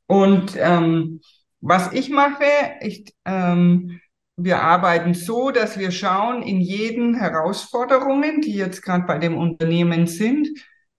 Und 0.07 0.57
ähm, 0.59 1.21
was 1.61 1.93
ich 1.93 2.11
mache, 2.11 2.45
ich, 2.81 3.15
ähm, 3.25 4.01
wir 4.37 4.63
arbeiten 4.63 5.15
so, 5.15 5.51
dass 5.51 5.79
wir 5.79 5.93
schauen 5.93 6.43
in 6.43 6.61
jeden 6.61 7.15
Herausforderungen, 7.15 8.41
die 8.41 8.55
jetzt 8.55 8.83
gerade 8.83 9.05
bei 9.07 9.19
dem 9.19 9.37
Unternehmen 9.37 10.07
sind, 10.07 10.49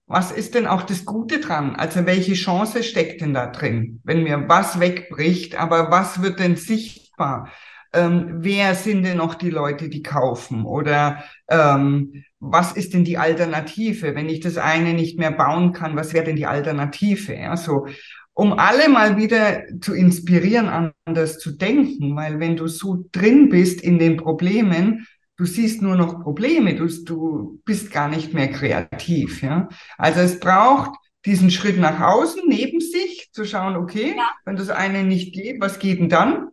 was 0.06 0.30
ist 0.30 0.54
denn 0.54 0.66
auch 0.66 0.82
das 0.82 1.04
Gute 1.04 1.40
dran? 1.40 1.74
Also 1.76 2.06
welche 2.06 2.34
Chance 2.34 2.82
steckt 2.82 3.20
denn 3.20 3.34
da 3.34 3.48
drin, 3.48 4.00
wenn 4.04 4.22
mir 4.22 4.48
was 4.48 4.78
wegbricht, 4.78 5.56
aber 5.56 5.90
was 5.90 6.22
wird 6.22 6.38
denn 6.38 6.56
sichtbar? 6.56 7.50
Ähm, 7.92 8.38
wer 8.40 8.74
sind 8.74 9.04
denn 9.04 9.16
noch 9.16 9.34
die 9.34 9.50
Leute, 9.50 9.88
die 9.88 10.02
kaufen? 10.02 10.64
Oder 10.64 11.24
ähm, 11.48 12.24
was 12.38 12.72
ist 12.72 12.94
denn 12.94 13.04
die 13.04 13.18
Alternative? 13.18 14.14
Wenn 14.14 14.28
ich 14.28 14.40
das 14.40 14.58
eine 14.58 14.92
nicht 14.92 15.18
mehr 15.18 15.32
bauen 15.32 15.72
kann, 15.72 15.96
was 15.96 16.12
wäre 16.12 16.24
denn 16.24 16.36
die 16.36 16.46
Alternative? 16.46 17.34
Ja, 17.34 17.56
so, 17.56 17.86
um 18.34 18.52
alle 18.52 18.88
mal 18.88 19.16
wieder 19.16 19.62
zu 19.80 19.94
inspirieren, 19.94 20.92
anders 21.04 21.38
zu 21.38 21.52
denken, 21.52 22.14
weil 22.16 22.38
wenn 22.38 22.56
du 22.56 22.68
so 22.68 23.06
drin 23.10 23.48
bist 23.48 23.80
in 23.80 23.98
den 23.98 24.18
Problemen, 24.18 25.06
Du 25.36 25.44
siehst 25.44 25.82
nur 25.82 25.96
noch 25.96 26.22
Probleme, 26.22 26.74
du, 26.74 26.86
du 26.86 27.60
bist 27.64 27.90
gar 27.90 28.08
nicht 28.08 28.32
mehr 28.32 28.48
kreativ. 28.48 29.42
Ja? 29.42 29.68
Also 29.98 30.20
es 30.20 30.40
braucht 30.40 30.98
diesen 31.26 31.50
Schritt 31.50 31.78
nach 31.78 32.00
außen, 32.00 32.42
neben 32.46 32.80
sich, 32.80 33.30
zu 33.32 33.44
schauen, 33.44 33.76
okay, 33.76 34.14
ja. 34.16 34.30
wenn 34.44 34.56
das 34.56 34.70
eine 34.70 35.02
nicht 35.02 35.34
geht, 35.34 35.60
was 35.60 35.78
geht 35.78 35.98
denn 35.98 36.08
dann? 36.08 36.48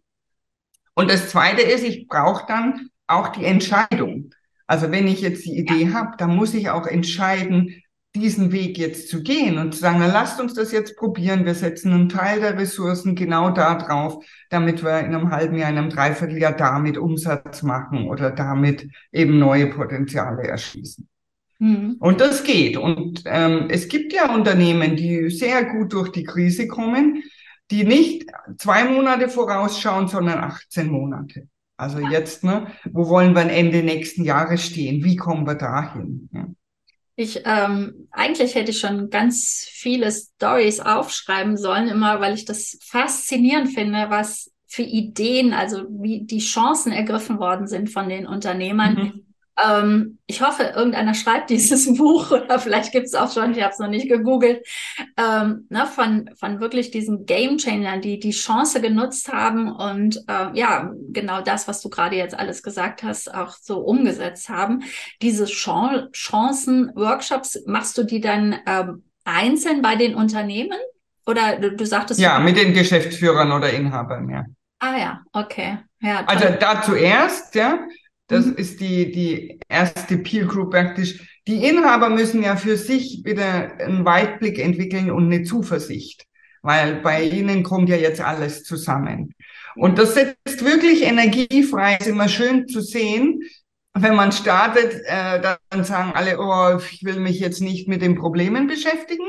Und 0.96 1.10
das 1.10 1.30
Zweite 1.30 1.62
ist, 1.62 1.84
ich 1.84 2.08
brauche 2.08 2.46
dann 2.48 2.90
auch 3.08 3.30
die 3.30 3.46
Entscheidung. 3.46 4.32
Also 4.68 4.92
wenn 4.92 5.08
ich 5.08 5.22
jetzt 5.22 5.46
die 5.46 5.58
Idee 5.58 5.86
ja. 5.86 5.94
habe, 5.94 6.18
dann 6.18 6.36
muss 6.36 6.54
ich 6.54 6.70
auch 6.70 6.88
entscheiden, 6.88 7.83
diesen 8.16 8.52
Weg 8.52 8.78
jetzt 8.78 9.10
zu 9.10 9.24
gehen 9.24 9.58
und 9.58 9.74
zu 9.74 9.80
sagen, 9.80 9.98
na, 10.00 10.06
lasst 10.06 10.40
uns 10.40 10.54
das 10.54 10.72
jetzt 10.72 10.96
probieren. 10.98 11.46
Wir 11.46 11.56
setzen 11.56 11.92
einen 11.94 12.10
Teil 12.10 12.40
der 12.40 12.58
Ressourcen 12.58 13.16
genau 13.16 13.50
da 13.50 13.76
drauf, 13.76 14.24
damit 14.50 14.84
wir 14.84 15.00
in 15.00 15.16
einem 15.16 15.32
halben 15.32 15.58
Jahr, 15.58 15.72
in 15.72 15.78
einem 15.78 15.90
Dreivierteljahr 15.90 16.54
damit 16.54 16.98
Umsatz 16.98 17.64
machen 17.64 18.08
oder 18.08 18.30
damit 18.30 18.88
eben 19.12 19.40
neue 19.40 19.68
Potenziale 19.68 20.44
erschließen. 20.44 21.08
Mhm. 21.58 21.96
Und 22.00 22.22
das 22.22 22.44
geht. 22.44 22.78
Und 22.78 23.24
ähm, 23.26 23.68
es 23.70 23.88
gibt 23.88 24.14
ja 24.14 24.34
Unternehmen, 24.34 24.96
die 24.96 25.30
sehr 25.32 25.66
gut 25.66 25.94
durch 25.94 26.10
die 26.10 26.24
Krise 26.24 26.68
kommen, 26.68 27.24
die 27.72 27.84
nicht 27.84 28.30
zwei 28.58 28.84
Monate 28.84 29.28
vorausschauen, 29.28 30.08
sondern 30.08 30.40
18 30.40 30.88
Monate. 30.88 31.48
Also 31.78 32.00
jetzt, 32.00 32.44
ne, 32.44 32.68
wo 32.92 33.10
wollen 33.10 33.34
wir 33.34 33.50
Ende 33.50 33.82
nächsten 33.82 34.24
Jahres 34.24 34.64
stehen? 34.64 35.04
Wie 35.04 35.16
kommen 35.16 35.48
wir 35.48 35.56
dahin? 35.56 36.30
Ja. 36.32 36.48
Ich 37.16 37.42
ähm, 37.46 38.08
eigentlich 38.12 38.56
hätte 38.56 38.72
ich 38.72 38.80
schon 38.80 39.10
ganz 39.10 39.68
viele 39.70 40.12
Stories 40.12 40.80
aufschreiben 40.80 41.58
sollen, 41.58 41.88
immer 41.88 42.20
weil 42.20 42.34
ich 42.34 42.46
das 42.46 42.80
faszinierend 42.82 43.74
finde, 43.74 44.10
was 44.10 44.52
für 44.66 44.82
Ideen, 44.82 45.54
also 45.54 45.86
wie 45.90 46.22
die 46.22 46.40
Chancen 46.40 46.92
ergriffen 46.92 47.38
worden 47.38 47.68
sind 47.68 47.92
von 47.92 48.10
den 48.10 48.26
Unternehmern. 48.26 48.96
Mhm. 48.96 49.23
Ähm, 49.62 50.18
ich 50.26 50.42
hoffe, 50.42 50.64
irgendeiner 50.76 51.14
schreibt 51.14 51.50
dieses 51.50 51.98
Buch 51.98 52.32
oder 52.32 52.60
vielleicht 52.60 52.92
gibt 52.92 53.06
es 53.06 53.16
auch 53.16 53.32
schon, 53.32 53.52
ich 53.52 53.62
habe 53.62 53.74
es 53.74 53.80
noch 53.80 53.88
nicht 53.88 54.10
gegoogelt, 54.10 54.66
ähm, 55.18 55.68
ne, 55.70 55.86
von, 55.86 56.30
von 56.36 56.60
wirklich 56.60 56.92
diesen 56.92 57.26
Game 57.26 57.58
Changern, 57.58 58.02
die 58.02 58.20
die 58.20 58.32
Chance 58.32 58.82
genutzt 58.82 59.32
haben 59.32 59.72
und 59.72 60.18
äh, 60.28 60.58
ja, 60.58 60.92
genau 61.10 61.42
das, 61.42 61.68
was 61.68 61.82
du 61.82 61.90
gerade 61.90 62.16
jetzt 62.16 62.38
alles 62.38 62.64
gesagt 62.64 63.04
hast, 63.04 63.34
auch 63.34 63.56
so 63.62 63.80
umgesetzt 63.80 64.50
haben. 64.50 64.84
Diese 65.22 65.46
Chan 65.46 66.10
Chancen-Workshops, 66.12 67.64
machst 67.68 67.98
du 67.98 68.04
die 68.04 68.22
dann 68.22 68.56
ähm, 68.66 69.04
einzeln 69.24 69.82
bei 69.82 69.96
den 69.96 70.16
Unternehmen? 70.16 70.78
Oder 71.26 71.58
du, 71.58 71.76
du 71.76 71.86
sagtest. 71.86 72.20
Ja, 72.20 72.40
mit 72.40 72.58
den 72.58 72.74
Geschäftsführern 72.74 73.52
oder 73.52 73.72
Inhabern, 73.72 74.30
ja. 74.30 74.46
Ah 74.80 74.98
ja, 74.98 75.22
okay. 75.32 75.78
Ja, 76.02 76.26
also 76.26 76.50
da 76.60 76.82
zuerst, 76.82 77.56
ja, 77.56 77.80
das 78.28 78.46
mhm. 78.46 78.56
ist 78.56 78.80
die, 78.80 79.12
die 79.12 79.60
erste 79.68 80.18
Peer 80.18 80.46
Group 80.46 80.72
praktisch. 80.72 81.42
Die 81.48 81.66
Inhaber 81.66 82.10
müssen 82.10 82.42
ja 82.42 82.56
für 82.56 82.78
sich 82.78 83.22
wieder 83.26 83.78
einen 83.80 84.06
Weitblick 84.06 84.60
entwickeln 84.60 85.12
und 85.12 85.26
eine 85.26 85.44
Zuversicht, 85.44 86.26
weil 86.62 87.02
bei 87.02 87.24
ihnen 87.24 87.64
kommt 87.64 87.90
ja 87.90 87.98
jetzt 87.98 88.22
alles 88.22 88.64
zusammen. 88.64 89.34
Und 89.76 89.98
das 90.00 90.14
setzt 90.14 90.64
wirklich 90.64 91.04
Energie 91.04 91.64
frei. 91.64 91.98
ist 92.00 92.08
immer 92.08 92.30
schön 92.30 92.68
zu 92.68 92.82
sehen. 92.82 93.42
Wenn 93.96 94.16
man 94.16 94.32
startet, 94.32 95.02
äh, 95.06 95.42
dann 95.70 95.84
sagen 95.84 96.14
alle, 96.16 96.40
oh, 96.40 96.80
ich 96.92 97.04
will 97.04 97.20
mich 97.20 97.40
jetzt 97.40 97.62
nicht 97.62 97.88
mit 97.88 98.02
den 98.02 98.16
Problemen 98.16 98.68
beschäftigen. 98.68 99.26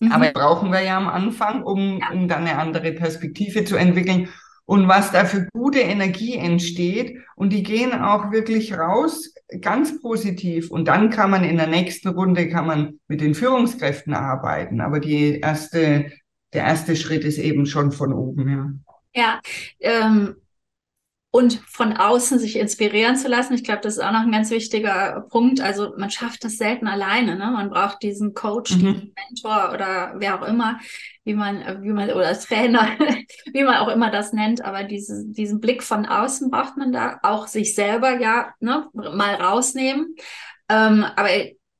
Mhm. 0.00 0.12
Aber 0.12 0.32
brauchen 0.32 0.72
wir 0.72 0.80
ja 0.80 0.96
am 0.96 1.08
Anfang, 1.08 1.62
um, 1.62 2.02
um 2.12 2.26
dann 2.26 2.46
eine 2.46 2.58
andere 2.58 2.92
Perspektive 2.92 3.64
zu 3.64 3.76
entwickeln 3.76 4.28
und 4.64 4.88
was 4.88 5.12
da 5.12 5.24
für 5.24 5.48
gute 5.52 5.80
Energie 5.80 6.36
entsteht. 6.36 7.18
Und 7.36 7.52
die 7.52 7.62
gehen 7.62 7.92
auch 7.92 8.30
wirklich 8.30 8.74
raus, 8.74 9.34
ganz 9.60 10.00
positiv. 10.00 10.70
Und 10.70 10.88
dann 10.88 11.10
kann 11.10 11.30
man 11.30 11.44
in 11.44 11.56
der 11.56 11.66
nächsten 11.66 12.08
Runde, 12.08 12.48
kann 12.48 12.66
man 12.66 13.00
mit 13.08 13.20
den 13.20 13.34
Führungskräften 13.34 14.14
arbeiten. 14.14 14.80
Aber 14.80 15.00
die 15.00 15.40
erste, 15.40 16.12
der 16.52 16.64
erste 16.64 16.96
Schritt 16.96 17.24
ist 17.24 17.38
eben 17.38 17.66
schon 17.66 17.92
von 17.92 18.12
oben, 18.12 18.48
ja. 18.48 18.70
Ja, 19.14 19.40
ähm, 19.80 20.36
und 21.34 21.62
von 21.66 21.94
außen 21.94 22.38
sich 22.38 22.56
inspirieren 22.56 23.16
zu 23.16 23.26
lassen. 23.26 23.54
Ich 23.54 23.64
glaube, 23.64 23.80
das 23.80 23.96
ist 23.96 24.04
auch 24.04 24.12
noch 24.12 24.20
ein 24.20 24.30
ganz 24.30 24.50
wichtiger 24.50 25.26
Punkt. 25.30 25.62
Also 25.62 25.94
man 25.96 26.10
schafft 26.10 26.44
das 26.44 26.58
selten 26.58 26.86
alleine. 26.86 27.36
Ne? 27.36 27.50
Man 27.50 27.70
braucht 27.70 28.02
diesen 28.02 28.34
Coach, 28.34 28.72
mhm. 28.72 28.78
diesen 28.78 29.14
Mentor 29.16 29.70
oder 29.72 30.12
wer 30.18 30.38
auch 30.38 30.46
immer, 30.46 30.78
wie 31.24 31.32
man, 31.32 31.82
wie 31.82 31.92
man, 31.92 32.10
oder 32.10 32.38
Trainer, 32.38 32.86
wie 33.52 33.64
man 33.64 33.76
auch 33.76 33.88
immer 33.88 34.10
das 34.10 34.34
nennt. 34.34 34.62
Aber 34.62 34.84
diese, 34.84 35.24
diesen 35.26 35.58
Blick 35.58 35.82
von 35.82 36.04
außen 36.04 36.50
braucht 36.50 36.76
man 36.76 36.92
da 36.92 37.18
auch 37.22 37.46
sich 37.46 37.74
selber 37.74 38.20
ja 38.20 38.52
ne, 38.60 38.90
mal 38.92 39.34
rausnehmen. 39.36 40.14
Ähm, 40.68 41.06
aber 41.16 41.30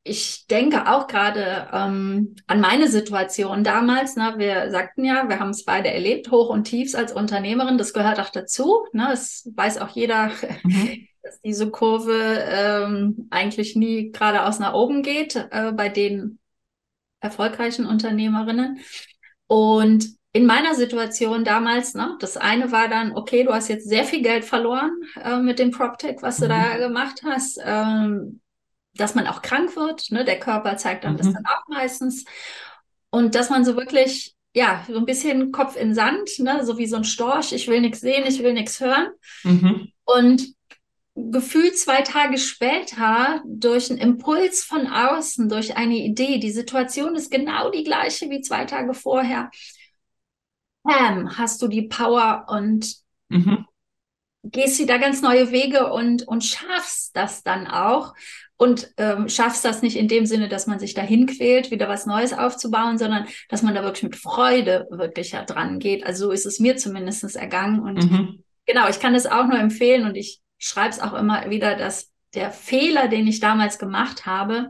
ich 0.05 0.47
denke 0.49 0.91
auch 0.91 1.07
gerade 1.07 1.69
ähm, 1.73 2.35
an 2.49 2.61
meine 2.61 2.89
Situation 2.89 3.63
damals. 3.63 4.17
Ne? 4.17 4.35
Wir 4.37 4.71
sagten 4.71 5.05
ja, 5.05 5.29
wir 5.29 5.39
haben 5.39 5.51
es 5.51 5.65
beide 5.65 5.93
erlebt, 5.93 6.31
Hoch 6.31 6.49
und 6.49 6.65
Tiefs 6.65 6.95
als 6.95 7.13
Unternehmerin. 7.13 7.79
Das 7.79 7.93
gehört 7.93 8.19
auch 8.19 8.31
dazu. 8.31 8.87
Ne? 8.93 9.07
Das 9.11 9.49
weiß 9.55 9.79
auch 9.79 9.91
jeder, 9.91 10.33
mhm. 10.65 11.07
dass 11.23 11.41
diese 11.43 11.71
Kurve 11.71 12.45
ähm, 12.49 13.29
eigentlich 13.31 13.77
nie 13.77 14.11
geradeaus 14.11 14.59
nach 14.59 14.75
oben 14.75 15.03
geht 15.03 15.37
äh, 15.37 15.71
bei 15.71 15.89
den 15.89 16.41
erfolgreichen 17.21 17.87
Unternehmerinnen. 17.87 18.81
Und 19.47 20.17
in 20.33 20.47
meiner 20.47 20.75
Situation 20.75 21.45
damals, 21.45 21.95
ne, 21.95 22.17
das 22.19 22.37
eine 22.37 22.73
war 22.73 22.89
dann, 22.89 23.15
okay, 23.15 23.45
du 23.45 23.53
hast 23.53 23.69
jetzt 23.69 23.89
sehr 23.89 24.05
viel 24.05 24.23
Geld 24.23 24.45
verloren 24.45 24.91
äh, 25.23 25.37
mit 25.37 25.61
dem 25.61 25.71
PropTech, 25.71 26.17
was 26.23 26.39
du 26.39 26.47
mhm. 26.47 26.49
da 26.49 26.77
gemacht 26.79 27.23
hast. 27.25 27.61
Ähm, 27.65 28.41
dass 28.95 29.15
man 29.15 29.27
auch 29.27 29.43
krank 29.43 29.77
wird. 29.77 30.11
Ne? 30.11 30.25
Der 30.25 30.39
Körper 30.39 30.77
zeigt 30.77 31.05
dann 31.05 31.15
mhm. 31.15 31.19
das 31.19 31.33
dann 31.33 31.47
auch 31.47 31.67
meistens. 31.69 32.25
Und 33.11 33.35
dass 33.35 33.51
man 33.51 33.65
so 33.65 33.77
wirklich, 33.77 34.35
ja, 34.55 34.85
so 34.89 34.99
ein 34.99 35.07
bisschen 35.07 35.53
Kopf 35.53 35.77
in 35.77 35.95
Sand, 35.95 36.39
ne? 36.39 36.65
so 36.65 36.79
wie 36.79 36.87
so 36.87 36.97
ein 36.97 37.05
Storch. 37.05 37.53
Ich 37.53 37.69
will 37.69 37.81
nichts 37.81 38.01
sehen, 38.01 38.25
ich 38.27 38.43
will 38.43 38.53
nichts 38.53 38.81
hören. 38.81 39.09
Mhm. 39.45 39.89
Und 40.05 40.55
gefühlt 41.15 41.79
zwei 41.79 42.03
Tage 42.03 42.39
später 42.39 43.43
durch 43.47 43.91
einen 43.91 44.01
Impuls 44.01 44.65
von 44.65 44.87
außen, 44.87 45.49
durch 45.49 45.77
eine 45.77 45.97
Idee, 45.97 46.39
die 46.39 46.51
Situation 46.51 47.15
ist 47.15 47.31
genau 47.31 47.71
die 47.71 47.85
gleiche 47.85 48.31
wie 48.31 48.41
zwei 48.41 48.65
Tage 48.65 48.95
vorher. 48.95 49.51
Bam, 50.83 51.37
hast 51.39 51.63
du 51.63 51.69
die 51.69 51.83
Power 51.83 52.47
und 52.49 52.97
mhm. 53.29 53.67
Gehst 54.43 54.79
wieder 54.79 54.99
ganz 54.99 55.23
neue 55.23 55.53
Wege 55.53 55.93
und, 55.93 56.27
und 56.27 56.45
schaffst 56.45 57.17
das 57.17 57.43
dann 57.43 57.67
auch. 57.67 58.15
Und 58.57 58.93
ähm, 58.97 59.29
schaffst 59.29 59.65
das 59.65 59.83
nicht 59.83 59.97
in 59.97 60.07
dem 60.07 60.25
Sinne, 60.25 60.49
dass 60.49 60.69
man 60.69 60.79
sich 60.79 60.95
dahin 60.95 61.27
quält, 61.27 61.73
wieder 61.73 61.89
was 61.89 62.07
Neues 62.07 62.33
aufzubauen, 62.33 62.97
sondern 62.97 63.27
dass 63.49 63.63
man 63.63 63.75
da 63.75 63.83
wirklich 63.83 64.05
mit 64.05 64.15
Freude 64.15 64.87
wirklich 64.91 65.33
ja 65.33 65.45
dran 65.45 65.81
geht. 65.81 66.07
Also 66.07 66.27
so 66.27 66.31
ist 66.31 66.47
es 66.47 66.61
mir 66.61 66.77
zumindest 66.77 67.35
ergangen. 67.35 67.81
Und 67.81 68.11
mhm. 68.11 68.45
genau, 68.67 68.89
ich 68.89 69.01
kann 69.01 69.15
das 69.15 69.27
auch 69.27 69.47
nur 69.47 69.59
empfehlen 69.59 70.07
und 70.07 70.15
ich 70.15 70.41
schreibe 70.59 70.91
es 70.91 71.01
auch 71.01 71.15
immer 71.15 71.51
wieder, 71.51 71.75
dass 71.75 72.13
der 72.35 72.53
Fehler, 72.53 73.09
den 73.09 73.27
ich 73.27 73.41
damals 73.41 73.81
gemacht 73.81 74.27
habe, 74.27 74.69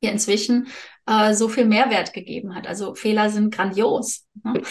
hier 0.00 0.12
inzwischen 0.12 0.68
äh, 1.06 1.34
so 1.34 1.48
viel 1.48 1.64
Mehrwert 1.64 2.12
gegeben 2.12 2.54
hat. 2.54 2.68
Also 2.68 2.94
Fehler 2.94 3.28
sind 3.30 3.52
grandios. 3.52 4.26
Ne? 4.44 4.62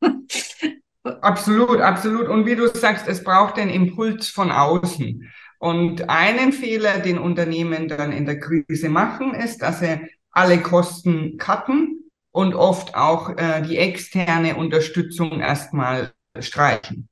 Absolut, 1.04 1.80
absolut. 1.80 2.28
Und 2.28 2.46
wie 2.46 2.56
du 2.56 2.66
sagst, 2.68 3.06
es 3.08 3.22
braucht 3.22 3.58
den 3.58 3.68
Impuls 3.68 4.28
von 4.28 4.50
außen. 4.50 5.30
Und 5.58 6.08
einen 6.08 6.52
Fehler, 6.52 6.98
den 6.98 7.18
Unternehmen 7.18 7.88
dann 7.88 8.12
in 8.12 8.24
der 8.26 8.40
Krise 8.40 8.88
machen, 8.88 9.34
ist, 9.34 9.62
dass 9.62 9.80
sie 9.80 10.00
alle 10.30 10.58
Kosten 10.60 11.36
cutten 11.36 12.10
und 12.32 12.54
oft 12.54 12.94
auch 12.94 13.36
äh, 13.36 13.62
die 13.62 13.76
externe 13.78 14.56
Unterstützung 14.56 15.40
erstmal 15.40 16.12
streichen. 16.38 17.08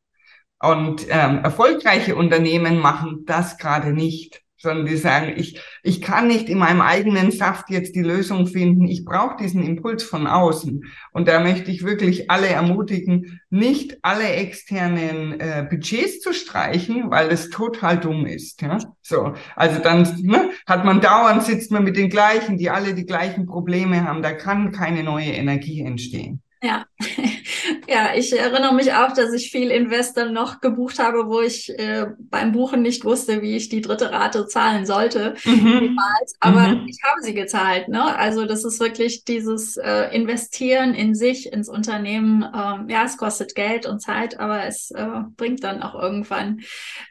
Und 0.61 1.07
ähm, 1.11 1.41
erfolgreiche 1.45 2.17
Unternehmen 2.17 2.79
machen 2.79 3.25
das 3.27 3.59
gerade 3.59 3.93
nicht 3.93 4.42
sondern 4.63 4.87
die 4.87 4.97
sagen, 4.97 5.35
ich, 5.37 5.61
ich 5.83 6.01
kann 6.01 6.29
nicht 6.29 6.49
in 6.49 6.59
meinem 6.59 6.81
eigenen 6.81 7.33
Saft 7.33 7.69
jetzt 7.69 7.95
die 7.95 8.03
Lösung 8.03 8.47
finden. 8.47 8.87
Ich 8.87 9.05
brauche 9.05 9.37
diesen 9.37 9.63
Impuls 9.63 10.05
von 10.05 10.27
außen. 10.27 10.85
Und 11.13 11.29
da 11.29 11.41
möchte 11.41 11.71
ich 11.71 11.85
wirklich 11.85 12.31
alle 12.31 12.47
ermutigen, 12.47 13.41
nicht 13.51 13.99
alle 14.03 14.25
externen 14.25 15.41
äh, 15.41 15.67
Budgets 15.69 16.21
zu 16.21 16.33
streichen, 16.33 17.11
weil 17.11 17.31
es 17.31 17.51
total 17.51 17.99
dumm 17.99 18.25
ist. 18.25 18.63
Ja? 18.63 18.79
So, 19.03 19.35
also 19.57 19.81
dann 19.81 20.03
ne, 20.23 20.51
hat 20.67 20.85
man 20.85 21.01
dauernd 21.01 21.43
sitzt 21.43 21.73
man 21.73 21.85
mit 21.85 21.97
den 21.97 22.09
gleichen, 22.09 22.57
die 22.57 22.71
alle 22.71 22.95
die 22.95 23.07
gleichen 23.07 23.47
Probleme 23.47 24.05
haben. 24.05 24.23
Da 24.23 24.33
kann 24.33 24.71
keine 24.71 25.03
neue 25.03 25.33
Energie 25.33 25.81
entstehen. 25.83 26.43
Ja. 26.63 26.87
ja, 27.89 28.15
ich 28.15 28.33
erinnere 28.39 28.73
mich 28.73 28.93
auch, 28.93 29.13
dass 29.13 29.33
ich 29.33 29.51
viel 29.51 29.71
Investor 29.71 30.27
noch 30.27 30.61
gebucht 30.61 31.01
habe, 31.01 31.27
wo 31.27 31.41
ich 31.41 31.77
äh, 31.77 32.07
beim 32.19 32.53
Buchen 32.53 32.83
nicht 32.83 33.05
wusste, 33.05 33.43
wie 33.43 33.57
ich 33.57 33.69
die 33.69 33.81
dritte 33.81 34.13
Rate 34.13 34.47
zahlen 34.47 34.87
sollte. 34.87 35.35
Mhm. 35.45 35.99
Aber 36.39 36.69
mhm. 36.69 36.87
ich 36.87 36.99
habe 37.03 37.21
sie 37.21 37.35
gezahlt. 37.35 37.89
Ne? 37.89 38.17
Also 38.17 38.47
das 38.47 38.65
ist 38.65 38.79
wirklich 38.79 39.25
dieses 39.25 39.77
äh, 39.77 40.15
Investieren 40.15 40.95
in 40.95 41.17
sich, 41.17 41.53
ins 41.53 41.69
Unternehmen. 41.69 42.45
Ähm, 42.45 42.89
ja, 42.89 43.05
es 43.05 43.17
kostet 43.17 43.57
Geld 43.57 43.85
und 43.85 43.99
Zeit, 44.01 44.39
aber 44.39 44.65
es 44.65 44.93
äh, 44.93 45.23
bringt 45.37 45.65
dann 45.65 45.83
auch 45.83 46.01
irgendwann, 46.01 46.61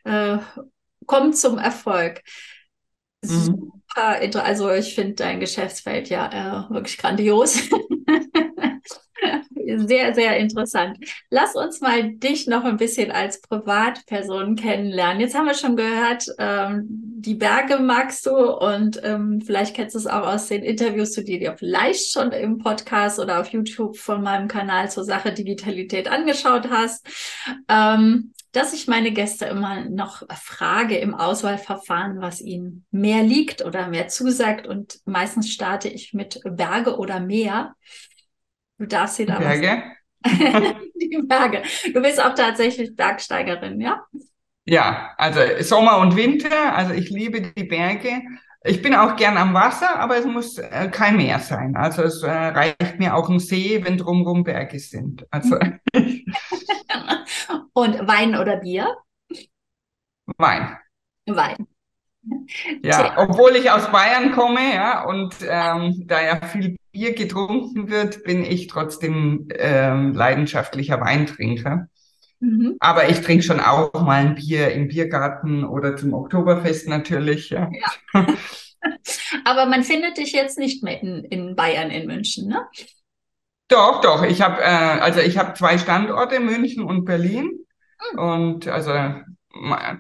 äh, 0.05 0.37
kommt 1.05 1.35
zum 1.35 1.57
Erfolg. 1.57 2.21
Mhm. 3.21 3.29
Super, 3.29 4.45
also 4.45 4.71
ich 4.71 4.95
finde 4.95 5.15
dein 5.15 5.41
Geschäftsfeld 5.41 6.07
ja 6.09 6.67
äh, 6.69 6.73
wirklich 6.73 6.97
grandios. 6.97 7.59
Sehr, 9.77 10.13
sehr 10.13 10.37
interessant. 10.37 10.97
Lass 11.29 11.55
uns 11.55 11.81
mal 11.81 12.13
dich 12.13 12.47
noch 12.47 12.63
ein 12.63 12.77
bisschen 12.77 13.11
als 13.11 13.41
Privatperson 13.41 14.55
kennenlernen. 14.55 15.21
Jetzt 15.21 15.35
haben 15.35 15.45
wir 15.45 15.53
schon 15.53 15.75
gehört, 15.75 16.25
ähm, 16.37 16.85
die 16.87 17.35
Berge 17.35 17.79
magst 17.79 18.25
du 18.25 18.35
und 18.35 18.99
ähm, 19.03 19.41
vielleicht 19.45 19.75
kennst 19.75 19.95
du 19.95 19.99
es 19.99 20.07
auch 20.07 20.25
aus 20.25 20.47
den 20.47 20.63
Interviews, 20.63 21.13
die 21.13 21.39
dir 21.39 21.55
vielleicht 21.57 22.11
schon 22.11 22.31
im 22.31 22.57
Podcast 22.57 23.19
oder 23.19 23.39
auf 23.39 23.47
YouTube 23.49 23.97
von 23.97 24.23
meinem 24.23 24.47
Kanal 24.47 24.89
zur 24.89 25.03
Sache 25.03 25.31
Digitalität 25.31 26.07
angeschaut 26.09 26.69
hast. 26.69 27.05
Ähm, 27.67 28.33
dass 28.51 28.73
ich 28.73 28.87
meine 28.87 29.11
Gäste 29.11 29.45
immer 29.45 29.85
noch 29.85 30.23
frage 30.35 30.97
im 30.97 31.15
Auswahlverfahren, 31.15 32.19
was 32.19 32.41
ihnen 32.41 32.85
mehr 32.91 33.23
liegt 33.23 33.63
oder 33.63 33.87
mehr 33.87 34.09
zusagt. 34.09 34.67
Und 34.67 34.99
meistens 35.05 35.49
starte 35.51 35.87
ich 35.87 36.13
mit 36.13 36.41
Berge 36.43 36.97
oder 36.97 37.21
Meer. 37.21 37.75
Du 38.81 38.87
darfst 38.87 39.17
sie 39.17 39.27
da 39.27 39.37
Berge? 39.37 39.83
die 40.25 41.21
Berge. 41.27 41.61
Du 41.93 42.01
bist 42.01 42.19
auch 42.19 42.33
tatsächlich 42.33 42.95
Bergsteigerin, 42.95 43.79
ja? 43.79 44.03
Ja, 44.65 45.11
also 45.17 45.39
Sommer 45.59 45.99
und 45.99 46.15
Winter. 46.15 46.75
Also 46.75 46.95
ich 46.95 47.11
liebe 47.11 47.43
die 47.43 47.65
Berge. 47.65 48.23
Ich 48.63 48.81
bin 48.81 48.95
auch 48.95 49.15
gern 49.17 49.37
am 49.37 49.53
Wasser, 49.53 49.99
aber 49.99 50.17
es 50.17 50.25
muss 50.25 50.57
äh, 50.57 50.89
kein 50.91 51.17
Meer 51.17 51.37
sein. 51.37 51.75
Also 51.75 52.01
es 52.01 52.23
äh, 52.23 52.31
reicht 52.31 52.97
mir 52.97 53.15
auch 53.15 53.29
ein 53.29 53.37
See, 53.37 53.85
wenn 53.85 53.99
drumherum 53.99 54.43
Berge 54.43 54.79
sind. 54.79 55.27
Also 55.29 55.57
und 57.73 58.07
Wein 58.07 58.35
oder 58.35 58.57
Bier? 58.57 58.97
Wein. 60.39 60.75
Wein. 61.27 61.67
Ja, 62.83 63.15
obwohl 63.17 63.55
ich 63.55 63.71
aus 63.71 63.91
Bayern 63.91 64.31
komme, 64.31 64.75
ja, 64.75 65.03
und 65.05 65.35
ähm, 65.41 66.03
da 66.05 66.21
ja 66.21 66.39
viel 66.45 66.77
Bier 66.91 67.13
getrunken 67.13 67.89
wird, 67.89 68.23
bin 68.23 68.43
ich 68.43 68.67
trotzdem 68.67 69.47
ähm, 69.55 70.13
leidenschaftlicher 70.13 70.99
Weintrinker. 71.01 71.87
Mhm. 72.39 72.75
Aber 72.79 73.09
ich 73.09 73.21
trinke 73.21 73.43
schon 73.43 73.59
auch 73.59 73.93
mal 73.93 74.21
ein 74.21 74.35
Bier 74.35 74.71
im 74.71 74.87
Biergarten 74.87 75.63
oder 75.63 75.95
zum 75.95 76.13
Oktoberfest 76.13 76.87
natürlich. 76.87 77.49
Ja. 77.49 77.69
ja. 78.13 78.25
Aber 79.45 79.67
man 79.67 79.83
findet 79.83 80.17
dich 80.17 80.33
jetzt 80.33 80.57
nicht 80.57 80.83
mehr 80.83 81.01
in, 81.01 81.23
in 81.25 81.55
Bayern, 81.55 81.91
in 81.91 82.07
München, 82.07 82.47
ne? 82.47 82.67
Doch, 83.67 84.01
doch. 84.01 84.23
Ich 84.23 84.41
habe 84.41 84.61
äh, 84.61 84.65
also 84.65 85.21
ich 85.21 85.37
habe 85.37 85.53
zwei 85.53 85.77
Standorte, 85.77 86.39
München 86.39 86.83
und 86.83 87.05
Berlin. 87.05 87.65
Mhm. 88.13 88.19
Und 88.19 88.67
also 88.67 88.91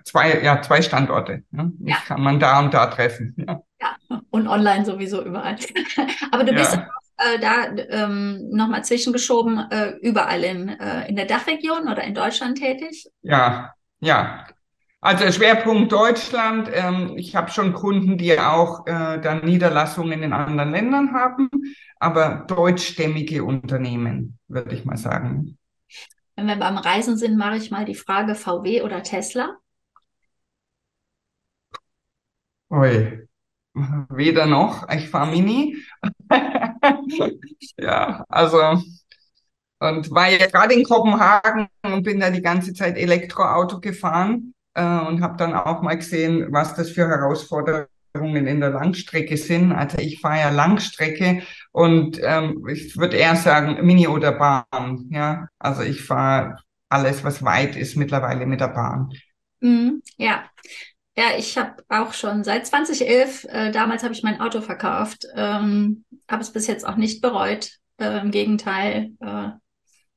zwei, 0.03 0.41
ja, 0.41 0.61
zwei 0.61 0.81
Standorte. 0.81 1.43
Ne? 1.51 1.71
Ja. 1.79 1.97
Ich 1.97 2.05
kann 2.05 2.21
man 2.21 2.39
da 2.39 2.59
und 2.59 2.73
da 2.73 2.87
treffen. 2.87 3.35
Ja. 3.37 3.61
ja. 3.81 4.21
und 4.29 4.47
online 4.47 4.85
sowieso 4.85 5.23
überall. 5.23 5.57
Aber 6.31 6.43
du 6.43 6.53
bist 6.53 6.73
ja. 6.73 6.83
auch 6.83 7.01
äh, 7.17 7.39
da 7.39 7.65
ähm, 7.89 8.49
nochmal 8.51 8.83
zwischengeschoben, 8.83 9.59
äh, 9.69 9.91
überall 10.01 10.43
in, 10.43 10.69
äh, 10.69 11.07
in 11.07 11.15
der 11.15 11.25
Dachregion 11.25 11.87
oder 11.89 12.03
in 12.03 12.13
Deutschland 12.13 12.57
tätig? 12.57 13.07
Ja, 13.21 13.73
ja. 13.99 14.45
Also 15.03 15.31
Schwerpunkt 15.31 15.91
Deutschland. 15.91 16.69
Ähm, 16.73 17.13
ich 17.17 17.35
habe 17.35 17.49
schon 17.49 17.73
Kunden, 17.73 18.17
die 18.17 18.39
auch 18.39 18.85
äh, 18.85 19.19
dann 19.19 19.43
Niederlassungen 19.43 20.21
in 20.21 20.31
anderen 20.31 20.71
Ländern 20.71 21.13
haben, 21.13 21.49
aber 21.99 22.45
deutschstämmige 22.47 23.43
Unternehmen, 23.43 24.37
würde 24.47 24.75
ich 24.75 24.85
mal 24.85 24.97
sagen. 24.97 25.57
Wenn 26.41 26.47
wir 26.47 26.55
beim 26.55 26.77
Reisen 26.77 27.17
sind, 27.17 27.37
mache 27.37 27.57
ich 27.57 27.69
mal 27.69 27.85
die 27.85 27.93
Frage 27.93 28.33
VW 28.33 28.81
oder 28.81 29.03
Tesla. 29.03 29.59
Ui, 32.71 33.27
weder 34.09 34.47
noch. 34.47 34.89
Ich 34.89 35.07
fahre 35.07 35.29
Mini. 35.29 35.77
ja, 37.77 38.25
also 38.27 38.81
und 39.77 40.09
war 40.09 40.31
ja 40.31 40.47
gerade 40.47 40.73
in 40.73 40.83
Kopenhagen 40.83 41.67
und 41.83 42.01
bin 42.01 42.19
da 42.19 42.31
die 42.31 42.41
ganze 42.41 42.73
Zeit 42.73 42.97
Elektroauto 42.97 43.79
gefahren 43.79 44.55
äh, 44.73 44.81
und 44.81 45.21
habe 45.21 45.37
dann 45.37 45.53
auch 45.53 45.83
mal 45.83 45.95
gesehen, 45.95 46.47
was 46.51 46.73
das 46.73 46.89
für 46.89 47.07
Herausforderungen 47.07 47.85
in 48.13 48.59
der 48.59 48.69
Langstrecke 48.71 49.37
sind. 49.37 49.71
Also 49.71 49.97
ich 49.99 50.19
fahre 50.19 50.39
ja 50.39 50.49
Langstrecke 50.49 51.43
und 51.71 52.19
ähm, 52.21 52.65
ich 52.69 52.97
würde 52.97 53.17
eher 53.17 53.35
sagen 53.35 53.85
Mini 53.85 54.07
oder 54.07 54.33
Bahn. 54.33 55.07
Ja, 55.09 55.47
also 55.59 55.81
ich 55.81 56.03
fahre 56.03 56.57
alles, 56.89 57.23
was 57.23 57.43
weit 57.43 57.75
ist, 57.75 57.95
mittlerweile 57.95 58.45
mit 58.45 58.59
der 58.59 58.67
Bahn. 58.67 59.11
Mhm, 59.61 60.01
ja. 60.17 60.43
Ja, 61.17 61.25
ich 61.37 61.57
habe 61.57 61.83
auch 61.89 62.13
schon 62.13 62.43
seit 62.43 62.65
2011, 62.65 63.45
äh, 63.49 63.71
damals 63.71 64.03
habe 64.03 64.13
ich 64.13 64.23
mein 64.23 64.39
Auto 64.39 64.61
verkauft, 64.61 65.25
ähm, 65.35 66.05
habe 66.29 66.41
es 66.41 66.51
bis 66.51 66.67
jetzt 66.67 66.87
auch 66.87 66.95
nicht 66.95 67.21
bereut. 67.21 67.71
Äh, 67.97 68.19
Im 68.21 68.31
Gegenteil, 68.31 69.11
äh, 69.19 69.49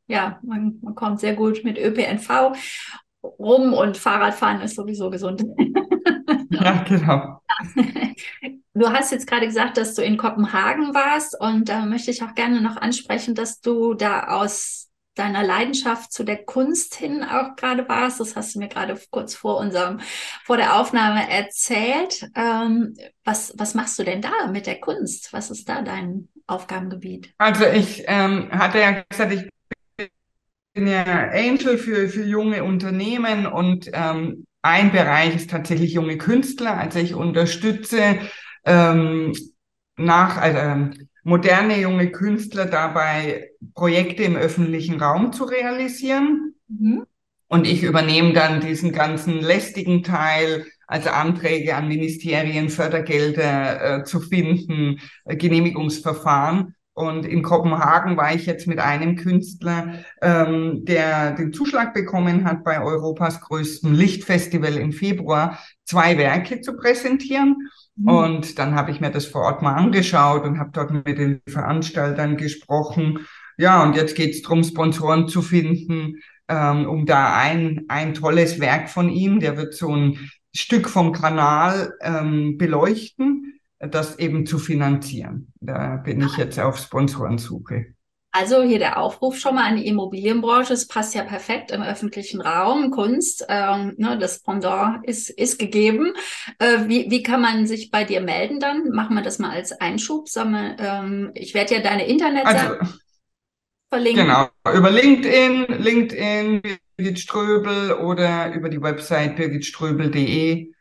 ja, 0.06 0.38
man, 0.42 0.78
man 0.82 0.94
kommt 0.94 1.20
sehr 1.20 1.34
gut 1.34 1.64
mit 1.64 1.78
ÖPNV 1.78 2.54
rum 3.22 3.72
und 3.72 3.96
Fahrradfahren 3.96 4.60
ist 4.60 4.76
sowieso 4.76 5.10
gesund. 5.10 5.44
Ja, 6.50 6.84
genau. 6.84 7.40
Du 8.76 8.88
hast 8.88 9.12
jetzt 9.12 9.28
gerade 9.28 9.46
gesagt, 9.46 9.76
dass 9.76 9.94
du 9.94 10.02
in 10.02 10.16
Kopenhagen 10.16 10.94
warst 10.94 11.40
und 11.40 11.68
da 11.68 11.86
möchte 11.86 12.10
ich 12.10 12.24
auch 12.24 12.34
gerne 12.34 12.60
noch 12.60 12.76
ansprechen, 12.76 13.36
dass 13.36 13.60
du 13.60 13.94
da 13.94 14.24
aus 14.26 14.90
deiner 15.14 15.44
Leidenschaft 15.44 16.12
zu 16.12 16.24
der 16.24 16.44
Kunst 16.44 16.96
hin 16.96 17.22
auch 17.22 17.54
gerade 17.56 17.88
warst. 17.88 18.18
Das 18.18 18.34
hast 18.34 18.54
du 18.54 18.58
mir 18.58 18.68
gerade 18.68 19.00
kurz 19.10 19.34
vor 19.34 19.58
unserem, 19.58 20.00
vor 20.44 20.56
der 20.56 20.76
Aufnahme 20.76 21.30
erzählt. 21.30 22.28
Ähm, 22.34 22.96
was, 23.22 23.54
was 23.56 23.74
machst 23.74 23.96
du 23.98 24.02
denn 24.02 24.20
da 24.20 24.48
mit 24.50 24.66
der 24.66 24.80
Kunst? 24.80 25.32
Was 25.32 25.52
ist 25.52 25.68
da 25.68 25.82
dein 25.82 26.28
Aufgabengebiet? 26.48 27.32
Also 27.38 27.66
ich 27.66 28.02
ähm, 28.06 28.50
hatte 28.50 28.80
ja 28.80 29.04
gesagt, 29.08 29.32
ich 29.32 30.08
bin 30.74 30.88
ja 30.88 31.28
Angel 31.30 31.78
für, 31.78 32.08
für 32.08 32.24
junge 32.24 32.64
Unternehmen 32.64 33.46
und 33.46 33.88
ähm, 33.92 34.46
ein 34.64 34.92
Bereich 34.92 35.36
ist 35.36 35.50
tatsächlich 35.50 35.92
junge 35.92 36.16
Künstler. 36.16 36.78
Also 36.78 36.98
ich 36.98 37.14
unterstütze 37.14 38.18
ähm, 38.64 39.34
nach, 39.96 40.38
also, 40.38 40.58
ähm, 40.58 41.08
moderne 41.22 41.78
junge 41.78 42.10
Künstler 42.10 42.64
dabei, 42.64 43.50
Projekte 43.74 44.22
im 44.22 44.36
öffentlichen 44.36 45.00
Raum 45.00 45.32
zu 45.32 45.44
realisieren. 45.44 46.54
Mhm. 46.68 47.04
Und 47.48 47.66
ich 47.66 47.82
übernehme 47.82 48.32
dann 48.32 48.62
diesen 48.62 48.92
ganzen 48.92 49.40
lästigen 49.40 50.02
Teil, 50.02 50.66
also 50.86 51.10
Anträge 51.10 51.76
an 51.76 51.88
Ministerien, 51.88 52.70
Fördergelder 52.70 54.00
äh, 54.00 54.04
zu 54.04 54.20
finden, 54.20 54.98
äh, 55.24 55.36
Genehmigungsverfahren. 55.36 56.74
Und 56.94 57.26
in 57.26 57.42
Kopenhagen 57.42 58.16
war 58.16 58.34
ich 58.34 58.46
jetzt 58.46 58.68
mit 58.68 58.78
einem 58.78 59.16
Künstler, 59.16 60.04
ähm, 60.22 60.84
der 60.84 61.32
den 61.32 61.52
Zuschlag 61.52 61.92
bekommen 61.92 62.44
hat, 62.44 62.62
bei 62.62 62.80
Europas 62.80 63.40
größtem 63.40 63.92
Lichtfestival 63.92 64.76
im 64.76 64.92
Februar 64.92 65.58
zwei 65.84 66.16
Werke 66.16 66.60
zu 66.60 66.76
präsentieren. 66.76 67.56
Mhm. 67.96 68.08
Und 68.08 68.58
dann 68.60 68.76
habe 68.76 68.92
ich 68.92 69.00
mir 69.00 69.10
das 69.10 69.26
vor 69.26 69.42
Ort 69.42 69.60
mal 69.60 69.74
angeschaut 69.74 70.44
und 70.44 70.60
habe 70.60 70.70
dort 70.72 70.92
mit 70.92 71.18
den 71.18 71.42
Veranstaltern 71.48 72.36
gesprochen. 72.36 73.26
Ja, 73.58 73.82
und 73.82 73.96
jetzt 73.96 74.14
geht 74.14 74.30
es 74.30 74.42
darum, 74.42 74.62
Sponsoren 74.62 75.26
zu 75.26 75.42
finden, 75.42 76.20
ähm, 76.48 76.88
um 76.88 77.06
da 77.06 77.36
ein, 77.36 77.86
ein 77.88 78.14
tolles 78.14 78.60
Werk 78.60 78.88
von 78.88 79.08
ihm, 79.08 79.40
der 79.40 79.56
wird 79.56 79.74
so 79.74 79.94
ein 79.94 80.30
Stück 80.54 80.88
vom 80.88 81.12
Kanal 81.12 81.92
ähm, 82.02 82.56
beleuchten 82.56 83.53
das 83.88 84.18
eben 84.18 84.46
zu 84.46 84.58
finanzieren. 84.58 85.52
Da 85.60 85.96
bin 85.96 86.20
ich 86.20 86.36
jetzt 86.36 86.58
auf 86.58 86.78
Sponsorensuche. 86.78 87.94
Also 88.36 88.62
hier 88.62 88.80
der 88.80 88.98
Aufruf 88.98 89.38
schon 89.38 89.54
mal 89.54 89.62
an 89.62 89.76
die 89.76 89.86
Immobilienbranche. 89.86 90.72
Es 90.72 90.88
passt 90.88 91.14
ja 91.14 91.22
perfekt 91.22 91.70
im 91.70 91.82
öffentlichen 91.82 92.40
Raum. 92.40 92.90
Kunst, 92.90 93.46
ähm, 93.48 93.94
ne, 93.96 94.18
das 94.18 94.42
Pendant 94.42 95.06
ist, 95.06 95.30
ist 95.30 95.56
gegeben. 95.56 96.14
Äh, 96.58 96.88
wie, 96.88 97.08
wie 97.12 97.22
kann 97.22 97.40
man 97.40 97.68
sich 97.68 97.92
bei 97.92 98.02
dir 98.02 98.20
melden 98.20 98.58
dann? 98.58 98.90
Machen 98.90 99.14
wir 99.14 99.22
das 99.22 99.38
mal 99.38 99.50
als 99.50 99.70
Einschub. 99.80 100.26
Wir, 100.26 100.76
ähm, 100.80 101.30
ich 101.34 101.54
werde 101.54 101.76
ja 101.76 101.80
deine 101.80 102.06
Internetseite 102.06 102.80
also, 102.80 102.94
verlinken. 103.88 104.26
Genau, 104.26 104.48
über 104.76 104.90
LinkedIn, 104.90 105.66
LinkedIn, 105.68 106.60
Birgit 106.96 107.20
Ströbel 107.20 107.92
oder 107.92 108.52
über 108.52 108.68
die 108.68 108.82
Website 108.82 109.36
birgitströbel.de 109.36 110.72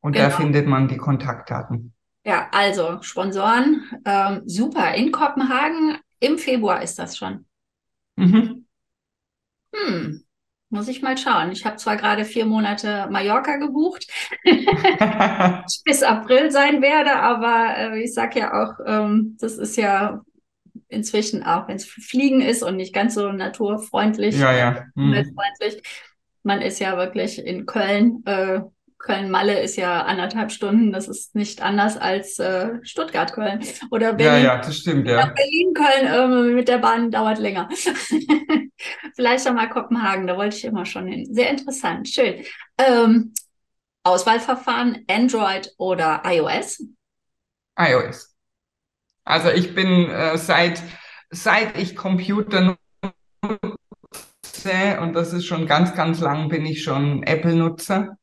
und 0.00 0.12
genau. 0.12 0.24
da 0.26 0.30
findet 0.30 0.66
man 0.66 0.88
die 0.88 0.98
Kontaktdaten. 0.98 1.94
Ja, 2.28 2.46
also 2.52 3.00
Sponsoren, 3.00 3.88
ähm, 4.04 4.42
super. 4.44 4.92
In 4.94 5.12
Kopenhagen 5.12 5.96
im 6.20 6.36
Februar 6.36 6.82
ist 6.82 6.98
das 6.98 7.16
schon. 7.16 7.46
Mhm. 8.16 8.66
Hm, 9.74 10.24
muss 10.68 10.88
ich 10.88 11.00
mal 11.00 11.16
schauen. 11.16 11.52
Ich 11.52 11.64
habe 11.64 11.76
zwar 11.76 11.96
gerade 11.96 12.26
vier 12.26 12.44
Monate 12.44 13.08
Mallorca 13.10 13.56
gebucht, 13.56 14.06
bis 15.86 16.02
April 16.02 16.50
sein 16.50 16.82
werde, 16.82 17.14
aber 17.14 17.78
äh, 17.78 18.02
ich 18.02 18.12
sage 18.12 18.40
ja 18.40 18.62
auch, 18.62 18.74
ähm, 18.84 19.38
das 19.40 19.56
ist 19.56 19.78
ja 19.78 20.20
inzwischen 20.88 21.42
auch, 21.44 21.66
wenn 21.66 21.76
es 21.76 21.86
Fliegen 21.86 22.42
ist 22.42 22.62
und 22.62 22.76
nicht 22.76 22.92
ganz 22.92 23.14
so 23.14 23.32
naturfreundlich, 23.32 24.36
ja, 24.36 24.52
ja. 24.52 24.84
Mhm. 24.94 25.34
Man 26.42 26.60
ist 26.60 26.78
ja 26.78 26.98
wirklich 26.98 27.42
in 27.42 27.64
Köln 27.64 28.22
äh, 28.26 28.60
Köln-Malle 28.98 29.60
ist 29.60 29.76
ja 29.76 30.02
anderthalb 30.02 30.50
Stunden. 30.50 30.92
Das 30.92 31.08
ist 31.08 31.34
nicht 31.34 31.62
anders 31.62 31.96
als 31.96 32.38
äh, 32.38 32.70
Stuttgart-Köln 32.82 33.64
oder 33.90 34.12
Berlin. 34.12 34.44
Ja, 34.44 34.54
ja, 34.54 34.60
das 34.60 34.76
stimmt, 34.76 35.06
ja. 35.06 35.26
Berlin-Köln 35.26 36.06
äh, 36.06 36.54
mit 36.54 36.68
der 36.68 36.78
Bahn 36.78 37.10
dauert 37.10 37.38
länger. 37.38 37.68
Vielleicht 39.14 39.48
auch 39.48 39.54
mal 39.54 39.68
Kopenhagen, 39.68 40.26
da 40.26 40.36
wollte 40.36 40.56
ich 40.56 40.64
immer 40.64 40.84
schon 40.84 41.06
hin. 41.06 41.32
Sehr 41.32 41.50
interessant, 41.50 42.08
schön. 42.08 42.44
Ähm, 42.76 43.32
Auswahlverfahren 44.02 45.04
Android 45.08 45.72
oder 45.78 46.22
iOS? 46.24 46.82
iOS. 47.78 48.34
Also 49.24 49.50
ich 49.50 49.74
bin 49.74 50.10
äh, 50.10 50.36
seit, 50.38 50.82
seit 51.30 51.78
ich 51.78 51.94
Computer 51.94 52.76
nutze, 53.42 55.00
und 55.00 55.12
das 55.14 55.32
ist 55.32 55.46
schon 55.46 55.66
ganz, 55.66 55.94
ganz 55.94 56.20
lang, 56.20 56.48
bin 56.48 56.66
ich 56.66 56.82
schon 56.82 57.22
Apple-Nutzer. 57.22 58.16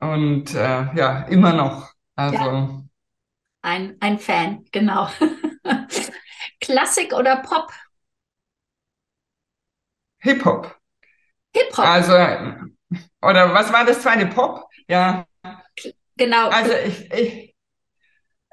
Und 0.00 0.54
äh, 0.54 0.94
ja, 0.94 1.22
immer 1.28 1.52
noch. 1.52 1.90
Also. 2.16 2.36
Ja. 2.36 2.82
Ein, 3.62 3.96
ein 4.00 4.18
Fan, 4.18 4.64
genau. 4.72 5.08
Klassik 6.60 7.12
oder 7.12 7.36
Pop? 7.42 7.70
Hip-Hop. 10.18 10.76
Hip-Hop. 11.54 11.84
Also, 11.84 12.12
oder 13.22 13.52
was 13.54 13.72
war 13.72 13.84
das 13.84 14.02
zweite? 14.02 14.26
Pop? 14.26 14.66
Ja. 14.88 15.26
Genau. 16.16 16.48
Also 16.48 16.72
ich, 16.72 17.10
ich, 17.12 17.56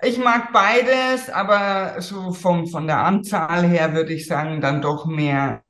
ich 0.01 0.17
mag 0.17 0.53
beides, 0.53 1.29
aber 1.29 2.01
so 2.01 2.31
vom, 2.33 2.67
von 2.67 2.87
der 2.87 2.99
Anzahl 2.99 3.67
her 3.67 3.93
würde 3.93 4.13
ich 4.13 4.27
sagen, 4.27 4.61
dann 4.61 4.81
doch 4.81 5.05
mehr 5.05 5.63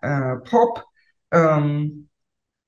äh, 0.00 0.36
Pop. 0.48 0.84
Ähm, 1.30 2.08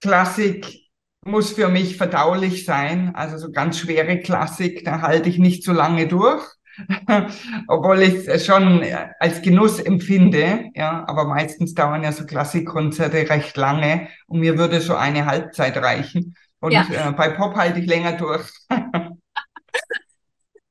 Klassik 0.00 0.87
muss 1.24 1.52
für 1.52 1.68
mich 1.68 1.96
verdaulich 1.96 2.64
sein. 2.64 3.14
Also 3.14 3.38
so 3.38 3.50
ganz 3.50 3.78
schwere 3.78 4.18
Klassik, 4.20 4.84
da 4.84 5.00
halte 5.00 5.28
ich 5.28 5.38
nicht 5.38 5.64
so 5.64 5.72
lange 5.72 6.06
durch. 6.06 6.44
Obwohl 7.68 8.02
ich 8.02 8.28
es 8.28 8.46
schon 8.46 8.84
als 9.18 9.42
Genuss 9.42 9.80
empfinde, 9.80 10.70
ja, 10.74 11.04
aber 11.08 11.24
meistens 11.24 11.74
dauern 11.74 12.04
ja 12.04 12.12
so 12.12 12.24
Klassikkonzerte 12.24 13.28
recht 13.28 13.56
lange 13.56 14.08
und 14.26 14.40
mir 14.40 14.58
würde 14.58 14.80
so 14.80 14.94
eine 14.94 15.26
Halbzeit 15.26 15.76
reichen. 15.76 16.36
Und 16.60 16.72
ja. 16.72 16.86
äh, 16.90 17.12
bei 17.12 17.30
Pop 17.30 17.56
halte 17.56 17.80
ich 17.80 17.86
länger 17.86 18.12
durch. 18.12 18.48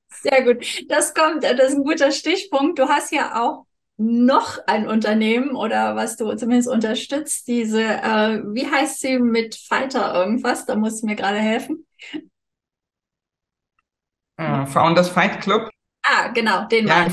Sehr 0.10 0.43
gut. 0.43 0.66
Das 0.89 1.14
kommt, 1.14 1.43
das 1.43 1.70
ist 1.70 1.76
ein 1.76 1.84
guter 1.84 2.12
Stichpunkt. 2.12 2.80
Du 2.80 2.88
hast 2.88 3.12
ja 3.12 3.41
auch 3.41 3.66
noch 3.98 4.60
ein 4.68 4.88
Unternehmen 4.88 5.56
oder 5.56 5.95
was 5.95 6.18
du 6.18 6.34
zumindest 6.36 6.70
unterstützt, 6.70 7.48
diese, 7.48 7.84
äh, 7.84 8.43
wie 8.54 8.70
heißt 8.70 9.02
sie 9.02 9.20
mit 9.20 9.56
Fighter 9.56 10.14
irgendwas? 10.14 10.66
Da 10.66 10.76
musst 10.76 11.02
du 11.02 11.08
mir 11.08 11.16
gerade 11.16 11.39
helfen. 11.39 11.86
Äh, 14.38 14.66
Founders 14.68 15.10
Fight 15.10 15.41
Club. 15.41 15.70
Ah, 16.04 16.28
genau, 16.28 16.68
den 16.68 16.88
ja, 16.88 17.06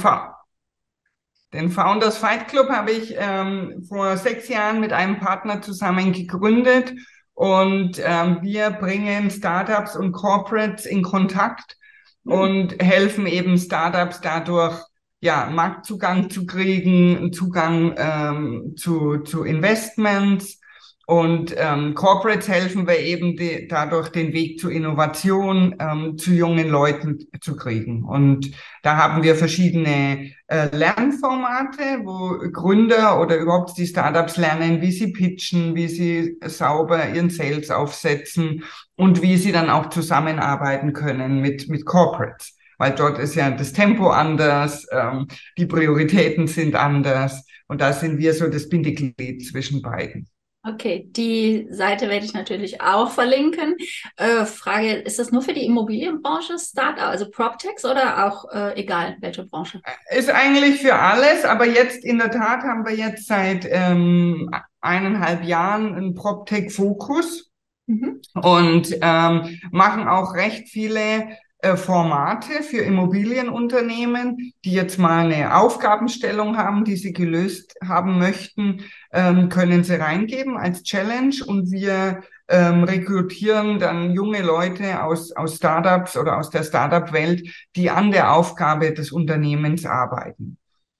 den 1.54 1.70
Founders 1.70 2.18
Fight 2.18 2.48
Club 2.48 2.68
habe 2.68 2.90
ich 2.90 3.14
ähm, 3.16 3.84
vor 3.88 4.16
sechs 4.16 4.48
Jahren 4.48 4.80
mit 4.80 4.92
einem 4.92 5.20
Partner 5.20 5.62
zusammen 5.62 6.12
gegründet 6.12 6.92
und 7.32 8.02
ähm, 8.04 8.38
wir 8.42 8.70
bringen 8.70 9.30
Startups 9.30 9.94
und 9.94 10.10
Corporates 10.10 10.84
in 10.84 11.02
Kontakt 11.02 11.76
mhm. 12.24 12.32
und 12.32 12.82
helfen 12.82 13.28
eben 13.28 13.56
Startups 13.56 14.20
dadurch, 14.20 14.80
ja, 15.24 15.48
Marktzugang 15.50 16.28
zu 16.28 16.44
kriegen, 16.44 17.32
Zugang 17.32 17.94
ähm, 17.96 18.74
zu, 18.76 19.18
zu 19.20 19.44
Investments. 19.44 20.60
Und 21.06 21.54
ähm, 21.56 21.94
Corporates 21.94 22.48
helfen 22.48 22.86
wir 22.86 22.98
eben 22.98 23.36
die, 23.36 23.66
dadurch 23.68 24.10
den 24.10 24.32
Weg 24.34 24.58
zu 24.58 24.70
Innovation 24.70 25.76
ähm, 25.78 26.18
zu 26.18 26.32
jungen 26.32 26.68
Leuten 26.68 27.18
zu 27.40 27.56
kriegen. 27.56 28.04
Und 28.04 28.52
da 28.82 28.96
haben 28.96 29.22
wir 29.22 29.34
verschiedene 29.34 30.32
äh, 30.46 30.74
Lernformate, 30.76 32.04
wo 32.04 32.38
Gründer 32.50 33.20
oder 33.20 33.36
überhaupt 33.36 33.76
die 33.78 33.86
Startups 33.86 34.36
lernen, 34.36 34.82
wie 34.82 34.92
sie 34.92 35.12
pitchen, 35.12 35.74
wie 35.74 35.88
sie 35.88 36.38
sauber 36.44 37.08
ihren 37.08 37.30
Sales 37.30 37.70
aufsetzen 37.70 38.64
und 38.96 39.22
wie 39.22 39.38
sie 39.38 39.52
dann 39.52 39.70
auch 39.70 39.88
zusammenarbeiten 39.88 40.92
können 40.92 41.40
mit, 41.40 41.68
mit 41.68 41.86
Corporates 41.86 42.53
weil 42.78 42.94
dort 42.94 43.18
ist 43.18 43.34
ja 43.34 43.50
das 43.50 43.72
Tempo 43.72 44.10
anders, 44.10 44.86
ähm, 44.90 45.28
die 45.58 45.66
Prioritäten 45.66 46.46
sind 46.46 46.74
anders 46.74 47.44
und 47.68 47.80
da 47.80 47.92
sind 47.92 48.18
wir 48.18 48.34
so 48.34 48.48
das 48.48 48.68
Bindeglied 48.68 49.46
zwischen 49.46 49.82
beiden. 49.82 50.28
Okay, 50.66 51.06
die 51.10 51.66
Seite 51.70 52.08
werde 52.08 52.24
ich 52.24 52.32
natürlich 52.32 52.80
auch 52.80 53.10
verlinken. 53.10 53.76
Äh, 54.16 54.46
Frage, 54.46 54.94
ist 54.94 55.18
das 55.18 55.30
nur 55.30 55.42
für 55.42 55.52
die 55.52 55.66
Immobilienbranche 55.66 56.58
Startup, 56.58 57.02
also 57.02 57.28
PropTechs 57.30 57.84
oder 57.84 58.26
auch 58.26 58.50
äh, 58.50 58.80
egal, 58.80 59.18
welche 59.20 59.44
Branche? 59.44 59.82
Ist 60.10 60.30
eigentlich 60.30 60.80
für 60.80 60.94
alles, 60.94 61.44
aber 61.44 61.66
jetzt 61.66 62.02
in 62.02 62.16
der 62.16 62.30
Tat 62.30 62.62
haben 62.62 62.86
wir 62.86 62.94
jetzt 62.94 63.26
seit 63.26 63.66
ähm, 63.70 64.48
eineinhalb 64.80 65.44
Jahren 65.44 65.94
einen 65.94 66.14
PropTech-Fokus 66.14 67.50
mhm. 67.86 68.22
und 68.34 68.88
ähm, 69.02 69.60
machen 69.70 70.08
auch 70.08 70.34
recht 70.34 70.70
viele 70.70 71.00
äh, 71.00 71.36
Formate 71.76 72.62
für 72.62 72.78
Immobilienunternehmen, 72.78 74.52
die 74.64 74.72
jetzt 74.72 74.98
mal 74.98 75.26
eine 75.26 75.56
Aufgabenstellung 75.56 76.56
haben, 76.56 76.84
die 76.84 76.96
sie 76.96 77.12
gelöst 77.12 77.74
haben 77.82 78.18
möchten, 78.18 78.82
ähm, 79.12 79.48
können 79.48 79.84
sie 79.84 79.94
reingeben 79.94 80.56
als 80.56 80.82
Challenge 80.82 81.34
und 81.46 81.70
wir 81.70 82.22
ähm, 82.48 82.84
rekrutieren 82.84 83.78
dann 83.78 84.12
junge 84.12 84.42
Leute 84.42 85.02
aus, 85.02 85.32
aus 85.32 85.56
Startups 85.56 86.16
oder 86.16 86.38
aus 86.38 86.50
der 86.50 86.62
Startup-Welt, 86.62 87.48
die 87.76 87.90
an 87.90 88.10
der 88.10 88.32
Aufgabe 88.32 88.92
des 88.92 89.12
Unternehmens 89.12 89.86
arbeiten. 89.86 90.58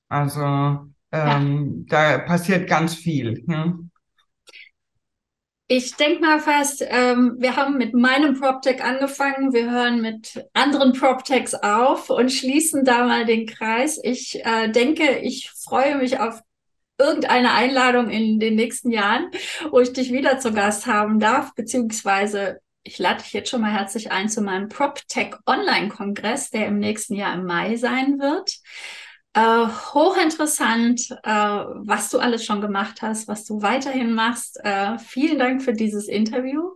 Also 0.09 0.41
ähm, 1.13 1.87
ja. 1.91 2.17
da 2.17 2.19
passiert 2.19 2.69
ganz 2.69 2.95
viel. 2.95 3.45
Hm? 3.47 3.84
Ich 5.67 5.97
denke 5.97 6.21
mal 6.21 6.41
fast, 6.41 6.85
ähm, 6.87 7.37
wir 7.39 7.57
haben 7.57 7.79
mit 7.79 7.95
meinem 7.95 8.39
PropTech 8.39 8.85
angefangen, 8.85 9.55
wir 9.55 9.71
hören 9.71 10.03
mit 10.03 10.47
anderen 10.53 10.93
PropTechs 10.93 11.55
auf 11.55 12.11
und 12.11 12.31
schließen 12.31 12.85
da 12.85 13.07
mal 13.07 13.25
den 13.25 13.47
Kreis. 13.47 13.99
Ich 14.03 14.45
äh, 14.45 14.69
denke, 14.69 15.21
ich 15.21 15.51
freue 15.51 15.97
mich 15.97 16.21
auf 16.21 16.43
irgendeine 16.99 17.53
Einladung 17.53 18.11
in 18.11 18.39
den 18.39 18.57
nächsten 18.57 18.91
Jahren, 18.91 19.31
wo 19.71 19.81
ich 19.81 19.95
dich 19.95 20.13
wieder 20.13 20.39
zu 20.39 20.53
Gast 20.53 20.87
haben 20.87 21.19
darf, 21.19 21.55
beziehungsweise 21.55 22.61
ich 22.83 22.99
lade 22.99 23.23
dich 23.23 23.33
jetzt 23.33 23.49
schon 23.49 23.63
mal 23.63 23.73
herzlich 23.73 24.13
ein 24.13 24.29
zu 24.29 24.43
meinem 24.43 24.69
PropTech 24.69 25.37
Online-Kongress, 25.47 26.51
der 26.51 26.67
im 26.67 26.79
nächsten 26.79 27.15
Jahr 27.15 27.35
im 27.35 27.47
Mai 27.47 27.77
sein 27.77 28.19
wird. 28.19 28.59
Äh, 29.37 29.67
hochinteressant, 29.93 31.11
äh, 31.25 31.29
was 31.29 32.09
du 32.09 32.19
alles 32.19 32.45
schon 32.45 32.61
gemacht 32.61 33.03
hast, 33.03 33.27
was 33.27 33.45
du 33.45 33.63
weiterhin 33.63 34.15
machst. 34.15 34.61
Äh, 34.63 34.97
vielen 34.99 35.41
Dank 35.41 35.61
für 35.61 35.73
dieses 35.73 36.07
Interview, 36.07 36.71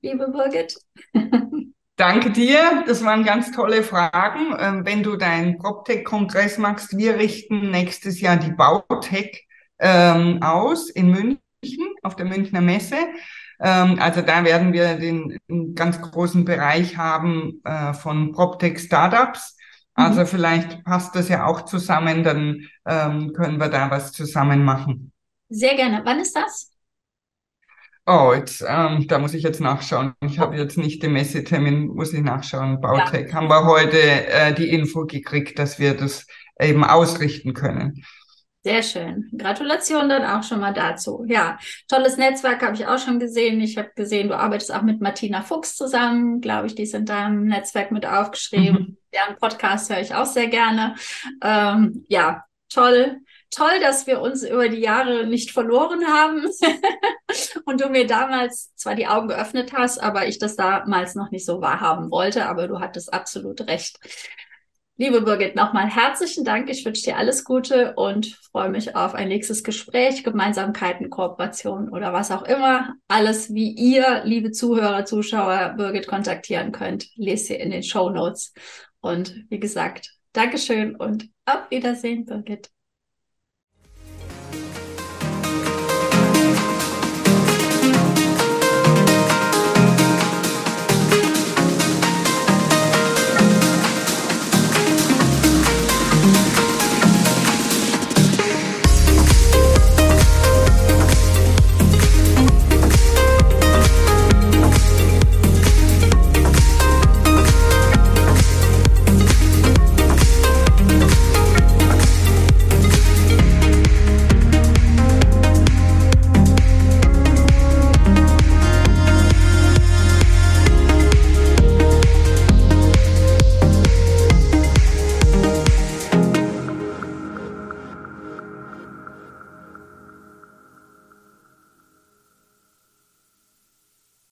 liebe 0.00 0.28
Birgit. 0.28 0.76
Danke 1.96 2.30
dir. 2.30 2.84
Das 2.86 3.04
waren 3.04 3.24
ganz 3.24 3.50
tolle 3.50 3.82
Fragen. 3.82 4.54
Ähm, 4.58 4.86
wenn 4.86 5.02
du 5.02 5.16
deinen 5.16 5.58
PropTech-Kongress 5.58 6.58
machst, 6.58 6.96
wir 6.96 7.18
richten 7.18 7.72
nächstes 7.72 8.20
Jahr 8.20 8.36
die 8.36 8.52
Bautech 8.52 9.46
ähm, 9.80 10.40
aus 10.40 10.90
in 10.90 11.10
München, 11.10 11.94
auf 12.02 12.14
der 12.14 12.26
Münchner 12.26 12.60
Messe. 12.60 12.96
Ähm, 13.60 13.98
also 14.00 14.22
da 14.22 14.44
werden 14.44 14.72
wir 14.72 14.94
den 14.94 15.40
ganz 15.74 16.00
großen 16.00 16.44
Bereich 16.44 16.96
haben 16.96 17.60
äh, 17.64 17.92
von 17.92 18.30
PropTech 18.30 18.78
Startups. 18.78 19.56
Also 19.94 20.22
mhm. 20.22 20.26
vielleicht 20.26 20.84
passt 20.84 21.14
das 21.14 21.28
ja 21.28 21.46
auch 21.46 21.62
zusammen, 21.62 22.22
dann 22.22 22.68
ähm, 22.86 23.32
können 23.32 23.58
wir 23.58 23.68
da 23.68 23.90
was 23.90 24.12
zusammen 24.12 24.64
machen. 24.64 25.12
Sehr 25.48 25.76
gerne. 25.76 26.02
Wann 26.04 26.20
ist 26.20 26.34
das? 26.34 26.70
Oh, 28.06 28.32
jetzt, 28.34 28.62
ähm, 28.68 29.06
da 29.08 29.18
muss 29.18 29.32
ich 29.32 29.42
jetzt 29.42 29.60
nachschauen. 29.60 30.12
Ich 30.20 30.38
habe 30.38 30.56
jetzt 30.56 30.76
nicht 30.76 31.02
den 31.02 31.14
Messetermin, 31.14 31.86
muss 31.86 32.12
ich 32.12 32.20
nachschauen. 32.22 32.80
Bautech 32.80 33.28
ja. 33.28 33.34
haben 33.34 33.48
wir 33.48 33.64
heute 33.64 33.98
äh, 33.98 34.52
die 34.52 34.68
Info 34.68 35.06
gekriegt, 35.06 35.58
dass 35.58 35.78
wir 35.78 35.94
das 35.94 36.26
eben 36.60 36.84
ausrichten 36.84 37.54
können. 37.54 38.04
Sehr 38.66 38.82
schön. 38.82 39.30
Gratulation 39.36 40.08
dann 40.08 40.24
auch 40.24 40.42
schon 40.42 40.60
mal 40.60 40.72
dazu. 40.72 41.26
Ja, 41.28 41.58
tolles 41.86 42.16
Netzwerk 42.16 42.62
habe 42.62 42.74
ich 42.74 42.86
auch 42.86 42.98
schon 42.98 43.20
gesehen. 43.20 43.60
Ich 43.60 43.76
habe 43.76 43.90
gesehen, 43.94 44.28
du 44.28 44.38
arbeitest 44.38 44.74
auch 44.74 44.80
mit 44.80 45.02
Martina 45.02 45.42
Fuchs 45.42 45.76
zusammen, 45.76 46.40
glaube 46.40 46.68
ich, 46.68 46.74
die 46.74 46.86
sind 46.86 47.10
da 47.10 47.26
im 47.26 47.44
Netzwerk 47.44 47.90
mit 47.90 48.06
aufgeschrieben. 48.06 48.72
Mhm. 48.72 48.96
Deren 49.12 49.36
Podcast 49.36 49.90
höre 49.90 50.00
ich 50.00 50.14
auch 50.14 50.24
sehr 50.24 50.46
gerne. 50.46 50.94
Ähm, 51.42 52.06
ja, 52.08 52.44
toll. 52.70 53.20
Toll, 53.50 53.80
dass 53.80 54.06
wir 54.06 54.22
uns 54.22 54.42
über 54.42 54.70
die 54.70 54.80
Jahre 54.80 55.26
nicht 55.26 55.52
verloren 55.52 56.06
haben 56.06 56.46
und 57.66 57.82
du 57.82 57.90
mir 57.90 58.06
damals 58.06 58.74
zwar 58.76 58.94
die 58.94 59.06
Augen 59.06 59.28
geöffnet 59.28 59.74
hast, 59.74 60.02
aber 60.02 60.26
ich 60.26 60.38
das 60.38 60.56
damals 60.56 61.14
noch 61.14 61.30
nicht 61.30 61.44
so 61.44 61.60
wahrhaben 61.60 62.10
wollte, 62.10 62.46
aber 62.46 62.66
du 62.66 62.80
hattest 62.80 63.12
absolut 63.12 63.60
recht. 63.68 64.00
Liebe 64.96 65.22
Birgit, 65.22 65.56
nochmal 65.56 65.88
herzlichen 65.88 66.44
Dank. 66.44 66.70
Ich 66.70 66.84
wünsche 66.84 67.02
dir 67.02 67.16
alles 67.16 67.42
Gute 67.42 67.94
und 67.96 68.26
freue 68.52 68.68
mich 68.68 68.94
auf 68.94 69.14
ein 69.14 69.26
nächstes 69.26 69.64
Gespräch, 69.64 70.22
Gemeinsamkeiten, 70.22 71.10
Kooperation 71.10 71.88
oder 71.88 72.12
was 72.12 72.30
auch 72.30 72.44
immer. 72.44 72.94
Alles, 73.08 73.52
wie 73.52 73.70
ihr, 73.72 74.22
liebe 74.24 74.52
Zuhörer, 74.52 75.04
Zuschauer, 75.04 75.74
Birgit 75.76 76.06
kontaktieren 76.06 76.70
könnt, 76.70 77.08
lest 77.16 77.50
ihr 77.50 77.58
in 77.58 77.72
den 77.72 77.82
Show 77.82 78.08
Notes. 78.08 78.54
Und 79.00 79.44
wie 79.48 79.58
gesagt, 79.58 80.14
Dankeschön 80.32 80.94
und 80.94 81.28
auf 81.44 81.68
Wiedersehen, 81.70 82.24
Birgit. 82.24 82.70